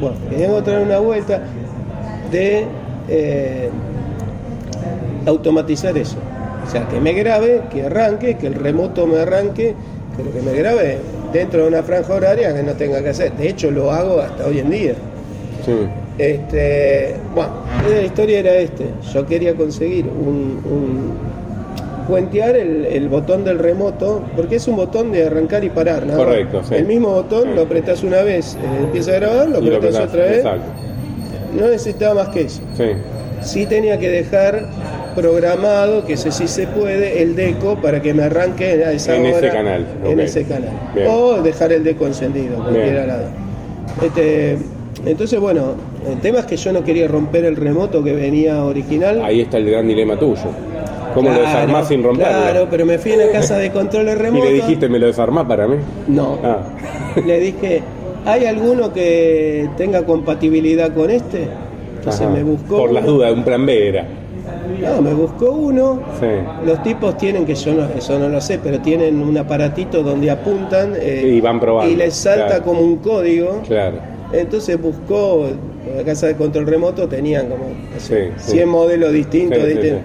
Bueno, 0.00 0.16
quería 0.30 0.46
encontrar 0.46 0.82
una 0.82 0.98
vuelta 1.00 1.42
de 2.30 2.64
eh, 3.08 3.68
automatizar 5.26 5.96
eso. 5.98 6.16
O 6.66 6.70
sea, 6.70 6.88
que 6.88 7.00
me 7.00 7.12
grabe, 7.12 7.62
que 7.70 7.82
arranque, 7.84 8.36
que 8.36 8.46
el 8.48 8.54
remoto 8.54 9.06
me 9.06 9.18
arranque, 9.20 9.74
pero 10.16 10.32
que 10.32 10.40
me 10.40 10.52
grabe 10.58 10.98
dentro 11.32 11.62
de 11.62 11.68
una 11.68 11.82
franja 11.82 12.14
horaria 12.14 12.54
que 12.54 12.62
no 12.62 12.72
tenga 12.72 13.02
que 13.02 13.10
hacer. 13.10 13.32
De 13.32 13.48
hecho, 13.48 13.70
lo 13.70 13.92
hago 13.92 14.20
hasta 14.20 14.46
hoy 14.46 14.58
en 14.60 14.70
día. 14.70 14.94
Sí. 15.64 15.72
Este, 16.18 17.14
bueno, 17.34 17.50
la 17.88 18.02
historia 18.02 18.38
era 18.40 18.54
este. 18.54 18.86
Yo 19.12 19.26
quería 19.26 19.54
conseguir 19.54 20.06
un, 20.06 20.60
un- 20.64 21.36
puentear 22.08 22.56
el, 22.56 22.86
el 22.86 23.08
botón 23.08 23.44
del 23.44 23.58
remoto, 23.58 24.22
porque 24.36 24.56
es 24.56 24.68
un 24.68 24.76
botón 24.76 25.10
de 25.12 25.26
arrancar 25.26 25.64
y 25.64 25.70
parar, 25.70 26.06
más. 26.06 26.16
Correcto, 26.16 26.62
sí. 26.68 26.74
El 26.76 26.86
mismo 26.86 27.08
botón 27.10 27.54
lo 27.56 27.62
apretás 27.62 28.02
una 28.04 28.22
vez, 28.22 28.54
eh, 28.54 28.58
empieza 28.84 29.10
a 29.10 29.14
grabar, 29.14 29.48
lo 29.48 29.58
apretás, 29.58 30.00
otra 30.08 30.22
vez. 30.24 30.36
Exacto. 30.38 30.66
No 31.58 31.68
necesitaba 31.68 32.14
más 32.14 32.28
que 32.28 32.42
eso. 32.42 32.60
Sí. 32.76 32.84
Sí 33.42 33.66
tenía 33.66 33.98
que 33.98 34.08
dejar 34.08 34.66
programado, 35.16 36.04
que 36.04 36.12
ese 36.12 36.30
sí 36.30 36.46
se 36.46 36.66
puede, 36.68 37.22
el 37.22 37.34
deco 37.34 37.76
para 37.82 38.00
que 38.00 38.14
me 38.14 38.22
arranque 38.24 38.84
a 38.84 38.92
esa 38.92 39.16
En 39.16 39.26
ese 39.26 39.48
canal, 39.48 39.84
En 40.04 40.20
ese 40.20 40.44
canal. 40.44 40.70
Bien. 40.94 41.08
O 41.10 41.42
dejar 41.42 41.72
el 41.72 41.82
deco 41.82 42.06
encendido, 42.06 42.56
cualquiera 42.56 42.90
Bien. 42.90 43.08
lado. 43.08 43.24
Este, 44.02 44.58
entonces, 45.04 45.40
bueno, 45.40 45.74
el 46.10 46.20
tema 46.20 46.40
es 46.40 46.46
que 46.46 46.56
yo 46.56 46.72
no 46.72 46.84
quería 46.84 47.08
romper 47.08 47.44
el 47.46 47.56
remoto 47.56 48.04
que 48.04 48.12
venía 48.12 48.62
original. 48.64 49.22
Ahí 49.24 49.40
está 49.40 49.56
el 49.58 49.70
gran 49.70 49.88
dilema 49.88 50.18
tuyo. 50.18 50.42
¿Cómo 51.14 51.30
lo 51.30 51.36
Claro, 51.36 51.48
desarmás 51.50 51.88
sin 51.88 52.02
romperlo? 52.02 52.30
Claro, 52.32 52.66
pero 52.70 52.84
me 52.84 52.98
fui 52.98 53.12
a 53.12 53.16
la 53.16 53.30
casa 53.32 53.56
de 53.56 53.70
control 53.70 54.04
de 54.06 54.12
y 54.12 54.14
remoto. 54.16 54.44
le 54.44 54.52
dijiste, 54.52 54.88
¿me 54.88 54.98
lo 54.98 55.06
desarmás 55.06 55.46
para 55.46 55.66
mí? 55.66 55.76
No. 56.08 56.38
Ah. 56.44 56.58
Le 57.26 57.40
dije, 57.40 57.80
¿hay 58.26 58.44
alguno 58.44 58.92
que 58.92 59.66
tenga 59.78 60.04
compatibilidad 60.04 60.92
con 60.92 61.10
este? 61.10 61.46
Entonces 61.98 62.20
Ajá. 62.20 62.30
me 62.30 62.42
buscó. 62.42 62.76
Por 62.76 62.92
las 62.92 63.06
dudas, 63.06 63.32
un 63.32 63.44
plan 63.44 63.64
B 63.64 63.88
era. 63.88 64.06
No, 64.80 65.00
me 65.00 65.14
buscó 65.14 65.50
uno. 65.50 66.02
Sí. 66.20 66.26
Los 66.64 66.82
tipos 66.82 67.16
tienen, 67.16 67.44
que 67.46 67.54
yo 67.54 67.74
no, 67.74 67.84
eso 67.96 68.18
no 68.18 68.28
lo 68.28 68.40
sé, 68.40 68.58
pero 68.62 68.80
tienen 68.80 69.20
un 69.20 69.36
aparatito 69.38 70.02
donde 70.02 70.30
apuntan 70.30 70.94
eh, 70.96 71.32
Y 71.36 71.40
van 71.40 71.60
probando, 71.60 71.90
y 71.90 71.96
les 71.96 72.14
salta 72.14 72.46
claro. 72.46 72.64
como 72.64 72.80
un 72.80 72.96
código. 72.96 73.62
Claro. 73.66 73.98
Entonces 74.32 74.80
buscó, 74.80 75.46
en 75.46 75.96
la 75.96 76.04
casa 76.04 76.26
de 76.26 76.34
control 76.34 76.66
remoto 76.66 77.08
tenían 77.08 77.48
como 77.48 77.64
no 77.68 78.00
sé, 78.00 78.32
Sí, 78.36 78.44
sí. 78.44 78.50
100 78.52 78.68
modelos 78.68 79.12
distintos. 79.12 79.64
Distintos. 79.64 80.00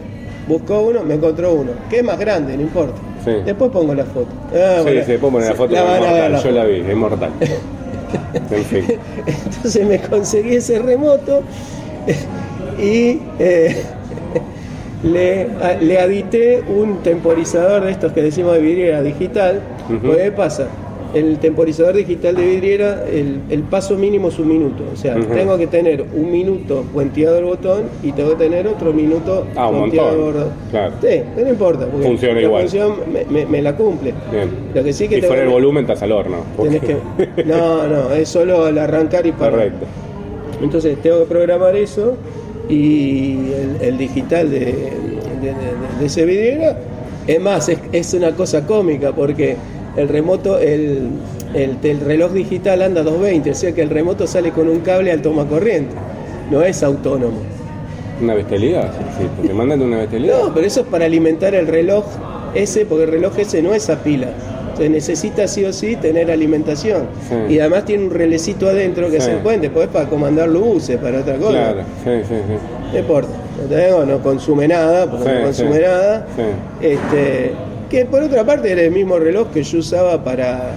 Buscó 0.47 0.81
uno, 0.81 1.03
me 1.03 1.15
encontró 1.15 1.53
uno, 1.53 1.71
que 1.89 1.97
es 1.97 2.03
más 2.03 2.19
grande, 2.19 2.55
no 2.55 2.63
importa. 2.63 2.99
Sí. 3.23 3.31
Después 3.45 3.71
pongo 3.71 3.93
la 3.93 4.05
foto. 4.05 4.29
Ah, 4.53 4.77
sí, 4.77 4.83
bueno, 4.83 5.01
sí, 5.05 5.17
puedo 5.17 5.33
poner 5.33 5.49
la 5.49 5.55
foto, 5.55 5.73
la 5.73 5.83
van 5.83 6.03
a 6.03 6.13
ver 6.13 6.31
la 6.31 6.37
Yo 6.37 6.43
foto. 6.43 6.55
la 6.55 6.65
vi, 6.65 6.79
es 6.79 6.95
mortal. 6.95 7.31
en 8.51 8.65
fin. 8.65 8.85
Entonces 9.25 9.87
me 9.87 9.99
conseguí 9.99 10.55
ese 10.55 10.79
remoto 10.79 11.43
y 12.81 13.19
eh, 13.39 13.83
le, 15.03 15.47
a- 15.61 15.77
le 15.81 15.99
adité 15.99 16.61
un 16.67 16.97
temporizador 17.03 17.83
de 17.85 17.91
estos 17.91 18.11
que 18.13 18.21
decimos 18.21 18.53
de 18.53 18.59
vidriera 18.61 19.01
digital. 19.01 19.61
Ujú. 19.89 20.07
Pues, 20.07 20.17
¿qué 20.17 20.31
pasa? 20.31 20.67
El 21.13 21.39
temporizador 21.39 21.93
digital 21.95 22.37
de 22.37 22.45
vidriera, 22.45 23.03
el, 23.05 23.41
el 23.49 23.63
paso 23.63 23.97
mínimo 23.97 24.29
es 24.29 24.39
un 24.39 24.47
minuto. 24.47 24.83
O 24.93 24.95
sea, 24.95 25.15
tengo 25.15 25.57
que 25.57 25.67
tener 25.67 26.05
un 26.15 26.31
minuto 26.31 26.85
puenteado 26.93 27.37
el 27.37 27.43
botón 27.43 27.83
y 28.01 28.13
tengo 28.13 28.29
que 28.29 28.45
tener 28.45 28.65
otro 28.65 28.93
minuto 28.93 29.45
Ah, 29.57 29.69
puenteado 29.69 30.11
el 30.11 30.17
botón. 30.33 30.49
Claro. 30.69 30.93
Sí, 31.01 31.21
no 31.35 31.49
importa. 31.49 31.85
porque 31.87 32.07
Funciona 32.07 32.35
la 32.35 32.41
igual. 32.43 32.61
función 32.61 32.93
me, 33.11 33.25
me- 33.25 33.45
me 33.45 33.61
la 33.61 33.75
cumple. 33.75 34.13
Bien. 34.31 34.49
Lo 34.73 34.83
que 34.85 34.93
sí 34.93 35.09
que 35.09 35.17
y 35.17 35.21
fuera 35.21 35.43
el 35.43 35.49
volumen 35.49 35.83
estás 35.83 36.01
al 36.01 36.13
horno. 36.13 36.37
tenés 36.55 36.79
porque- 36.79 36.97
que- 37.35 37.43
No, 37.45 37.85
no, 37.87 38.11
es 38.13 38.29
solo 38.29 38.63
al 38.63 38.77
arrancar 38.77 39.25
y 39.27 39.33
parar. 39.33 39.51
Correcto. 39.51 39.85
Entonces 40.61 40.97
tengo 41.01 41.19
que 41.19 41.25
programar 41.25 41.75
eso 41.75 42.15
y 42.71 43.51
el, 43.81 43.87
el 43.87 43.97
digital 43.97 44.49
de, 44.49 44.59
de- 44.59 44.65
de- 45.41 45.99
de 45.99 46.05
ese 46.05 46.25
vidriera. 46.25 46.77
Es 47.27 47.39
más, 47.39 47.69
es, 47.69 47.77
es 47.91 48.13
una 48.13 48.31
cosa 48.31 48.65
cómica 48.65 49.11
porque 49.11 49.55
el 49.95 50.07
remoto, 50.07 50.57
el, 50.57 51.09
el, 51.53 51.77
el 51.83 51.99
reloj 51.99 52.31
digital 52.31 52.81
anda 52.81 53.01
a 53.01 53.03
220, 53.03 53.51
o 53.51 53.53
sea 53.55 53.71
que 53.73 53.81
el 53.81 53.89
remoto 53.89 54.25
sale 54.25 54.51
con 54.51 54.67
un 54.69 54.79
cable 54.79 55.11
al 55.11 55.21
toma 55.21 55.45
corriente. 55.47 55.93
No 56.49 56.61
es 56.63 56.81
autónomo. 56.83 57.37
Una 58.21 58.33
bestialidad. 58.35 58.91
Sí, 59.17 59.23
sí, 59.41 59.47
te 59.47 59.53
mandan 59.53 59.81
una 59.81 59.97
bestialidad. 59.97 60.43
No, 60.43 60.53
pero 60.53 60.65
eso 60.67 60.81
es 60.81 60.87
para 60.87 61.05
alimentar 61.05 61.53
el 61.55 61.67
reloj 61.67 62.05
ese, 62.53 62.85
porque 62.85 63.03
el 63.05 63.11
reloj 63.11 63.37
ese 63.39 63.61
no 63.61 63.73
es 63.73 63.89
a 63.89 64.01
pila. 64.03 64.27
Entonces 64.71 64.89
necesita 64.91 65.47
sí 65.47 65.63
o 65.65 65.71
sí 65.73 65.95
tener 65.95 66.31
alimentación. 66.31 67.03
Sí. 67.29 67.53
Y 67.55 67.59
además 67.59 67.85
tiene 67.85 68.05
un 68.05 68.11
relecito 68.11 68.67
adentro 68.69 69.09
que 69.09 69.19
Sí. 69.21 69.27
se 69.27 69.37
puede, 69.37 69.59
después 69.59 69.87
para 69.89 70.07
comandar 70.09 70.49
luces, 70.49 70.97
para 70.97 71.19
otra 71.19 71.35
cosa. 71.35 71.51
Claro, 71.51 71.81
sí, 72.03 72.09
sí, 72.27 72.35
sí. 72.47 72.53
No 72.93 72.99
importa, 72.99 73.29
no 74.07 74.19
consume 74.19 74.67
nada, 74.67 75.09
porque 75.09 75.25
Sí, 75.29 75.35
no 75.37 75.43
consume 75.43 75.79
nada. 75.79 76.25
Este, 76.81 77.51
que 77.89 78.05
por 78.05 78.23
otra 78.23 78.43
parte 78.45 78.71
era 78.71 78.81
el 78.81 78.91
mismo 78.91 79.19
reloj 79.19 79.49
que 79.53 79.63
yo 79.63 79.79
usaba 79.79 80.23
para, 80.23 80.71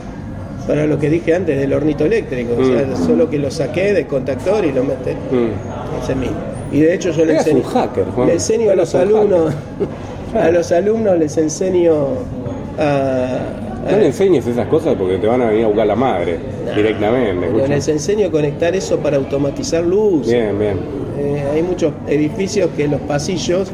para 0.66 0.87
lo 0.87 0.98
que 0.98 1.09
dije 1.11 1.35
antes 1.35 1.59
del 1.59 1.72
hornito 1.72 2.04
eléctrico. 2.04 2.54
O 2.59 2.64
sea, 2.64 2.85
Mm. 2.87 3.07
solo 3.07 3.30
que 3.30 3.38
lo 3.38 3.50
saqué 3.50 3.92
del 3.92 4.07
contactor 4.07 4.64
y 4.64 4.72
lo 4.72 4.83
metí. 4.85 5.11
Mm. 5.30 6.02
Ese 6.02 6.14
mismo. 6.14 6.37
Y 6.72 6.80
de 6.80 6.94
hecho 6.94 7.11
yo 7.12 7.24
le 7.24 7.37
enseño, 7.37 7.62
hacker, 7.62 8.04
le 8.26 8.33
enseño 8.33 8.70
a 8.70 8.74
los 8.74 8.94
alumnos, 8.96 9.52
a 10.35 10.50
los 10.50 10.72
alumnos 10.72 11.16
les 11.18 11.37
enseño 11.37 11.94
a, 12.78 13.38
No 13.90 13.96
le 13.98 14.06
enseñes 14.06 14.46
esas 14.46 14.66
cosas 14.68 14.94
porque 14.98 15.18
te 15.18 15.26
van 15.26 15.42
a 15.42 15.48
venir 15.50 15.64
a 15.64 15.68
buscar 15.68 15.86
la 15.86 15.94
madre 15.96 16.38
directamente. 16.74 17.46
pero 17.52 17.66
les 17.66 17.88
enseño 17.88 18.28
a 18.28 18.30
conectar 18.30 18.74
eso 18.74 18.98
para 18.98 19.16
automatizar 19.16 19.84
luz. 19.84 20.26
Bien, 20.26 20.58
bien. 20.58 20.78
Eh, 21.18 21.44
hay 21.54 21.62
muchos 21.62 21.92
edificios 22.08 22.70
que 22.76 22.88
los 22.88 23.00
pasillos, 23.02 23.68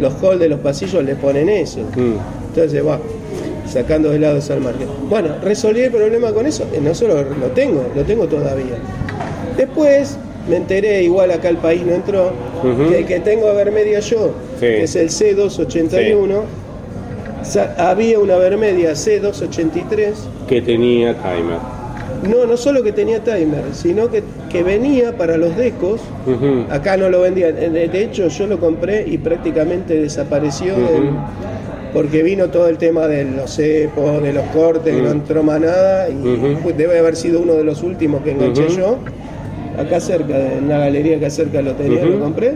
los 0.00 0.12
halls 0.22 0.38
de 0.40 0.48
los 0.48 0.60
pasillos 0.60 1.02
le 1.04 1.14
ponen 1.16 1.48
eso. 1.48 1.80
Mm. 1.96 2.14
Entonces, 2.54 2.86
va, 2.86 2.98
sacando 3.66 4.10
de 4.10 4.18
lado 4.18 4.40
San 4.40 4.62
Martín. 4.62 4.86
Bueno, 5.08 5.28
resolví 5.42 5.80
el 5.80 5.90
problema 5.90 6.32
con 6.32 6.46
eso, 6.46 6.64
eh, 6.72 6.80
no 6.82 6.94
solo 6.94 7.22
lo 7.22 7.46
tengo, 7.48 7.84
lo 7.94 8.02
tengo 8.04 8.26
todavía. 8.26 8.76
Después 9.56 10.16
me 10.48 10.56
enteré, 10.56 11.02
igual 11.02 11.30
acá 11.32 11.48
el 11.48 11.56
país 11.56 11.82
no 11.84 11.94
entró, 11.94 12.30
que 12.90 12.98
el 13.00 13.06
que 13.06 13.20
tengo 13.20 13.48
a 13.48 13.52
ver 13.52 13.72
media 13.72 13.98
yo, 14.00 14.30
Sí. 14.60 14.66
que 14.66 14.82
es 14.84 14.94
el 14.96 15.08
C281, 15.10 16.34
sa- 16.34 16.44
había 17.78 18.18
una 18.18 18.36
Vermedia 18.36 18.92
C283, 18.92 20.12
Que 20.48 20.60
tenía 20.62 21.14
timer. 21.14 21.58
no, 22.28 22.46
no 22.46 22.56
solo 22.56 22.82
que 22.82 22.92
tenía 22.92 23.22
timer, 23.22 23.62
sino 23.72 24.10
que, 24.10 24.22
que 24.50 24.62
venía 24.62 25.16
para 25.16 25.36
los 25.36 25.56
decos, 25.56 26.00
acá 26.70 26.96
no 26.96 27.08
lo 27.08 27.20
vendían, 27.22 27.54
Eh, 27.58 27.88
de 27.92 28.02
hecho 28.04 28.28
yo 28.28 28.46
lo 28.46 28.58
compré 28.58 29.06
y 29.06 29.18
prácticamente 29.18 29.94
desapareció 30.00 30.74
en- 30.74 31.16
porque 31.92 32.22
vino 32.22 32.48
todo 32.48 32.68
el 32.68 32.76
tema 32.78 33.06
de 33.06 33.24
los 33.24 33.52
cepos, 33.56 34.22
de 34.22 34.32
los 34.32 34.44
cortes, 34.46 34.94
que 34.94 35.00
no 35.00 35.10
entró 35.12 35.42
más 35.42 35.60
nada, 35.60 36.08
y 36.10 36.72
debe 36.76 36.98
haber 36.98 37.16
sido 37.16 37.40
uno 37.40 37.54
de 37.54 37.64
los 37.64 37.82
últimos 37.82 38.22
que 38.22 38.32
enganché 38.32 38.68
yo. 38.68 38.98
Acá 39.78 40.00
cerca, 40.00 40.36
en 40.36 40.64
una 40.64 40.78
galería 40.78 41.16
acá 41.16 41.30
cerca 41.30 41.62
lo 41.62 41.72
tenía, 41.72 42.04
lo 42.04 42.18
compré. 42.20 42.54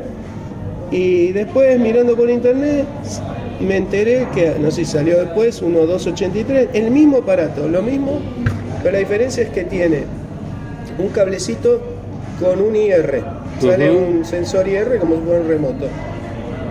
Y 0.90 1.32
después, 1.32 1.78
mirando 1.78 2.16
por 2.16 2.28
internet, 2.28 2.84
me 3.60 3.76
enteré 3.76 4.26
que, 4.34 4.56
no 4.58 4.70
sé 4.70 4.84
si 4.84 4.92
salió 4.92 5.18
después, 5.18 5.62
uno 5.62 5.86
283, 5.86 6.70
el 6.72 6.90
mismo 6.90 7.18
aparato, 7.18 7.68
lo 7.68 7.82
mismo, 7.82 8.20
pero 8.82 8.92
la 8.92 8.98
diferencia 8.98 9.42
es 9.42 9.50
que 9.50 9.64
tiene 9.64 10.04
un 10.98 11.08
cablecito 11.08 11.80
con 12.40 12.60
un 12.60 12.74
IR. 12.74 13.22
Sale 13.60 13.90
un 13.90 14.24
sensor 14.24 14.66
IR 14.66 14.98
como 14.98 15.16
si 15.16 15.22
fuera 15.22 15.40
un 15.40 15.48
remoto. 15.48 15.86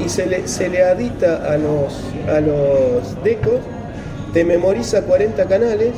Y 0.03 0.09
se 0.09 0.25
le, 0.25 0.47
se 0.47 0.69
le 0.69 0.83
adita 0.83 1.51
a 1.51 1.57
los, 1.57 2.01
a 2.27 2.39
los 2.39 3.23
decos, 3.23 3.59
te 4.33 4.43
memoriza 4.43 5.01
40 5.03 5.45
canales, 5.45 5.91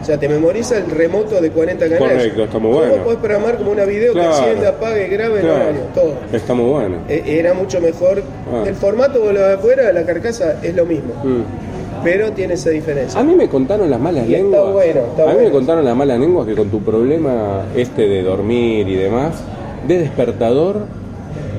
o 0.00 0.04
sea, 0.04 0.18
te 0.18 0.28
memoriza 0.28 0.78
el 0.78 0.90
remoto 0.90 1.40
de 1.40 1.50
40 1.50 1.88
canales. 1.88 2.16
Correcto, 2.18 2.44
está 2.44 2.58
muy 2.58 2.72
bueno. 2.72 2.94
podés 3.04 3.18
programar 3.18 3.56
como 3.58 3.72
una 3.72 3.84
video 3.84 4.12
Claro. 4.12 4.30
que 4.30 4.36
encienda, 4.38 4.68
apague, 4.70 5.08
grabe 5.08 5.40
Claro. 5.40 5.54
horario, 5.56 5.80
todo. 5.94 6.14
Está 6.32 6.54
muy 6.54 6.70
bueno. 6.70 6.96
Eh, 7.08 7.22
Era 7.38 7.54
mucho 7.54 7.80
mejor. 7.80 8.22
Ah. 8.52 8.64
El 8.66 8.74
formato 8.74 9.20
vos 9.20 9.32
lo 9.34 9.40
de 9.40 9.54
afuera, 9.54 9.92
la 9.92 10.04
carcasa 10.04 10.58
es 10.62 10.74
lo 10.74 10.84
mismo, 10.86 11.12
Mm. 11.24 12.02
pero 12.04 12.30
tiene 12.32 12.54
esa 12.54 12.70
diferencia. 12.70 13.18
A 13.18 13.24
mí 13.24 13.34
me 13.34 13.48
contaron 13.48 13.90
las 13.90 13.98
malas 14.00 14.28
Y 14.28 14.34
está 14.34 14.42
lenguas. 14.44 14.72
bueno, 14.72 15.00
está 15.10 15.30
a 15.30 15.34
mí 15.34 15.44
me 15.44 15.50
contaron 15.50 15.84
las 15.84 15.96
malas 15.96 16.20
lenguas 16.20 16.46
que 16.46 16.54
con 16.54 16.68
tu 16.70 16.80
problema 16.82 17.62
este 17.74 18.06
de 18.08 18.22
dormir 18.22 18.88
y 18.88 18.94
demás, 18.96 19.34
de 19.88 19.98
despertador 19.98 20.82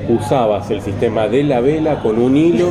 usabas 0.08 0.70
el 0.70 0.80
sistema 0.80 1.28
de 1.28 1.42
la 1.44 1.60
vela 1.60 2.02
con 2.02 2.18
un 2.18 2.36
hilo, 2.36 2.68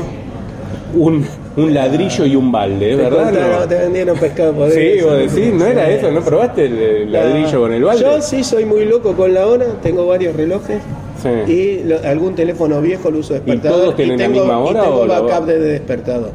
un, 0.95 1.25
un 1.58 1.74
ladrillo 1.74 2.26
y 2.26 2.36
un 2.36 2.51
balde, 2.51 2.91
¿es 2.91 2.97
Te 2.97 3.03
verdad? 3.03 3.24
contaron, 3.26 3.60
no? 3.62 3.68
te 3.68 3.76
vendieron 3.76 4.18
pescado. 4.18 4.70
Sí, 4.72 4.89
vos 5.03 5.18
decís, 5.18 5.53
¿no 5.53 5.66
era 5.66 5.89
eso? 5.89 6.12
¿No 6.12 6.22
probaste 6.22 6.66
el, 6.66 7.12
ladrillo 7.12 7.60
con 7.62 7.74
el 7.74 7.84
balde? 7.84 8.01
Yo 8.03 8.22
sí 8.22 8.43
soy 8.43 8.64
muy 8.66 8.86
loco 8.86 9.14
con 9.14 9.34
la 9.34 9.47
hora, 9.47 9.66
tengo 9.82 10.05
varios 10.08 10.36
relojes 10.36 10.78
Sí. 11.22 11.51
y 11.51 11.84
lo- 11.84 11.99
algún 12.08 12.36
teléfono 12.36 12.80
viejo 12.80 13.10
lo 13.10 13.20
uso 13.20 13.34
despertador. 13.34 13.80
todos 13.82 13.95
tienen 13.95 14.20
la 14.20 14.26
tengo, 14.28 14.39
misma 14.41 14.60
hora 14.60 14.80
y 14.80 14.84
tengo 14.84 14.95
o 14.99 15.05
la- 15.08 15.20
backup 15.22 15.45
de 15.47 15.60
despertador. 15.60 16.32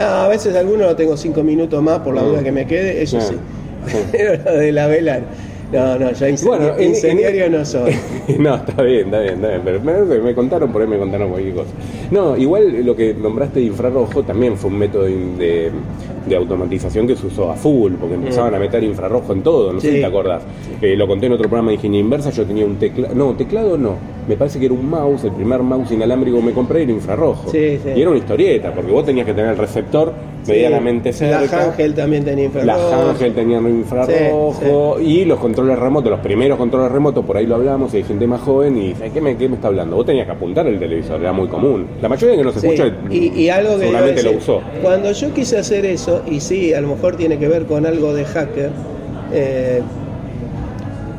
Ah, 0.00 0.24
a 0.24 0.28
veces 0.28 0.56
algunos 0.56 0.86
lo 0.86 0.96
tengo 0.96 1.16
cinco 1.16 1.42
minutos 1.42 1.80
más 1.82 1.98
por 2.00 2.14
la 2.14 2.22
Mm. 2.22 2.26
duda 2.26 2.42
que 2.42 2.50
me 2.52 2.66
quede, 2.66 3.02
eso 3.02 3.20
Sí. 3.20 3.26
sí. 3.28 3.34
Sí. 3.92 3.98
Pero 4.12 4.42
lo 4.42 4.52
de 4.58 4.72
la 4.72 4.86
vela, 4.86 5.20
no, 5.74 5.98
no, 5.98 6.12
yo 6.12 6.26
incendi- 6.26 6.46
Bueno, 6.46 6.76
en- 6.78 6.88
incendiario 6.88 7.44
en- 7.44 7.52
no 7.52 7.64
soy. 7.64 7.92
no, 8.38 8.54
está 8.56 8.82
bien, 8.82 9.06
está 9.06 9.20
bien, 9.20 9.34
está 9.34 9.48
bien. 9.48 9.60
Pero 9.64 9.80
me, 9.80 10.18
me 10.20 10.34
contaron, 10.34 10.72
por 10.72 10.82
ahí 10.82 10.88
me 10.88 10.98
contaron 10.98 11.30
cualquier 11.30 11.54
cosa. 11.54 11.70
No, 12.10 12.36
igual 12.36 12.84
lo 12.84 12.94
que 12.96 13.14
nombraste 13.14 13.60
de 13.60 13.66
infrarrojo 13.66 14.22
también 14.22 14.56
fue 14.56 14.70
un 14.70 14.78
método 14.78 15.04
de, 15.04 15.16
de- 15.36 15.70
de 16.26 16.36
automatización 16.36 17.06
que 17.06 17.16
se 17.16 17.26
usó 17.26 17.50
a 17.50 17.54
full, 17.54 17.92
porque 18.00 18.14
empezaban 18.14 18.54
a 18.54 18.58
meter 18.58 18.82
infrarrojo 18.82 19.32
en 19.32 19.42
todo, 19.42 19.72
no 19.72 19.80
sé 19.80 19.88
Mm. 19.88 19.90
Sí. 19.90 19.96
si 19.96 20.00
te 20.00 20.06
acordás. 20.06 20.42
Eh, 20.80 20.96
lo 20.96 21.06
conté 21.06 21.26
en 21.26 21.32
otro 21.32 21.48
programa 21.48 21.68
de 21.70 21.74
ingeniería 21.76 22.04
inversa, 22.04 22.30
yo 22.30 22.44
tenía 22.44 22.64
un 22.64 22.76
teclado, 22.76 23.14
no, 23.14 23.34
teclado 23.34 23.76
no, 23.78 23.96
me 24.28 24.36
parece 24.36 24.58
que 24.58 24.66
era 24.66 24.74
un 24.74 24.88
mouse, 24.88 25.24
el 25.24 25.32
primer 25.32 25.60
mouse 25.62 25.90
inalámbrico 25.92 26.38
que 26.38 26.44
me 26.44 26.52
compré 26.52 26.82
era 26.82 26.92
infrarrojo. 26.92 27.50
Sí, 27.50 27.78
sí. 27.82 27.90
Y 27.94 28.00
era 28.00 28.10
una 28.10 28.18
historieta, 28.18 28.72
porque 28.72 28.90
vos 28.90 29.04
tenías 29.04 29.26
que 29.26 29.34
tener 29.34 29.50
el 29.50 29.58
receptor 29.58 30.12
medianamente 30.46 31.10
cerca. 31.12 31.56
La 31.56 31.64
Ángel 31.66 31.94
también 31.94 32.22
tenía 32.24 32.44
infrarrojo. 32.44 32.90
Las 32.90 33.08
Ángel 33.10 33.32
tenían 33.34 33.66
infrarrojo 33.68 35.00
y 35.00 35.24
los 35.24 35.38
controles 35.38 35.78
remotos, 35.78 36.10
los 36.10 36.20
primeros 36.20 36.58
controles 36.58 36.90
remotos, 36.92 37.24
por 37.24 37.36
ahí 37.36 37.46
lo 37.46 37.54
hablamos, 37.56 37.92
y 37.94 37.98
hay 37.98 38.02
gente 38.04 38.26
más 38.26 38.40
joven 38.40 38.76
y 38.76 38.88
dice, 38.88 39.10
¿qué 39.12 39.20
me, 39.20 39.36
qué 39.36 39.48
me 39.48 39.56
está 39.56 39.68
hablando? 39.68 39.96
Vos 39.96 40.06
tenías 40.06 40.26
que 40.26 40.32
apuntar 40.32 40.66
el 40.66 40.78
televisor, 40.78 41.20
era 41.20 41.32
muy 41.32 41.48
común. 41.48 41.86
La 42.02 42.08
mayoría 42.08 42.36
que 42.36 42.44
nos 42.44 42.56
escucha 42.56 42.92
y, 43.10 43.28
y 43.42 43.48
algo 43.48 43.74
que 43.76 43.80
seguramente 43.86 44.22
lo 44.22 44.32
usó. 44.32 44.60
Cuando 44.82 45.12
yo 45.12 45.32
quise 45.32 45.58
hacer 45.58 45.84
eso, 45.86 46.13
y 46.30 46.40
sí, 46.40 46.72
a 46.74 46.80
lo 46.80 46.88
mejor 46.88 47.16
tiene 47.16 47.38
que 47.38 47.48
ver 47.48 47.66
con 47.66 47.86
algo 47.86 48.14
de 48.14 48.24
hacker, 48.24 48.70
eh, 49.32 49.82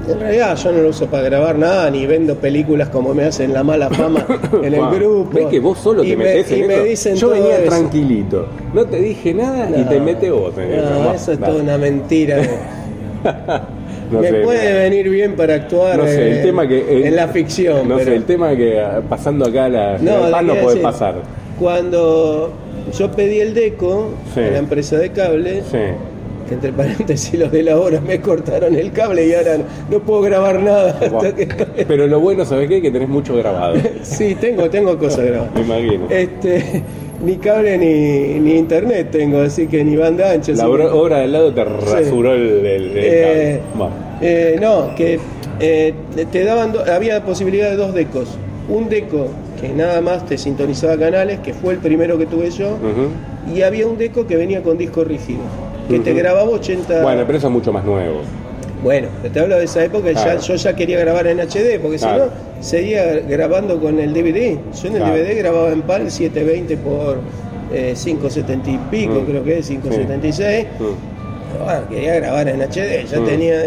en 0.08 0.20
realidad 0.20 0.56
yo 0.56 0.72
no 0.72 0.82
lo 0.84 0.90
uso 0.90 1.08
para 1.08 1.24
grabar 1.24 1.58
nada, 1.58 1.90
ni 1.90 2.06
vendo 2.06 2.36
películas 2.36 2.90
como 2.90 3.16
me 3.16 3.24
hacen 3.24 3.54
la 3.54 3.64
mala 3.64 3.90
fama 3.90 4.24
en 4.64 4.74
el 4.76 4.86
grupo. 4.92 5.30
¿Ves 5.34 5.48
que 5.48 5.60
vos 5.60 5.80
solo 5.80 6.04
Y 6.04 6.10
te 6.10 6.16
me- 6.18 6.26
metés 6.26 6.52
en 6.52 6.60
y 6.60 6.68
me 6.68 6.74
eso? 6.76 6.84
dicen 6.84 7.16
Yo 7.16 7.28
todo 7.30 7.40
venía 7.42 7.58
eso. 7.58 7.70
tranquilito, 7.70 8.46
no 8.74 8.86
te 8.86 8.98
dije 9.02 9.34
nada 9.34 9.70
y 9.76 9.84
te 9.84 10.00
mete 10.00 10.30
vos 10.30 10.54
en 10.60 10.72
eso. 10.74 10.90
No, 10.90 11.08
Va, 11.08 11.16
eso 11.16 11.32
es 11.32 11.40
toda 11.40 11.62
una 11.62 11.78
mentira. 11.78 12.38
No 14.12 14.20
me 14.22 14.30
sé, 14.30 14.36
puede 14.42 14.68
mira. 14.70 14.84
venir 14.84 15.10
bien 15.10 15.36
para 15.36 15.56
actuar 15.56 15.98
No 15.98 16.06
sé, 16.06 16.28
el 16.32 16.38
eh, 16.38 16.42
tema 16.44 16.68
que. 16.68 16.96
el- 16.98 17.06
en 17.06 17.16
la 17.16 17.28
ficción. 17.28 17.88
No 17.90 17.96
pero- 17.98 18.12
sé, 18.12 18.16
el 18.18 18.24
tema 18.26 18.56
que 18.56 18.80
ah, 18.80 19.02
pasando 19.10 19.46
acá 19.48 19.68
la. 19.68 19.98
No, 19.98 20.30
pan 20.30 20.46
le 20.46 20.54
no 20.54 20.60
puede 20.62 20.76
decir, 20.76 20.82
pasar. 20.84 21.16
Cuando 21.60 22.54
yo 22.94 23.12
pedí 23.12 23.40
el 23.40 23.54
DECO 23.54 24.10
Sí. 24.34 24.40
a 24.42 24.52
la 24.52 24.58
empresa 24.60 24.98
de 24.98 25.12
cable, 25.12 25.62
Sí. 25.72 25.78
que 26.48 26.54
entre 26.54 26.72
paréntesis 26.74 27.40
los 27.40 27.52
de 27.52 27.64
la 27.64 27.80
hora 27.80 28.00
me 28.02 28.22
cortaron 28.22 28.76
el 28.76 28.92
cable 28.92 29.26
y 29.28 29.34
ahora 29.34 29.58
no, 29.58 29.64
no 29.90 30.00
puedo 30.04 30.22
grabar 30.22 30.62
nada. 30.62 31.00
Buah. 31.10 31.28
hasta 31.28 31.36
que- 31.36 31.86
Pero 31.88 32.08
lo 32.08 32.20
bueno, 32.20 32.46
¿sabes 32.46 32.70
qué? 32.70 32.82
Que 32.82 32.92
tenés 32.92 33.10
mucho 33.10 33.36
grabado. 33.36 33.76
sí, 34.04 34.36
tengo, 34.36 34.70
tengo 34.70 34.98
cosas 34.98 35.26
grabadas. 35.26 35.54
Me 35.56 35.62
imagino. 35.62 36.08
Este, 36.10 36.84
ni 37.26 37.38
cable 37.38 37.78
ni, 37.78 38.40
ni 38.40 38.58
internet 38.58 39.08
tengo, 39.12 39.40
así 39.42 39.68
que 39.68 39.84
ni 39.84 39.96
banda 39.96 40.32
ancha. 40.32 40.52
La 40.54 40.68
obra, 40.70 41.20
del 41.20 41.32
lado 41.32 41.54
te 41.54 41.64
rasuró 41.64 42.34
el, 42.34 42.42
el- 42.66 42.66
el 42.66 42.92
Eh, 42.98 43.62
cable. 43.74 43.90
Eh, 44.22 44.58
no, 44.62 44.94
que 44.96 45.20
eh, 45.60 45.94
te 46.32 46.44
daban, 46.44 46.72
do- 46.74 46.84
había 46.92 47.24
posibilidad 47.26 47.70
de 47.70 47.76
dos 47.78 47.94
decos. 47.94 48.38
Un 48.70 48.90
deco 48.90 49.28
que 49.60 49.70
nada 49.70 50.02
más 50.02 50.26
te 50.26 50.38
sintonizaba 50.38 50.98
canales, 50.98 51.40
que 51.40 51.54
fue 51.54 51.74
el 51.74 51.80
primero 51.80 52.18
que 52.18 52.26
tuve 52.26 52.50
yo, 52.52 52.78
y 53.54 53.62
había 53.62 53.88
un 53.88 53.98
deco 53.98 54.26
que 54.28 54.36
venía 54.36 54.62
con 54.62 54.78
disco 54.78 55.04
rígido, 55.04 55.40
que 55.90 56.00
te 56.00 56.14
grababa 56.14 56.50
80... 56.50 57.02
Bueno, 57.02 57.24
pero 57.26 57.38
eso 57.38 57.48
es 57.48 57.54
mucho 57.54 57.72
más 57.72 57.84
nuevo. 57.86 58.22
Bueno, 58.84 59.08
te 59.34 59.40
hablo 59.40 59.58
de 59.58 59.66
esa 59.66 59.84
época, 59.84 60.12
ya- 60.12 60.38
yo 60.38 60.56
ya 60.56 60.76
quería 60.76 61.00
grabar 61.00 61.26
en 61.28 61.40
HD, 61.40 61.80
porque 61.82 61.98
si 61.98 62.06
no, 62.06 62.26
seguía 62.60 63.20
grabando 63.28 63.80
con 63.80 64.00
el 64.00 64.14
DVD. 64.14 64.58
Yo 64.82 64.88
en 64.90 64.96
el 64.96 65.02
Claro. 65.02 65.16
DVD 65.16 65.38
grababa 65.38 65.72
en 65.72 65.82
PAL 65.82 66.12
720 66.12 66.78
por 66.78 67.20
eh, 67.74 67.96
570 67.96 68.70
y 68.70 68.78
pico, 68.92 69.22
Mm. 69.22 69.26
creo 69.26 69.44
que 69.44 69.58
es, 69.60 69.68
576. 69.68 70.68
Mm. 70.80 70.84
Bueno, 71.64 71.90
quería 71.90 72.16
grabar 72.16 72.48
en 72.48 72.62
HD, 72.62 73.06
ya 73.10 73.20
Mm. 73.20 73.26
tenía... 73.26 73.60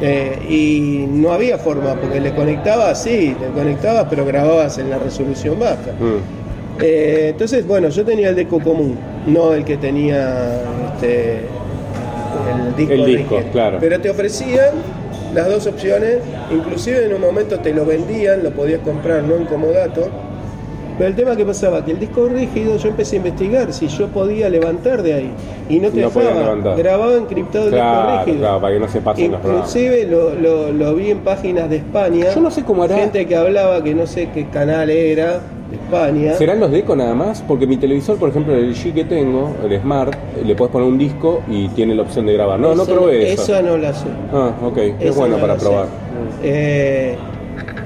eh, 0.00 0.38
y 0.48 1.06
no 1.08 1.32
había 1.32 1.58
forma, 1.58 1.94
porque 1.94 2.20
le 2.20 2.34
conectabas, 2.34 3.02
sí, 3.02 3.34
le 3.40 3.48
conectabas, 3.54 4.06
pero 4.10 4.24
grababas 4.24 4.78
en 4.78 4.90
la 4.90 4.98
resolución 4.98 5.58
baja. 5.58 5.92
Mm. 5.98 6.82
Eh, 6.82 7.28
entonces, 7.30 7.66
bueno, 7.66 7.88
yo 7.88 8.04
tenía 8.04 8.30
el 8.30 8.36
deco 8.36 8.60
común, 8.60 8.98
no 9.26 9.54
el 9.54 9.64
que 9.64 9.76
tenía 9.76 10.60
este, 10.92 11.42
el 12.66 12.76
disco. 12.76 12.92
El 12.92 13.06
disco, 13.06 13.42
claro. 13.52 13.78
Pero 13.80 14.00
te 14.00 14.10
ofrecían 14.10 14.74
las 15.34 15.48
dos 15.48 15.66
opciones, 15.66 16.18
inclusive 16.50 17.06
en 17.06 17.14
un 17.14 17.20
momento 17.20 17.60
te 17.60 17.72
lo 17.72 17.84
vendían, 17.84 18.42
lo 18.42 18.50
podías 18.50 18.80
comprar, 18.80 19.22
no 19.22 19.36
en 19.36 19.44
comodato. 19.46 20.08
Pero 20.96 21.08
el 21.10 21.16
tema 21.16 21.34
que 21.36 21.44
pasaba, 21.44 21.84
que 21.84 21.90
el 21.92 21.98
disco 21.98 22.28
rígido 22.28 22.76
yo 22.76 22.88
empecé 22.88 23.16
a 23.16 23.18
investigar 23.18 23.72
si 23.72 23.88
yo 23.88 24.06
podía 24.08 24.48
levantar 24.48 25.02
de 25.02 25.14
ahí. 25.14 25.30
Y 25.68 25.80
no 25.80 25.88
te 25.88 26.00
No 26.02 26.08
dejaba, 26.10 26.74
grababa 26.76 27.14
encriptado 27.16 27.64
el 27.66 27.70
Claro, 27.72 28.00
disco 28.12 28.24
rígido. 28.26 28.38
claro, 28.40 28.60
para 28.60 28.74
que 28.74 28.80
no 28.80 28.88
se 28.88 29.00
pasen 29.00 29.32
los. 29.32 29.40
Inclusive 29.44 30.06
lo, 30.06 30.34
lo, 30.34 30.72
lo 30.72 30.94
vi 30.94 31.10
en 31.10 31.18
páginas 31.20 31.68
de 31.68 31.76
España. 31.76 32.26
Yo 32.34 32.40
no 32.40 32.50
sé 32.50 32.62
cómo 32.64 32.84
hará- 32.84 32.96
Gente 32.96 33.26
que 33.26 33.34
hablaba 33.36 33.82
que 33.82 33.94
no 33.94 34.06
sé 34.06 34.28
qué 34.32 34.46
canal 34.46 34.88
era, 34.90 35.40
de 35.70 35.76
España. 35.76 36.34
¿Serán 36.34 36.60
los 36.60 36.70
Deco 36.70 36.94
nada 36.94 37.14
más? 37.14 37.42
Porque 37.48 37.66
mi 37.66 37.76
televisor, 37.78 38.16
por 38.18 38.28
ejemplo, 38.28 38.54
el 38.54 38.74
G 38.76 38.92
que 38.92 39.04
tengo, 39.04 39.50
el 39.68 39.80
Smart, 39.80 40.14
le 40.44 40.54
puedes 40.54 40.70
poner 40.70 40.86
un 40.86 40.98
disco 40.98 41.42
y 41.48 41.68
tiene 41.68 41.94
la 41.94 42.02
opción 42.02 42.26
de 42.26 42.34
grabar. 42.34 42.60
No, 42.60 42.74
no 42.74 42.84
probé 42.84 43.32
eso. 43.32 43.42
Esa 43.42 43.62
no 43.62 43.76
la 43.78 43.92
sé. 43.94 44.06
Ah, 44.32 44.52
ok. 44.64 44.78
Es 45.00 45.16
bueno 45.16 45.36
no 45.36 45.40
para 45.40 45.56
probar. 45.56 45.86
Eh, 46.42 47.16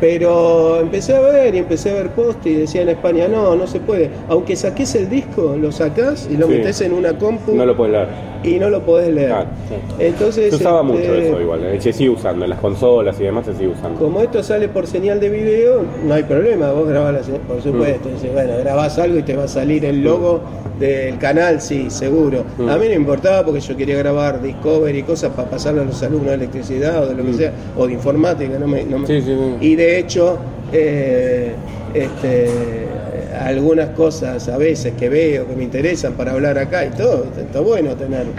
pero 0.00 0.80
empecé 0.80 1.14
a 1.14 1.20
ver 1.20 1.54
y 1.54 1.58
empecé 1.58 1.90
a 1.90 1.94
ver 1.94 2.10
post 2.10 2.44
y 2.46 2.54
decía 2.54 2.82
en 2.82 2.90
España, 2.90 3.28
no, 3.28 3.54
no 3.56 3.66
se 3.66 3.80
puede. 3.80 4.10
Aunque 4.28 4.56
saques 4.56 4.94
el 4.94 5.08
disco, 5.10 5.56
lo 5.60 5.72
sacás 5.72 6.28
y 6.30 6.36
lo 6.36 6.46
Sí. 6.46 6.52
metes 6.54 6.80
en 6.80 6.92
una 6.92 7.16
compu 7.18 7.54
No 7.54 7.66
lo 7.66 7.76
puedes 7.76 7.92
leer. 7.92 8.08
y 8.44 8.58
no 8.58 8.70
lo 8.70 8.82
podés 8.82 9.12
leer. 9.12 9.32
Sí. 9.68 9.74
Entonces, 10.04 10.50
Se 10.50 10.56
usaba 10.56 10.80
este, 10.82 10.92
mucho 10.92 11.14
eso 11.14 11.40
igual. 11.40 11.64
eh, 11.64 11.80
Se 11.80 11.92
sigue 11.92 12.10
usando. 12.10 12.44
En 12.44 12.50
las 12.50 12.60
consolas 12.60 13.18
y 13.20 13.24
demás 13.24 13.46
se 13.46 13.52
sigue 13.54 13.68
usando. 13.68 13.98
Como 13.98 14.20
esto 14.20 14.42
sale 14.42 14.68
por 14.68 14.86
señal 14.86 15.20
de 15.20 15.28
video, 15.28 15.82
no 16.04 16.14
hay 16.14 16.22
problema, 16.22 16.70
vos 16.72 16.88
grabás 16.88 17.14
la 17.14 17.22
señal, 17.22 17.40
por 17.42 17.60
supuesto. 17.62 18.08
Mm. 18.08 18.32
Bueno, 18.32 18.52
grabás 18.60 18.98
algo 18.98 19.18
y 19.18 19.22
te 19.22 19.36
va 19.36 19.44
a 19.44 19.48
salir 19.48 19.84
el 19.84 20.02
logo 20.02 20.40
del 20.78 21.18
canal, 21.18 21.60
sí, 21.60 21.90
seguro. 21.90 22.44
Mm. 22.56 22.68
A 22.68 22.76
mí 22.76 22.86
no 22.88 22.94
importaba 22.94 23.44
porque 23.44 23.60
yo 23.60 23.76
quería 23.76 23.96
grabar 23.98 24.40
Discovery 24.40 24.98
y 24.98 25.02
cosas 25.02 25.32
para 25.34 25.50
pasarlo 25.50 25.82
a 25.82 25.84
los 25.84 26.00
alumnos 26.04 26.28
de 26.28 26.34
electricidad 26.34 27.02
o 27.02 27.08
de 27.08 27.14
lo 27.16 27.24
que 27.24 27.30
Mm. 27.30 27.34
sea, 27.38 27.52
o 27.76 27.86
de 27.88 27.92
informática, 27.94 28.56
no 28.58 28.68
me, 28.68 28.84
no 28.84 28.98
me- 29.00 29.06
Sí, 29.08 29.20
sí, 29.20 29.26
sí. 29.34 29.66
Y 29.66 29.74
de 29.74 29.87
hecho, 29.96 30.38
eh, 30.72 31.52
este, 31.94 32.48
algunas 33.40 33.90
cosas 33.90 34.48
a 34.48 34.58
veces 34.58 34.94
que 34.98 35.08
veo 35.08 35.46
que 35.46 35.54
me 35.56 35.64
interesan 35.64 36.14
para 36.14 36.32
hablar 36.32 36.58
acá 36.58 36.84
y 36.84 36.90
todo, 36.90 37.26
está 37.40 37.60
bueno 37.60 37.94
tenerlo. 37.94 38.32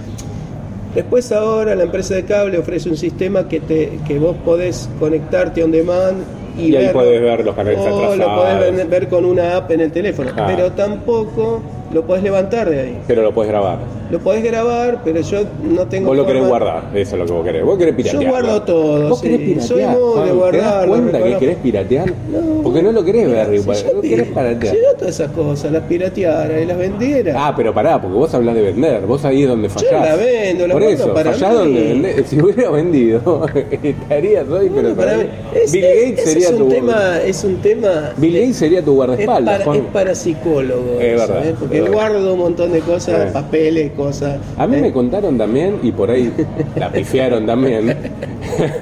Después 0.94 1.32
ahora 1.32 1.76
la 1.76 1.84
empresa 1.84 2.16
de 2.16 2.26
cable 2.26 2.58
ofrece 2.58 2.90
un 2.90 2.98
sistema 2.98 3.48
que 3.48 3.60
te 3.60 4.00
que 4.08 4.18
vos 4.18 4.36
podés 4.44 4.90
conectarte 5.00 5.64
on 5.64 5.72
demand 5.72 6.24
y, 6.58 6.72
Y 6.72 6.76
ahí 6.76 6.90
podés 6.92 7.22
ver 7.22 7.46
los 7.46 7.56
canales 7.56 7.80
o 7.80 8.16
lo 8.16 8.36
podés 8.36 8.76
ver, 8.76 8.88
ver 8.88 9.08
con 9.08 9.24
una 9.24 9.56
app 9.56 9.72
en 9.72 9.82
el 9.82 9.92
teléfono, 9.92 10.32
Ah. 10.36 10.46
pero 10.48 10.72
tampoco 10.72 11.62
lo 11.94 12.04
podés 12.06 12.24
levantar 12.24 12.70
de 12.70 12.80
ahí. 12.80 12.98
Pero 13.08 13.22
lo 13.22 13.32
puedes 13.34 13.52
grabar. 13.52 13.78
Lo 14.10 14.20
podés 14.20 14.44
grabar, 14.44 15.02
pero 15.04 15.22
yo 15.22 15.42
no 15.64 15.86
tengo. 15.88 16.08
Vos 16.10 16.18
lo 16.18 16.26
querés 16.26 16.42
forma- 16.44 16.58
guardar, 16.60 16.98
eso 16.98 17.16
es 17.16 17.20
lo 17.20 17.26
que 17.26 17.32
vos 17.32 17.44
querés. 17.46 17.64
Vos 17.66 17.78
querés 17.78 17.96
piratear. 17.96 18.24
Yo 18.24 18.30
guardo 18.30 18.62
todo, 18.64 19.10
Vos 19.10 19.20
sí. 19.20 19.28
querés 19.30 19.40
piratear. 19.40 19.68
Soy 19.68 19.84
muy 19.84 20.26
de 20.28 20.32
Juan, 20.34 20.52
¿Te 20.52 20.58
das 20.58 20.86
cuenta 20.88 21.24
que 21.24 21.38
querés 21.38 21.58
piratear? 21.58 22.14
No. 22.32 22.62
Porque 22.64 22.82
no 22.84 22.92
lo 22.92 23.04
querés 23.06 23.30
ver 23.32 23.48
Si 23.50 23.56
igual, 23.56 23.78
yo 23.84 24.00
te- 24.02 24.10
querés 24.10 24.28
piratear. 24.28 24.76
Si 24.76 24.82
yo 24.82 24.94
todas 24.98 25.16
esas 25.20 25.32
cosas 25.32 25.72
las 25.72 25.84
pirateara 25.84 26.60
y 26.62 26.66
las 26.66 26.78
vendiera. 26.78 27.34
Ah, 27.38 27.54
pero 27.56 27.74
pará, 27.74 28.02
porque 28.02 28.16
vos 28.18 28.34
hablas 28.34 28.56
de 28.56 28.62
vender, 28.62 29.02
vos 29.06 29.24
ahí 29.26 29.44
es 29.44 29.48
donde 29.50 29.70
fallás. 29.70 29.92
la 30.10 30.16
vendo, 30.16 30.68
la 30.68 30.74
Por 30.74 30.84
eso, 30.84 31.14
para 31.14 31.32
fallás 31.34 31.52
mí. 31.52 31.56
donde 31.58 31.82
vendés. 31.84 32.16
Si 32.30 32.42
hubiera 32.42 32.70
vendido, 32.72 33.46
estarías 33.84 34.48
hoy, 34.50 34.70
pero 34.74 34.94
para 34.94 35.18
mí- 35.18 35.24
es- 35.56 35.72
Bill 35.72 35.84
es- 35.84 36.10
Gates 36.12 36.24
sería 36.26 36.48
es 36.48 36.52
un 36.54 36.58
tu 36.60 36.70
tema, 36.70 37.20
es 37.26 37.44
un 37.44 37.56
tema 37.58 38.14
Bill 38.18 38.34
Gates 38.34 38.56
sería 38.58 38.84
tu 38.84 38.92
es 38.92 38.96
guardaespaldas, 38.98 39.54
para, 39.54 39.66
Juan. 39.66 39.78
es 39.78 39.84
para 39.92 40.16
psicólogos, 40.16 41.02
Es 41.02 41.12
verdad, 41.20 41.28
¿sabes? 41.28 41.56
porque 41.60 41.78
es 41.80 41.92
guardo 41.92 42.34
un 42.34 42.40
montón 42.40 42.72
de 42.72 42.80
cosas, 42.80 43.32
papeles, 43.32 43.92
cosas. 44.00 44.40
A 44.58 44.66
mí 44.66 44.78
¿eh? 44.78 44.82
me 44.82 44.94
contaron 44.94 45.38
también, 45.38 45.80
y 45.84 45.92
por 45.92 46.10
ahí 46.10 46.34
la 46.76 46.90
pifiaron 46.90 47.46
también, 47.46 47.98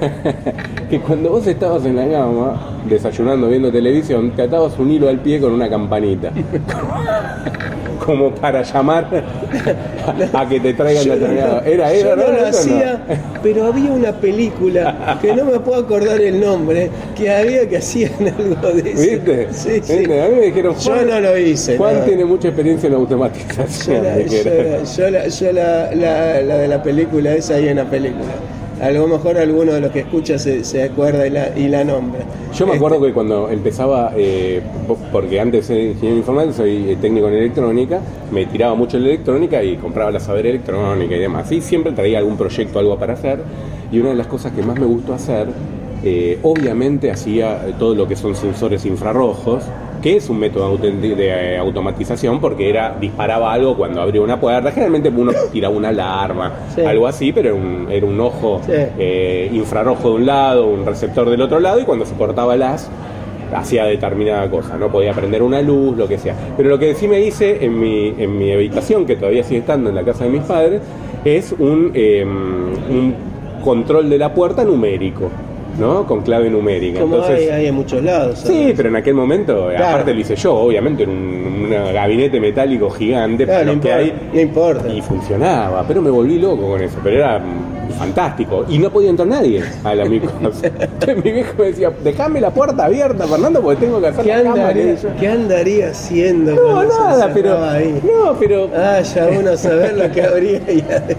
que 0.90 1.00
cuando 1.00 1.30
vos 1.30 1.46
estabas 1.46 1.84
en 1.84 1.96
la 1.96 2.08
cama, 2.08 2.78
desayunando, 2.88 3.48
viendo 3.48 3.72
televisión, 3.72 4.30
te 4.36 4.42
atabas 4.42 4.78
un 4.78 4.92
hilo 4.92 5.08
al 5.08 5.18
pie 5.18 5.40
con 5.40 5.52
una 5.52 5.68
campanita. 5.68 6.30
Como 8.08 8.34
para 8.34 8.62
llamar 8.62 9.06
a 10.32 10.48
que 10.48 10.60
te 10.60 10.72
traigan 10.72 11.04
Yo 11.04 11.14
la 11.14 11.20
no- 11.20 11.20
determinada. 11.28 11.62
Era, 11.66 11.92
yo 11.92 11.98
era, 12.12 12.16
no 12.16 12.32
lo 12.32 12.40
no. 12.40 12.46
hacía, 12.46 13.02
pero 13.42 13.66
había 13.66 13.90
una 13.92 14.12
película 14.12 15.18
que 15.20 15.34
no 15.34 15.44
me 15.44 15.60
puedo 15.60 15.82
acordar 15.82 16.18
el 16.18 16.40
nombre, 16.40 16.88
que 17.14 17.30
había 17.30 17.68
que 17.68 17.76
hacían 17.76 18.12
algo 18.38 18.70
de 18.72 18.92
eso. 18.92 19.00
¿Viste? 19.02 19.48
Sí, 19.52 19.80
sí. 19.82 19.92
A 20.04 20.28
mí 20.28 20.36
me 20.36 20.46
dijeron, 20.46 20.74
Yo 20.78 21.04
no 21.04 21.20
lo 21.20 21.36
hice. 21.36 21.76
Juan 21.76 22.02
tiene 22.06 22.24
mucha 22.24 22.48
experiencia 22.48 22.86
en 22.86 22.94
automatización. 22.94 24.02
la, 24.02 24.14
me 24.16 24.24
yo 24.26 24.42
la- 24.42 24.82
yo 24.84 25.10
la- 25.10 25.28
yo 25.28 25.52
la- 25.52 25.94
la- 25.94 26.40
la 26.40 26.56
de 26.56 26.68
la 26.68 26.82
película, 26.82 27.34
esa 27.34 27.56
ahí 27.56 27.68
en 27.68 27.76
la 27.76 27.84
película. 27.84 28.32
A 28.80 28.90
lo 28.90 29.08
mejor 29.08 29.36
alguno 29.38 29.72
de 29.72 29.80
los 29.80 29.90
que 29.90 30.00
escucha 30.00 30.38
se, 30.38 30.62
se 30.64 30.84
acuerda 30.84 31.26
y 31.26 31.30
la, 31.30 31.58
y 31.58 31.68
la 31.68 31.84
nombra. 31.84 32.20
Yo 32.54 32.66
me 32.66 32.72
Este, 32.72 32.76
acuerdo 32.76 33.00
que 33.04 33.12
cuando 33.12 33.48
empezaba, 33.50 34.12
eh, 34.16 34.62
porque 35.12 35.40
antes 35.40 35.66
ser 35.66 35.78
ingeniero 35.80 36.18
informático, 36.18 36.54
soy 36.54 36.90
eh, 36.92 36.96
técnico 37.00 37.28
en 37.28 37.34
electrónica, 37.34 38.00
me 38.30 38.46
tiraba 38.46 38.74
mucho 38.74 38.96
en 38.96 39.04
la 39.04 39.08
electrónica 39.10 39.62
y 39.62 39.76
compraba 39.76 40.10
la 40.10 40.20
saber 40.20 40.46
electrónica 40.46 41.14
y 41.16 41.18
demás. 41.18 41.50
Y 41.50 41.60
siempre 41.60 41.92
traía 41.92 42.18
algún 42.18 42.36
proyecto, 42.36 42.78
algo 42.78 42.98
para 42.98 43.14
hacer. 43.14 43.40
Y 43.90 43.98
una 43.98 44.10
de 44.10 44.16
las 44.16 44.26
cosas 44.28 44.52
que 44.52 44.62
más 44.62 44.78
me 44.78 44.86
gustó 44.86 45.14
hacer, 45.14 45.48
eh, 46.04 46.38
obviamente 46.42 47.10
hacía 47.10 47.58
todo 47.78 47.94
lo 47.94 48.06
que 48.06 48.14
son 48.16 48.36
sensores 48.36 48.84
infrarrojos, 48.86 49.64
que 50.02 50.16
es 50.16 50.28
un 50.30 50.38
método 50.38 50.76
de 50.76 51.16
eh, 51.28 51.58
automatización 51.58 52.40
porque 52.40 52.70
era 52.70 52.96
disparaba 53.00 53.52
algo 53.52 53.76
cuando 53.76 54.00
abría 54.00 54.20
una 54.22 54.38
puerta. 54.38 54.70
Generalmente 54.70 55.08
uno 55.08 55.32
tiraba 55.52 55.74
una 55.74 55.88
alarma, 55.88 56.52
Sí. 56.74 56.82
algo 56.82 57.06
así, 57.06 57.32
pero 57.32 57.48
era 57.50 57.56
un, 57.58 57.86
era 57.90 58.06
un 58.06 58.20
ojo 58.20 58.60
Sí. 58.64 58.72
eh, 58.98 59.50
infrarrojo 59.52 60.10
de 60.10 60.14
un 60.14 60.26
lado, 60.26 60.66
un 60.66 60.86
receptor 60.86 61.28
del 61.30 61.40
otro 61.42 61.58
lado, 61.60 61.80
y 61.80 61.84
cuando 61.84 62.04
se 62.06 62.14
cortaba 62.14 62.54
el 62.54 62.62
haz, 62.62 62.88
hacía 63.54 63.84
determinada 63.86 64.48
cosa, 64.50 64.76
no 64.76 64.88
podía 64.88 65.12
prender 65.14 65.42
una 65.42 65.62
luz, 65.62 65.96
lo 65.96 66.06
que 66.06 66.18
sea. 66.18 66.34
Pero 66.56 66.68
lo 66.68 66.78
que 66.78 66.94
sí 66.94 67.08
me 67.08 67.20
hice 67.20 67.64
en 67.64 67.80
mi, 67.80 68.14
en 68.18 68.36
mi 68.38 68.52
habitación, 68.52 69.06
que 69.06 69.16
todavía 69.16 69.42
sigue 69.42 69.60
estando 69.60 69.88
en 69.90 69.96
la 69.96 70.04
casa 70.04 70.24
de 70.24 70.30
mis 70.30 70.42
padres, 70.42 70.82
es 71.24 71.52
un, 71.58 71.90
eh, 71.94 72.24
un 72.24 73.14
control 73.64 74.08
de 74.10 74.18
la 74.18 74.32
puerta 74.34 74.64
numérico, 74.64 75.30
¿no? 75.78 76.06
Con 76.06 76.22
clave 76.22 76.50
numérica. 76.50 77.00
Como 77.00 77.16
Entonces, 77.16 77.50
hay, 77.50 77.56
hay 77.60 77.66
en 77.66 77.74
muchos 77.74 78.02
lados. 78.02 78.40
Sí, 78.44 78.72
pero 78.76 78.88
en 78.88 78.96
aquel 78.96 79.14
momento, 79.14 79.68
Claro. 79.68 79.86
aparte 79.86 80.14
lo 80.14 80.20
hice 80.20 80.36
yo, 80.36 80.54
obviamente, 80.54 81.04
en 81.04 81.10
un, 81.10 81.16
un 81.72 81.92
gabinete 81.92 82.40
metálico 82.40 82.90
gigante, 82.90 83.44
Claro, 83.44 83.74
no 83.74 83.80
que 83.80 83.92
hay, 83.92 84.12
no 84.32 84.40
importa. 84.40 84.88
y 84.88 85.00
funcionaba, 85.02 85.84
pero 85.86 86.02
me 86.02 86.10
volví 86.10 86.38
loco 86.38 86.68
con 86.70 86.82
eso, 86.82 86.96
pero 87.02 87.16
era 87.16 87.40
fantástico. 87.98 88.64
Y 88.68 88.78
no 88.78 88.90
podía 88.90 89.10
entrar 89.10 89.26
nadie 89.28 89.62
a 89.82 89.94
la 89.94 90.04
mi 90.04 90.20
casa. 90.20 90.66
Entonces 90.80 91.24
mi 91.24 91.32
viejo 91.32 91.52
me 91.58 91.64
decía, 91.66 91.90
déjame 92.04 92.40
la 92.40 92.50
puerta 92.50 92.84
abierta, 92.84 93.26
Fernando, 93.26 93.60
porque 93.60 93.80
tengo 93.86 94.00
que 94.00 94.06
hacer 94.08 94.24
¿Qué 94.24 94.30
la 94.42 94.50
andaría, 94.52 94.94
¿Qué 95.18 95.28
andaría 95.28 95.88
haciendo? 95.90 96.54
No, 96.54 96.84
nada, 96.84 97.30
pero. 97.32 97.62
ahí? 97.64 98.00
No, 98.04 98.34
pero. 98.38 98.68
Ah, 98.76 99.00
ya 99.00 99.26
uno 99.38 99.56
saber 99.56 99.96
lo 99.96 100.10
que 100.12 100.22
habría 100.22 100.60
ahí 100.68 100.84
adentro. 100.88 101.16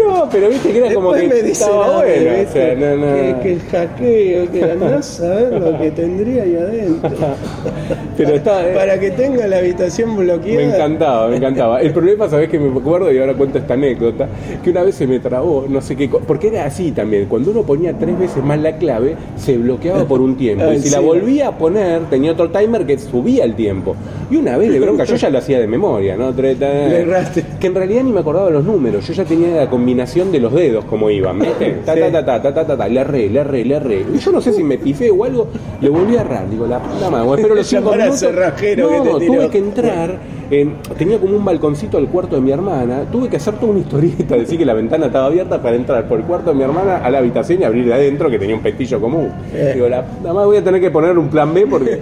No, 0.00 0.28
pero 0.30 0.48
viste 0.48 0.72
que 0.72 0.78
era 0.78 0.94
como 0.94 1.12
que 1.12 1.28
me 1.28 1.34
dicen 1.36 1.50
estaba 1.50 1.98
bueno. 1.98 2.30
O 2.30 2.38
¿viste? 2.38 2.52
sea, 2.52 2.74
no, 2.74 2.96
no. 2.96 3.14
Que, 3.14 3.42
que 3.42 3.52
el 3.52 3.60
hackeo, 3.62 4.50
que 4.52 4.64
andás 4.64 5.20
a 5.20 5.34
ver 5.34 5.52
lo 5.60 5.78
que 5.78 5.90
tendría 5.90 6.42
ahí 6.42 6.56
adentro. 6.56 7.10
Pero 8.24 8.36
estaba. 8.36 8.62
Para 8.74 9.00
que 9.00 9.10
tenga 9.12 9.46
la 9.46 9.58
habitación 9.58 10.14
bloqueada. 10.14 10.66
Me 10.66 10.74
encantaba, 10.74 11.28
me 11.28 11.36
encantaba. 11.36 11.80
El 11.80 11.92
problema, 11.92 12.28
sabes 12.28 12.50
que 12.50 12.58
me 12.58 12.78
acuerdo 12.78 13.10
y 13.10 13.18
ahora 13.18 13.34
cuento 13.34 13.58
esta 13.58 13.74
anécdota, 13.74 14.28
que 14.62 14.70
una 14.70 14.82
vez 14.82 14.94
se 14.94 15.06
me 15.06 15.20
trabó, 15.20 15.64
no 15.68 15.80
sé 15.80 15.96
qué, 15.96 16.08
porque 16.08 16.48
era 16.48 16.66
así 16.66 16.92
también, 16.92 17.26
cuando 17.26 17.50
uno 17.50 17.62
ponía 17.62 17.94
tres 17.94 18.18
veces 18.18 18.44
más 18.44 18.60
la 18.60 18.76
clave, 18.76 19.16
se 19.36 19.56
bloqueaba 19.56 20.04
por 20.04 20.20
un 20.20 20.36
tiempo. 20.36 20.70
Y 20.70 20.76
si 20.76 20.88
sí. 20.88 20.90
la 20.90 21.00
volvía 21.00 21.48
a 21.48 21.58
poner, 21.58 22.02
tenía 22.10 22.32
otro 22.32 22.50
timer 22.50 22.84
que 22.84 22.98
subía 22.98 23.44
el 23.44 23.54
tiempo. 23.54 23.96
Y 24.30 24.36
una 24.36 24.56
vez 24.56 24.70
de 24.70 24.80
bronca, 24.80 25.04
yo 25.04 25.16
ya 25.16 25.30
lo 25.30 25.38
hacía 25.38 25.58
de 25.58 25.66
memoria, 25.66 26.16
¿no? 26.16 26.30
Le 26.30 26.52
erraste. 27.00 27.44
Que 27.58 27.66
en 27.68 27.74
realidad 27.74 28.02
ni 28.02 28.12
me 28.12 28.20
acordaba 28.20 28.50
los 28.50 28.64
números, 28.64 29.06
yo 29.06 29.14
ya 29.14 29.24
tenía 29.24 29.56
la 29.56 29.70
combinación 29.70 30.30
de 30.30 30.40
los 30.40 30.52
dedos 30.52 30.84
como 30.84 31.10
iban, 31.10 31.38
¿viste? 31.38 31.78
Ta, 31.84 31.94
ta, 31.94 32.10
ta, 32.12 32.24
ta, 32.24 32.42
ta, 32.42 32.54
ta, 32.54 32.66
ta, 32.66 32.76
ta, 32.76 32.88
le 32.88 33.00
erré, 33.00 33.28
le 33.28 33.40
erré, 33.40 33.64
le 33.64 33.74
erré. 33.76 34.04
Y 34.14 34.18
yo 34.18 34.30
no 34.30 34.40
sé 34.40 34.52
si 34.52 34.62
me 34.62 34.78
pifé 34.78 35.10
o 35.10 35.24
algo, 35.24 35.48
le 35.80 35.88
volví 35.88 36.16
a 36.16 36.20
errar, 36.20 36.48
digo, 36.50 36.66
la 36.66 36.78
puta 36.78 37.10
madre, 37.10 37.34
espero 37.34 37.54
los 37.54 37.66
cinco 37.70 37.90
cerrajero 38.16 38.88
que 38.88 38.96
No, 38.96 39.02
te 39.02 39.18
tiró. 39.20 39.32
tuve 39.34 39.48
que 39.50 39.58
entrar, 39.58 40.18
en- 40.50 40.74
tenía 40.98 41.18
como 41.18 41.36
un 41.36 41.44
balconcito 41.44 41.96
al 41.98 42.08
cuarto 42.08 42.36
de 42.36 42.42
mi 42.42 42.50
hermana, 42.52 43.04
tuve 43.10 43.28
que 43.28 43.36
hacer 43.36 43.54
toda 43.54 43.72
una 43.72 43.80
historieta, 43.80 44.36
decir 44.36 44.58
que 44.58 44.64
la 44.64 44.74
ventana 44.74 45.06
estaba 45.06 45.26
abierta 45.26 45.60
para 45.62 45.76
entrar 45.76 46.04
por 46.08 46.18
el 46.20 46.24
cuarto 46.26 46.50
de 46.50 46.56
mi 46.56 46.62
hermana 46.64 46.98
a 46.98 47.10
la 47.10 47.18
habitación 47.18 47.60
y 47.60 47.64
abrir 47.64 47.86
de 47.86 47.94
adentro 47.94 48.28
que 48.30 48.38
tenía 48.38 48.54
un 48.56 48.62
pestillo 48.62 49.00
común. 49.00 49.30
Eh. 49.54 49.72
Digo, 49.74 49.88
la 49.88 50.02
puta 50.04 50.32
madre 50.32 50.46
voy 50.46 50.56
a 50.56 50.64
tener 50.64 50.80
que 50.80 50.90
poner 50.90 51.16
un 51.18 51.28
plan 51.28 51.52
B 51.54 51.66
porque, 51.68 52.00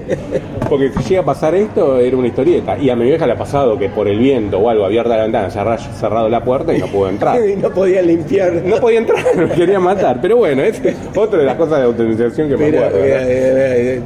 porque 0.68 0.90
si 1.02 1.10
llega 1.10 1.20
a 1.22 1.24
pasar 1.24 1.54
esto 1.54 1.98
era 1.98 2.16
una 2.16 2.28
historieta. 2.28 2.78
Y 2.78 2.90
a 2.90 2.96
mi 2.96 3.04
vieja 3.04 3.26
le 3.26 3.32
ha 3.34 3.38
pasado 3.38 3.78
que 3.78 3.88
por 3.88 4.08
el 4.08 4.18
viento 4.18 4.58
o 4.58 4.68
algo 4.70 4.84
abierta 4.84 5.16
la 5.16 5.22
ventana, 5.24 5.50
cerra- 5.50 5.78
cerrado 5.78 6.28
la 6.28 6.42
puerta 6.42 6.74
y 6.74 6.78
no 6.78 6.86
pudo 6.86 7.08
entrar. 7.08 7.38
Y 7.48 7.56
no 7.56 7.70
podía 7.70 8.02
limpiar. 8.02 8.52
No 8.64 8.76
podía 8.76 8.98
entrar, 8.98 9.24
me 9.36 9.48
quería 9.50 9.80
matar. 9.80 10.18
Pero 10.20 10.36
bueno, 10.38 10.62
es 10.62 10.80
otra 11.16 11.38
de 11.40 11.44
las 11.46 11.56
cosas 11.56 11.78
de 11.80 11.84
automatización 11.84 12.48
que 12.48 12.56
me 12.56 12.68
acuerdo. 12.68 12.98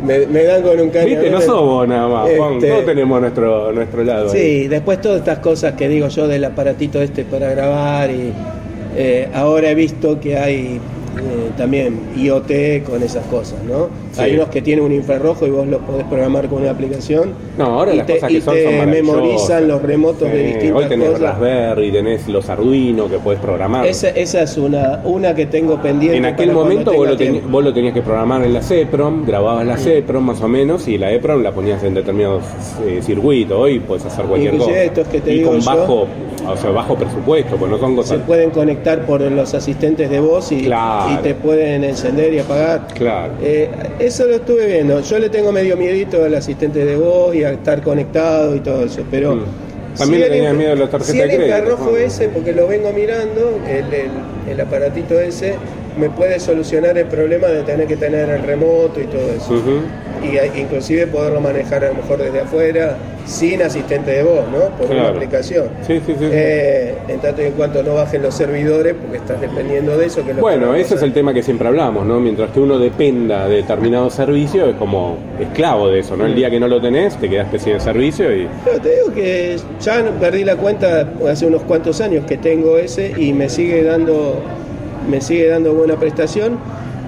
me, 0.05 0.26
me 0.26 0.44
dan 0.44 0.62
con 0.62 0.80
un 0.80 0.90
cañón. 0.90 1.11
Viste, 1.11 1.30
no 1.30 1.40
somos 1.40 1.82
nada 1.89 2.09
más, 2.09 2.28
Juan. 2.37 2.55
Este- 2.55 2.68
Todos 2.70 2.85
tenemos 2.87 3.20
nuestro, 3.20 3.72
nuestro 3.72 4.05
lado. 4.05 4.30
ahí. 4.33 4.39
Sí, 4.62 4.68
después 4.68 5.01
todas 5.01 5.18
estas 5.18 5.39
cosas 5.39 5.74
que 5.74 5.89
digo 5.89 6.09
yo 6.09 6.28
del 6.28 6.45
aparatito 6.45 7.01
este 7.01 7.24
para 7.24 7.51
grabar 7.51 8.11
y 8.11 8.33
eh, 8.97 9.28
ahora 9.35 9.70
he 9.70 9.74
visto 9.74 10.20
que 10.20 10.37
hay 10.39 10.80
eh, 11.18 11.51
también 11.57 11.99
IoT 12.16 12.83
con 12.85 13.03
esas 13.03 13.24
cosas, 13.26 13.62
¿no? 13.64 13.89
Sí. 14.13 14.21
Hay 14.21 14.35
unos 14.35 14.49
que 14.51 14.61
tienen 14.63 14.85
un 14.85 14.93
infrarrojo 14.93 15.47
y 15.47 15.51
vos 15.51 15.67
los 15.67 15.81
podés 15.83 16.05
programar 16.05 16.47
con 16.49 16.61
una 16.63 16.71
aplicación. 16.71 17.31
No, 17.57 17.65
ahora 17.65 17.95
y 17.95 17.97
las 17.97 18.07
te, 18.07 18.15
cosas 18.15 18.31
y 18.31 18.35
que 18.35 18.41
son 18.43 18.55
te 18.55 18.65
son 18.65 18.73
maravillosas. 18.79 19.15
memorizan 19.17 19.69
los 19.69 19.83
remotos 19.83 20.31
de 20.31 20.43
distintas 20.47 20.83
Hoy 20.83 20.89
tenés 20.89 21.09
cosas. 21.09 21.23
Raspberry, 21.23 21.93
tenés 21.93 22.29
los 22.29 22.49
Arduino 22.51 23.09
que 23.09 23.19
puedes 23.19 23.41
programar. 23.41 23.87
Esa, 23.87 24.11
esa 24.11 24.43
es 24.43 24.57
una, 24.59 25.01
una 25.05 25.35
que 25.35 25.47
tengo 25.47 25.81
pendiente. 25.81 26.19
en 26.19 26.27
aquel 26.27 26.53
momento 26.53 26.93
vos 26.93 27.09
lo, 27.09 27.17
tiempo. 27.17 27.49
vos 27.49 27.65
lo 27.65 27.73
tenías 27.73 27.95
que 27.95 28.03
programar 28.03 28.43
en 28.45 28.53
la 28.53 28.63
CEPROM, 28.63 29.25
grababas 29.27 29.67
la 29.67 29.77
CEPROM 29.79 30.25
más 30.25 30.41
o 30.43 30.49
menos 30.49 30.87
y 30.89 30.99
la 30.99 31.11
EPROM 31.13 31.43
la 31.43 31.53
ponías 31.53 31.83
en 31.83 31.95
determinados 31.95 32.43
eh, 32.87 33.01
circuitos. 33.03 33.59
Hoy 33.59 33.81
puedes 33.81 34.05
hacer 34.05 34.27
cualquier 34.27 34.55
Inclusive 34.55 34.77
cosa. 34.77 34.85
estos 34.85 35.09
que 35.09 35.21
te 35.21 35.33
y 35.33 35.39
digo 35.39 35.51
con 35.53 35.61
yo- 35.61 35.67
bajo, 35.71 36.07
o 36.49 36.57
sea, 36.57 36.71
bajo 36.71 36.95
presupuesto, 36.97 37.57
pues 37.57 37.71
no 37.71 37.79
son 37.79 37.91
se 37.91 37.97
cosas. 37.97 38.19
pueden 38.27 38.51
conectar 38.51 39.07
por 39.07 39.21
los 39.23 39.55
asistentes 39.55 40.11
de 40.11 40.21
voz 40.21 40.53
y, 40.53 40.65
Claro. 40.65 41.15
y 41.15 41.17
te 41.23 41.35
pueden 41.35 41.85
encender 41.85 42.35
y 42.35 42.39
apagar. 42.41 42.87
Claro. 42.95 43.33
Eh, 43.43 43.71
eso 44.07 44.26
lo 44.26 44.36
estuve 44.36 44.66
viendo. 44.66 45.00
Yo 45.00 45.18
le 45.18 45.28
tengo 45.30 45.53
medio 45.53 45.76
miedito 45.76 46.24
al 46.24 46.34
asistente 46.34 46.84
de 46.84 46.96
voz 46.96 47.34
y 47.34 47.44
a 47.44 47.53
estar 47.53 47.82
conectado 47.82 48.55
y 48.57 48.61
todo 48.61 48.84
eso, 48.84 49.03
pero... 49.11 49.36
Mm. 49.36 49.44
También 49.98 50.20
le 50.20 50.26
el 50.28 50.32
tenía 50.32 50.53
miedo 50.55 50.72
a 50.72 50.76
las 50.76 50.90
tarjetas 50.90 51.12
si 51.12 51.18
de 51.18 51.24
el 51.24 51.28
crédito, 51.36 51.55
infrarrojo 51.59 51.90
¿no? 51.90 51.96
ese, 51.98 52.28
porque 52.30 52.53
lo 52.55 52.66
vengo 52.66 52.90
mirando, 52.94 53.61
el, 53.68 53.92
el- 53.92 54.50
el 54.50 54.61
aparatito 54.61 55.20
ese, 55.20 55.55
me 55.98 56.09
puede 56.09 56.40
solucionar 56.40 56.96
el 56.96 57.07
problema 57.09 57.48
de 57.48 57.62
tener 57.62 57.86
que 57.86 57.96
tener 57.96 58.30
el 58.30 58.42
remoto 58.42 58.98
y 59.00 59.05
todo 59.05 59.30
eso. 59.36 59.53
Y 60.23 60.61
inclusive 60.61 61.07
poderlo 61.07 61.41
manejar 61.41 61.85
a 61.85 61.89
lo 61.89 61.95
mejor 61.95 62.18
desde 62.18 62.41
afuera, 62.41 62.97
sin 63.27 63.62
asistente 63.62 64.11
de 64.11 64.23
voz, 64.23 64.45
¿no? 64.51 64.77
Por 64.77 64.91
una 64.91 65.09
aplicación. 65.09 65.68
Sí, 65.87 66.01
sí, 66.07 66.14
sí. 66.18 66.29
Eh, 66.31 66.95
en 67.09 67.20
tanto 67.20 67.43
y 67.43 67.47
en 67.47 67.53
cuanto 67.53 67.83
no 67.83 67.95
bajen 67.95 68.23
los 68.23 68.35
servidores, 68.35 68.95
porque 68.95 69.18
estás 69.18 69.41
dependiendo 69.41 69.97
de 69.97 70.07
eso. 70.07 70.25
Que 70.25 70.31
es 70.31 70.37
lo 70.37 70.43
Bueno, 70.43 70.75
ese 70.75 70.95
es 70.95 71.03
el 71.03 71.12
tema 71.12 71.33
que 71.33 71.43
siempre 71.43 71.68
hablamos, 71.68 72.07
¿no? 72.07 72.20
Mientras 72.20 72.51
que 72.51 72.61
uno 72.61 72.79
dependa 72.79 73.49
de 73.49 73.57
determinado 73.57 74.11
servicio, 74.11 74.66
es 74.68 74.77
como 74.77 75.18
esclavo 75.41 75.89
de 75.89 76.01
eso, 76.01 76.16
¿no? 76.16 76.27
El 76.27 76.35
día 76.35 76.51
que 76.51 76.61
no 76.61 76.68
lo 76.68 76.81
tenés, 76.81 77.16
te 77.16 77.29
quedaste 77.29 77.59
sin 77.59 77.81
servicio 77.81 78.35
y. 78.35 78.49
Pero 78.64 78.81
te 78.81 78.91
digo 78.91 79.12
que 79.14 79.57
ya 79.81 80.05
perdí 80.20 80.45
la 80.45 80.57
cuenta 80.57 81.09
hace 81.29 81.47
unos 81.47 81.62
cuantos 81.62 82.01
años 82.01 82.25
que 82.27 82.37
tengo 82.37 82.79
ese 82.79 83.12
y 83.16 83.33
me 83.33 83.49
sigue 83.49 83.83
dando, 83.83 84.41
me 85.11 85.20
sigue 85.20 85.49
dando 85.49 85.75
buena 85.75 85.97
prestación. 85.97 86.59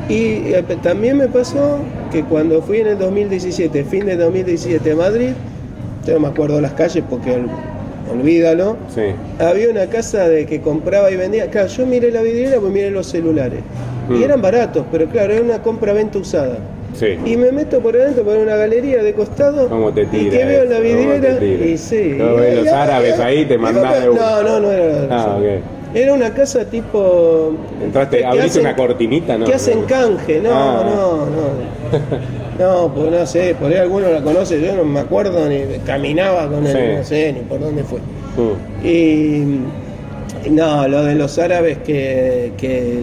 Y 0.08 0.52
eh, 0.52 0.64
también 0.82 1.16
me 1.16 1.28
pasó 1.28 1.78
que 2.14 2.22
cuando 2.22 2.62
fui 2.62 2.78
en 2.78 2.86
el 2.86 2.98
2017, 2.98 3.82
fin 3.84 4.06
de 4.06 4.16
2017 4.16 4.92
a 4.92 4.94
Madrid, 4.94 5.30
yo 6.06 6.14
no 6.14 6.20
me 6.20 6.28
acuerdo 6.28 6.60
las 6.60 6.72
calles 6.74 7.02
porque 7.10 7.36
olvídalo. 8.12 8.76
Sí. 8.94 9.02
Había 9.40 9.68
una 9.68 9.86
casa 9.88 10.28
de 10.28 10.46
que 10.46 10.60
compraba 10.60 11.10
y 11.10 11.16
vendía. 11.16 11.50
Claro, 11.50 11.66
yo 11.66 11.84
miré 11.86 12.12
la 12.12 12.22
vidriera, 12.22 12.60
pues 12.60 12.72
miré 12.72 12.92
los 12.92 13.08
celulares. 13.08 13.58
Mm. 14.08 14.14
Y 14.14 14.22
eran 14.22 14.40
baratos, 14.40 14.84
pero 14.92 15.06
claro, 15.06 15.32
era 15.32 15.42
una 15.42 15.60
compra-venta 15.60 16.18
usada. 16.18 16.58
Sí. 16.94 17.18
Y 17.26 17.36
me 17.36 17.50
meto 17.50 17.80
por 17.80 17.96
adentro 17.96 18.22
por 18.22 18.36
una 18.36 18.54
galería 18.54 19.02
de 19.02 19.12
costado. 19.14 19.68
¿Cómo 19.68 19.92
te 19.92 20.06
tira 20.06 20.22
Y 20.22 20.30
que 20.30 20.44
veo 20.44 20.62
en 20.62 20.70
la 20.70 20.78
vidriera. 20.78 21.44
Y 21.44 21.76
sí. 21.76 22.14
No, 22.16 22.36
ves 22.36 22.58
los 22.58 22.66
Y- 22.66 22.68
árabes 22.68 23.18
ahí, 23.18 23.44
te 23.46 23.54
y- 23.54 23.56
de 23.56 23.62
No, 24.14 24.42
no, 24.44 24.60
no 24.60 24.70
era. 24.70 25.08
Ah. 25.10 25.38
Era 25.94 26.12
una 26.12 26.34
casa 26.34 26.64
tipo. 26.64 27.52
Entraste, 27.82 28.18
que 28.18 28.24
abriste 28.26 28.48
hacen- 28.50 28.62
una 28.62 28.74
cortinita, 28.76 29.38
¿no? 29.38 29.46
Que 29.46 29.54
hacen 29.54 29.82
canje, 29.82 30.40
no, 30.40 30.50
Ah. 30.52 30.84
no, 30.84 31.16
no. 31.26 32.34
No, 32.58 32.92
pues 32.94 33.10
no 33.10 33.26
sé, 33.26 33.54
por 33.60 33.70
ahí 33.70 33.78
alguno 33.78 34.08
la 34.10 34.20
conoce, 34.20 34.60
yo 34.60 34.74
no 34.76 34.84
me 34.84 35.00
acuerdo 35.00 35.48
ni 35.48 35.58
caminaba 35.86 36.48
con 36.48 36.66
el, 36.66 36.72
Sí. 36.72 36.78
no 36.98 37.04
sé, 37.04 37.32
ni 37.32 37.40
por 37.40 37.58
dónde 37.60 37.82
fue. 37.84 37.98
Mm. 38.00 38.86
Y 38.86 40.50
no, 40.50 40.86
lo 40.88 41.04
de 41.04 41.14
los 41.14 41.38
árabes 41.38 41.78
que, 41.78 42.52
que, 42.56 43.00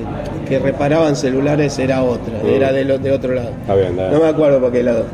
que 0.47 0.59
reparaban 0.59 1.15
celulares 1.15 1.77
era 1.79 2.03
otra, 2.03 2.33
Mm. 2.43 2.47
era 2.47 2.71
de, 2.71 2.85
lo- 2.85 2.97
de 2.97 3.11
otro 3.11 3.33
lado. 3.33 3.49
Está 3.61 3.75
bien, 3.75 3.89
está 3.89 4.07
bien. 4.09 4.13
No 4.13 4.23
me 4.25 4.29
acuerdo 4.29 4.59
para 4.59 4.71
qué 4.71 4.83
lado. 4.83 5.05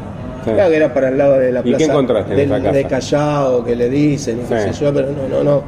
Sí. 0.46 0.52
Claro 0.52 0.70
que 0.70 0.76
era 0.78 0.94
para 0.94 1.10
el 1.10 1.18
lado 1.18 1.40
de 1.40 1.52
la 1.52 1.60
¿Y 1.60 1.64
plaza. 1.64 1.78
qué 1.78 1.84
encontraste 1.86 2.32
en 2.32 2.38
del- 2.38 2.52
esa 2.52 2.60
casa? 2.64 2.72
De 2.78 2.84
Callao, 2.86 3.64
que 3.66 3.76
le 3.76 3.90
dicen, 3.90 4.40
y 4.46 4.50
qué 4.54 4.60
Sí. 4.62 4.74
sé 4.74 4.86
yo, 4.86 4.94
pero 4.94 5.08
no, 5.12 5.28
no, 5.28 5.44
no, 5.44 5.64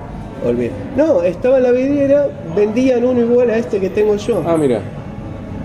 olvidé. 0.46 0.72
No, 0.98 1.22
estaba 1.24 1.58
en 1.58 1.64
la 1.64 1.72
vidriera, 1.72 2.28
vendían 2.56 3.04
uno 3.04 3.20
igual 3.22 3.50
a 3.50 3.58
este 3.58 3.80
que 3.80 3.90
tengo 3.90 4.16
yo. 4.16 4.44
Ah, 4.46 4.58
mira. 4.58 4.82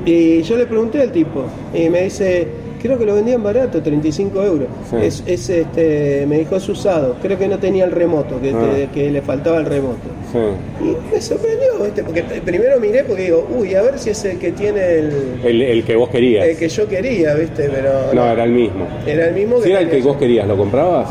Y 0.07 0.43
yo 0.43 0.57
le 0.57 0.67
pregunté 0.67 1.01
al 1.01 1.11
tipo, 1.13 1.45
y 1.73 1.89
me 1.89 2.03
dice, 2.03 2.47
creo 2.83 2.99
que 2.99 3.07
lo 3.07 3.15
vendían 3.15 3.43
barato, 3.43 3.81
35 3.81 4.43
euros. 4.43 4.69
Sí. 4.91 4.97
Es, 5.01 5.23
es, 5.27 5.49
este, 5.49 6.27
me 6.29 6.39
dijo 6.41 6.57
es 6.57 6.69
usado, 6.69 7.17
creo 7.23 7.39
que 7.39 7.49
no 7.49 7.59
tenía 7.59 7.85
el 7.87 7.91
remoto, 7.91 8.39
que, 8.41 8.51
Ah. 8.51 8.71
que- 8.75 8.89
que 9.01 9.11
le 9.11 9.23
faltaba 9.23 9.57
el 9.59 9.65
remoto. 9.65 10.11
Sí. 10.31 10.85
Y 10.85 11.15
me 11.15 11.21
sorprendió, 11.23 11.79
¿viste? 11.85 12.03
porque 12.05 12.23
primero 12.45 12.79
miré 12.81 13.05
porque 13.05 13.23
digo, 13.23 13.49
uy, 13.57 13.75
a 13.77 13.83
ver 13.83 13.99
si 13.99 14.11
es 14.11 14.23
el 14.27 14.39
que 14.39 14.53
tiene 14.53 14.81
el, 14.99 15.13
El, 15.43 15.63
el 15.63 15.85
que 15.85 15.97
vos 15.97 16.11
querías. 16.11 16.45
el 16.47 16.57
que 16.59 16.69
yo 16.69 16.87
quería, 16.87 17.35
¿viste? 17.35 17.71
Pero 17.73 18.13
No, 18.13 18.31
era 18.31 18.45
el 18.45 18.51
mismo. 18.51 18.87
era 19.07 19.29
el 19.29 19.35
mismo 19.35 19.57
que 19.57 19.63
Si 19.63 19.71
era 19.71 19.81
el 19.81 19.89
que 19.89 20.03
vos 20.03 20.17
querías, 20.19 20.47
¿lo 20.47 20.57
comprabas? 20.57 21.09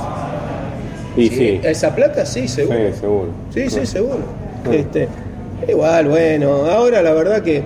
Y 1.16 1.30
sí. 1.30 1.60
Esa 1.64 1.94
plata 1.96 2.26
sí, 2.26 2.48
seguro. 2.48 2.78
Sí, 2.92 3.00
seguro. 3.00 3.28
Sí, 3.54 3.70
sí, 3.70 3.86
seguro. 3.86 4.20
Este, 4.72 5.08
igual, 5.68 6.08
bueno, 6.08 6.66
ahora 6.66 7.02
la 7.02 7.14
verdad 7.14 7.42
que 7.42 7.64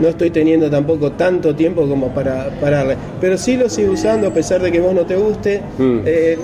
no 0.00 0.08
estoy 0.08 0.30
teniendo 0.30 0.70
tampoco 0.70 1.12
tanto 1.12 1.54
tiempo 1.54 1.86
como 1.86 2.08
para 2.08 2.48
pararle. 2.60 2.96
Pero 3.20 3.36
sí 3.38 3.56
lo 3.56 3.68
sigo 3.68 3.92
usando 3.92 4.28
a 4.28 4.30
pesar 4.34 4.60
de 4.62 4.72
que 4.72 4.80
vos 4.80 4.94
no 4.94 5.02
te 5.06 5.16
guste. 5.16 5.60
Mm. 5.78 5.98
Eh, 6.06 6.38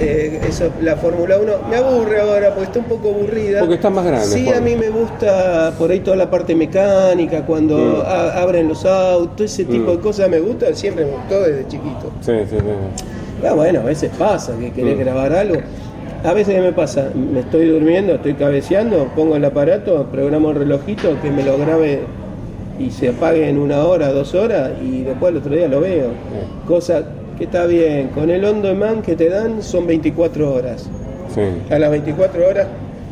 eh, 0.00 0.40
eso, 0.48 0.70
la 0.82 0.94
Fórmula 0.96 1.38
1 1.38 1.52
me 1.68 1.76
aburre 1.76 2.20
ahora 2.20 2.50
porque 2.50 2.64
está 2.66 2.78
un 2.80 2.84
poco 2.84 3.08
aburrida. 3.08 3.60
Porque 3.60 3.74
estás 3.74 3.90
más 3.90 4.04
grande, 4.04 4.26
Sí, 4.26 4.48
a 4.48 4.60
mí 4.60 4.76
me 4.76 4.90
gusta 4.90 5.72
por 5.76 5.90
ahí 5.90 6.00
toda 6.00 6.16
la 6.16 6.30
parte 6.30 6.54
mecánica, 6.54 7.44
cuando 7.46 7.76
Mm. 7.76 8.02
a- 8.06 8.40
abren 8.42 8.68
los 8.68 8.84
autos, 8.84 9.40
ese 9.50 9.64
tipo 9.64 9.92
Mm. 9.92 9.96
de 9.96 9.98
cosas 10.00 10.28
me 10.30 10.38
gusta, 10.38 10.72
siempre 10.74 11.04
me 11.04 11.12
gustó 11.12 11.40
desde 11.42 11.62
chiquito. 11.66 12.12
Sí, 12.20 12.32
sí, 12.48 12.56
sí. 12.58 13.04
Ah, 13.46 13.54
bueno, 13.54 13.80
a 13.80 13.84
veces 13.84 14.10
pasa 14.18 14.52
que 14.58 14.70
querés 14.72 14.96
Mm. 14.96 15.00
grabar 15.00 15.32
algo. 15.32 15.60
A 16.24 16.32
veces 16.32 16.54
¿qué 16.56 16.60
me 16.60 16.72
pasa, 16.72 17.10
me 17.14 17.40
estoy 17.40 17.68
durmiendo, 17.68 18.14
estoy 18.14 18.34
cabeceando, 18.34 19.08
pongo 19.14 19.36
el 19.36 19.44
aparato, 19.44 20.04
programo 20.10 20.50
el 20.50 20.56
relojito 20.56 21.16
que 21.22 21.30
me 21.30 21.44
lo 21.44 21.56
grabe 21.58 22.00
y 22.80 22.90
se 22.90 23.10
apague 23.10 23.48
en 23.48 23.56
una 23.58 23.84
hora, 23.84 24.12
dos 24.12 24.34
horas 24.34 24.70
y 24.82 25.02
después 25.02 25.30
el 25.30 25.38
otro 25.38 25.54
día 25.54 25.68
lo 25.68 25.80
veo. 25.80 26.08
Cosa 26.66 27.02
que 27.38 27.44
está 27.44 27.66
bien, 27.66 28.08
con 28.08 28.30
el 28.30 28.44
on 28.44 28.62
demand 28.62 29.02
que 29.04 29.14
te 29.14 29.28
dan 29.28 29.62
son 29.62 29.86
24 29.86 30.52
horas. 30.52 30.88
Sí. 31.32 31.42
A 31.72 31.78
las 31.78 31.90
24 31.90 32.48
horas 32.48 32.66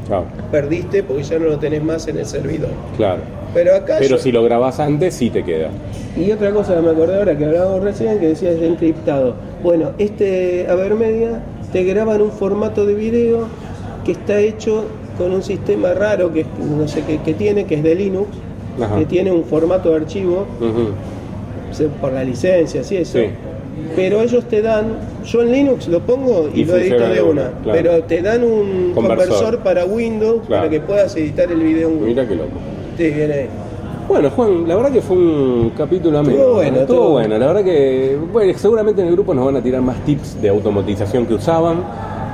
Chao. 0.07 0.25
perdiste 0.53 1.03
porque 1.03 1.23
ya 1.25 1.39
no 1.39 1.47
lo 1.47 1.59
tenés 1.59 1.83
más 1.83 2.07
en 2.09 2.19
el 2.19 2.27
servidor. 2.27 2.71
Claro. 2.97 3.21
Pero 3.55 3.75
acá 3.75 3.97
Pero 3.99 4.17
yo- 4.17 4.23
si 4.23 4.33
lo 4.33 4.43
grabás 4.45 4.79
antes, 4.81 5.15
sí 5.15 5.31
te 5.31 5.43
queda. 5.43 5.69
Y 6.17 6.31
otra 6.31 6.51
cosa 6.53 6.75
que 6.77 6.83
me 6.83 6.91
acordé 6.91 7.17
ahora 7.17 7.37
que 7.37 7.45
hablábamos 7.45 7.83
recién, 7.83 8.19
que 8.19 8.29
decías 8.29 8.59
de 8.61 8.67
encriptado. 8.69 9.35
Bueno, 9.63 9.91
este 9.99 10.67
Avermedia 10.69 11.41
te 11.73 11.83
graba 11.85 12.15
en 12.15 12.23
un 12.23 12.31
formato 12.33 12.87
de 12.87 12.95
video 12.95 13.47
que 14.05 14.13
está 14.13 14.39
hecho 14.39 14.85
con 15.19 15.33
un 15.33 15.43
sistema 15.43 15.93
raro 15.95 16.33
que 16.33 16.45
no 16.61 16.87
sé 16.87 17.03
qué 17.07 17.19
que 17.19 17.35
tiene, 17.35 17.65
que 17.65 17.77
es 17.77 17.83
de 17.83 17.95
Linux, 17.95 18.29
Ajá. 18.81 18.99
que 18.99 19.07
tiene 19.07 19.33
un 19.33 19.45
formato 19.45 19.91
de 19.91 19.97
archivo 19.97 20.47
por 22.01 22.13
la 22.13 22.25
licencia, 22.25 22.81
así 22.83 22.97
eso. 22.97 23.19
Sí. 23.19 23.27
Pero 23.95 24.21
ellos 24.23 24.45
te 24.47 24.63
dan, 24.63 24.87
yo 25.25 25.43
en 25.43 25.53
Linux 25.53 25.89
lo 25.89 26.01
pongo 26.01 26.49
y, 26.55 26.61
Y 26.61 26.65
lo 26.65 26.77
edito 26.77 27.09
de 27.09 27.23
una, 27.23 27.31
una, 27.43 27.51
claro. 27.63 27.79
pero 27.83 28.03
te 28.05 28.23
dan 28.23 28.43
un 28.43 28.93
Conversor. 28.95 29.27
conversor, 29.29 29.59
para 29.61 29.85
Windows 29.85 30.43
Claro. 30.47 30.63
para 30.63 30.71
que 30.71 30.81
puedas 30.81 31.15
editar 31.17 31.51
el 31.51 31.61
video 31.61 31.89
en 31.89 31.95
Windows. 31.95 32.09
Mira 32.09 32.27
qué 32.29 32.35
loco. 32.35 32.51
Sí, 32.97 33.11
viene 33.11 33.33
ahí. 33.35 33.49
Bueno, 34.09 34.31
Juan, 34.31 34.69
la 34.69 34.77
verdad 34.77 34.93
que 34.93 35.01
fue 35.03 35.17
un 35.17 35.73
capítulo 35.77 36.19
ameno. 36.19 36.35
Estuvo 36.39 36.55
bueno, 36.55 36.69
Estuvo 36.81 36.83
estuvo 36.97 37.11
bueno. 37.11 37.39
La 37.39 37.47
verdad 37.49 37.65
que, 37.65 38.19
bueno, 38.33 38.53
seguramente 38.57 39.03
en 39.03 39.09
el 39.09 39.13
grupo 39.15 39.35
nos 39.35 39.45
van 39.47 39.57
a 39.57 39.63
tirar 39.63 39.83
más 39.83 39.97
tips 40.05 40.41
de 40.41 40.49
automatización 40.49 41.27
que 41.27 41.35
usaban. 41.35 41.79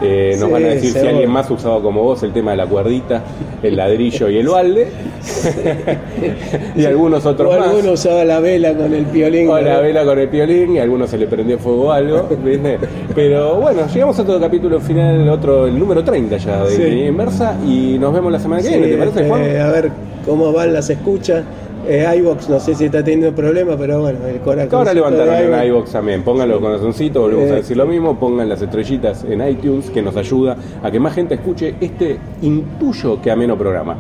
Eh, 0.02 0.36
nos 0.38 0.46
Sí, 0.48 0.52
van 0.52 0.64
a 0.64 0.68
decir 0.68 0.92
si 0.92 0.98
alguien 1.06 1.30
más 1.30 1.50
usaba 1.50 1.80
como 1.80 2.02
vos 2.02 2.22
el 2.22 2.32
tema 2.32 2.50
de 2.52 2.56
la 2.58 2.66
cuerdita, 2.66 3.22
el 3.62 3.76
ladrillo 3.76 4.28
y 4.28 4.38
el 4.38 4.48
balde. 4.48 4.88
y 6.76 6.84
algunos 6.84 7.24
otros 7.26 7.54
O 7.54 7.58
más. 7.58 7.68
alguno 7.68 7.92
usaba 7.92 8.24
la 8.24 8.40
vela 8.40 8.74
con 8.74 8.92
el 8.92 9.04
piolín. 9.06 9.48
O 9.48 9.58
la 9.60 9.80
vela 9.80 10.04
con 10.04 10.18
el 10.18 10.28
piolín 10.28 10.76
y 10.76 10.78
a 10.78 10.82
algunos 10.82 11.10
se 11.10 11.18
le 11.18 11.26
prendió 11.26 11.58
fuego 11.58 11.92
algo, 11.92 12.28
¿viste? 12.44 12.78
Pero 13.14 13.56
bueno, 13.56 13.82
llegamos 13.92 14.18
a 14.18 14.22
otro 14.22 14.40
capítulo 14.40 14.80
final, 14.80 15.28
otro, 15.28 15.66
el 15.66 15.78
número 15.78 16.02
30 16.02 16.36
ya 16.38 16.64
de 16.64 16.70
Sí. 16.76 16.82
Inversa 17.06 17.56
y 17.66 17.96
nos 17.98 18.12
vemos 18.12 18.32
la 18.32 18.38
semana 18.40 18.62
que 18.62 18.68
viene, 18.68 18.88
¿te 18.88 18.96
parece, 18.96 19.28
Juan? 19.28 19.42
a 19.60 19.70
ver 19.70 19.90
cómo 20.26 20.52
van 20.52 20.72
las 20.72 20.88
escuchas. 20.90 21.44
Eh, 21.86 22.06
iVox 22.18 22.48
no 22.48 22.60
sé 22.60 22.74
si 22.76 22.84
está 22.84 23.02
teniendo 23.02 23.34
problemas, 23.34 23.76
pero 23.78 24.00
bueno, 24.02 24.18
el 24.26 24.38
corazón. 24.40 24.74
Ahora 24.74 24.94
levantaron 24.94 25.34
en 25.34 25.64
iVoox 25.68 25.90
también, 25.90 26.22
pónganlo 26.22 26.54
con 26.60 26.70
corazoncito, 26.70 27.22
volvemos 27.22 27.50
a 27.50 27.54
decir 27.56 27.76
lo 27.76 27.86
mismo, 27.86 28.18
pongan 28.18 28.48
las 28.48 28.62
estrellitas 28.62 29.24
en 29.24 29.46
iTunes 29.48 29.90
que 29.90 30.00
nos 30.00 30.16
ayuda 30.16 30.56
a 30.82 30.90
que 30.90 31.00
más 31.00 31.14
gente 31.14 31.34
escuche 31.34 31.74
este 31.80 32.18
intuyo 32.42 33.20
que 33.20 33.30
ameno 33.30 33.56
programa. 33.58 33.96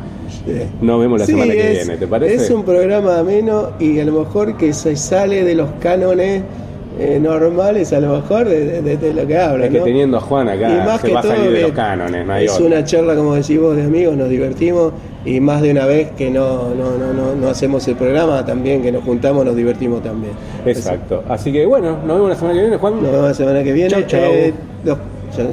Nos 0.80 1.00
vemos 1.00 1.20
la 1.20 1.26
Sí, 1.26 1.32
semana 1.32 1.52
que 1.52 1.72
es- 1.72 1.78
viene, 1.86 1.98
¿te 1.98 2.06
parece? 2.06 2.34
Es 2.36 2.50
un 2.50 2.64
programa 2.64 3.18
ameno 3.18 3.70
y 3.78 3.98
a 4.00 4.04
lo 4.04 4.12
mejor 4.20 4.56
que 4.56 4.72
se 4.72 4.96
sale 4.96 5.44
de 5.44 5.54
los 5.54 5.68
cánones 5.80 6.42
eh, 6.98 7.18
normales, 7.20 7.92
a 7.92 8.00
lo 8.00 8.16
mejor 8.16 8.48
de, 8.48 8.82
de- 8.82 8.96
de 8.96 9.14
lo 9.14 9.26
que 9.26 9.36
habla. 9.38 9.64
Es 9.66 9.70
que 9.72 9.78
¿no? 9.78 9.84
teniendo 9.84 10.16
a 10.18 10.20
Juan 10.20 10.48
acá 10.48 10.68
Y 10.70 10.86
más 10.86 11.00
se 11.00 11.06
que 11.08 11.12
va 11.14 11.20
a 11.20 11.22
todo 11.22 11.32
salir 11.36 11.50
de 11.52 11.62
los 11.62 11.72
cánones, 11.72 12.26
no 12.26 12.32
hay 12.32 12.44
es 12.44 12.60
una 12.60 12.84
charla, 12.84 13.14
como 13.14 13.34
decís 13.34 13.58
vos, 13.60 13.76
de 13.76 13.82
amigos, 13.84 14.16
nos 14.16 14.28
divertimos 14.28 14.92
y 15.24 15.40
más 15.40 15.62
de 15.62 15.70
una 15.70 15.86
vez 15.86 16.10
que 16.18 16.30
no, 16.30 16.74
no, 16.74 16.98
no, 16.98 17.12
no, 17.12 17.34
no 17.34 17.48
hacemos 17.48 17.86
el 17.88 17.94
programa, 17.96 18.44
también 18.44 18.82
que 18.82 18.90
nos 18.92 19.04
juntamos, 19.04 19.44
nos 19.44 19.54
divertimos 19.56 20.02
también. 20.02 20.32
Exacto. 20.66 21.22
Así 21.28 21.52
que 21.52 21.64
bueno, 21.66 21.98
nos 22.06 22.16
vemos 22.16 22.28
la 22.30 22.34
semana 22.36 22.54
que 22.54 22.60
viene, 22.60 22.76
Juan. 22.76 22.94
Nos 23.02 23.12
vemos 23.12 23.28
la 23.28 23.34
semana 23.34 23.62
que 23.62 23.72
viene. 23.72 23.90
Chau, 23.90 24.02
chau. 24.06 24.20
Eh, 24.20 24.54
los- 24.84 24.98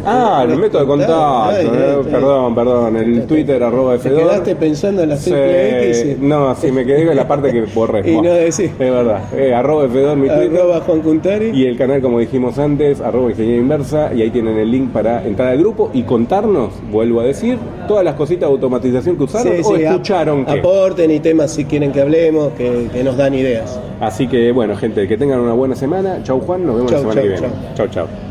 Ah, 0.05 0.41
el 0.43 0.49
los 0.51 0.59
método 0.59 0.81
de 0.81 0.87
contacto. 0.87 1.51
Eh, 1.59 2.01
perdón, 2.11 2.55
perdón. 2.55 2.97
El 2.97 3.25
Twitter 3.25 3.61
arroba 3.63 3.97
Te 3.97 4.09
F2. 4.09 4.17
quedaste 4.17 4.55
pensando 4.55 5.03
en 5.03 5.09
la 5.09 5.17
Sí, 5.17 5.31
X. 5.33 6.17
No, 6.19 6.53
sí, 6.55 6.71
me 6.71 6.85
quedé 6.85 7.05
con 7.05 7.15
la 7.15 7.27
parte 7.27 7.51
que 7.51 7.61
borré. 7.73 7.99
Y 8.11 8.21
no 8.21 8.31
decís. 8.33 8.59
Es 8.59 8.77
verdad. 8.77 9.21
Eh, 9.35 9.53
arroba 9.53 9.85
F2 9.85 10.15
mi 10.15 10.27
Twitter. 10.27 10.59
Arroba 10.59 10.81
Juan 10.81 11.01
Cuntari. 11.01 11.49
Y 11.53 11.65
el 11.65 11.77
canal, 11.77 12.01
como 12.01 12.19
dijimos 12.19 12.57
antes, 12.59 12.99
arroba 13.01 13.29
ingeniería 13.31 13.61
inversa, 13.61 14.13
y 14.13 14.21
ahí 14.21 14.29
tienen 14.31 14.57
el 14.57 14.69
link 14.71 14.91
para 14.91 15.23
entrar 15.25 15.49
al 15.49 15.57
grupo 15.59 15.89
y 15.93 16.03
contarnos, 16.03 16.73
vuelvo 16.91 17.21
a 17.21 17.23
decir, 17.23 17.57
todas 17.87 18.03
las 18.03 18.15
cositas 18.15 18.49
de 18.49 18.53
automatización 18.53 19.15
que 19.17 19.23
usaron 19.23 19.53
Sí, 19.53 19.61
o 19.63 19.75
sí, 19.75 19.83
escucharon 19.83 20.41
ap- 20.41 20.53
que. 20.53 20.59
Aporten 20.59 21.11
y 21.11 21.19
temas 21.19 21.51
si 21.51 21.65
quieren 21.65 21.91
que 21.91 22.01
hablemos, 22.01 22.49
que, 22.53 22.87
que 22.91 23.03
nos 23.03 23.15
dan 23.17 23.33
ideas. 23.33 23.79
Así 23.99 24.27
que 24.27 24.51
bueno, 24.51 24.75
gente, 24.75 25.07
que 25.07 25.17
tengan 25.17 25.39
una 25.39 25.53
buena 25.53 25.75
semana. 25.75 26.19
Chau 26.23 26.39
Juan, 26.39 26.65
nos 26.65 26.75
vemos 26.75 26.91
Chau, 26.91 27.03
la 27.03 27.11
semana 27.13 27.21
chau, 27.21 27.23
que 27.23 27.41
viene. 27.41 27.53
Chau, 27.75 27.87
chau. 27.87 28.28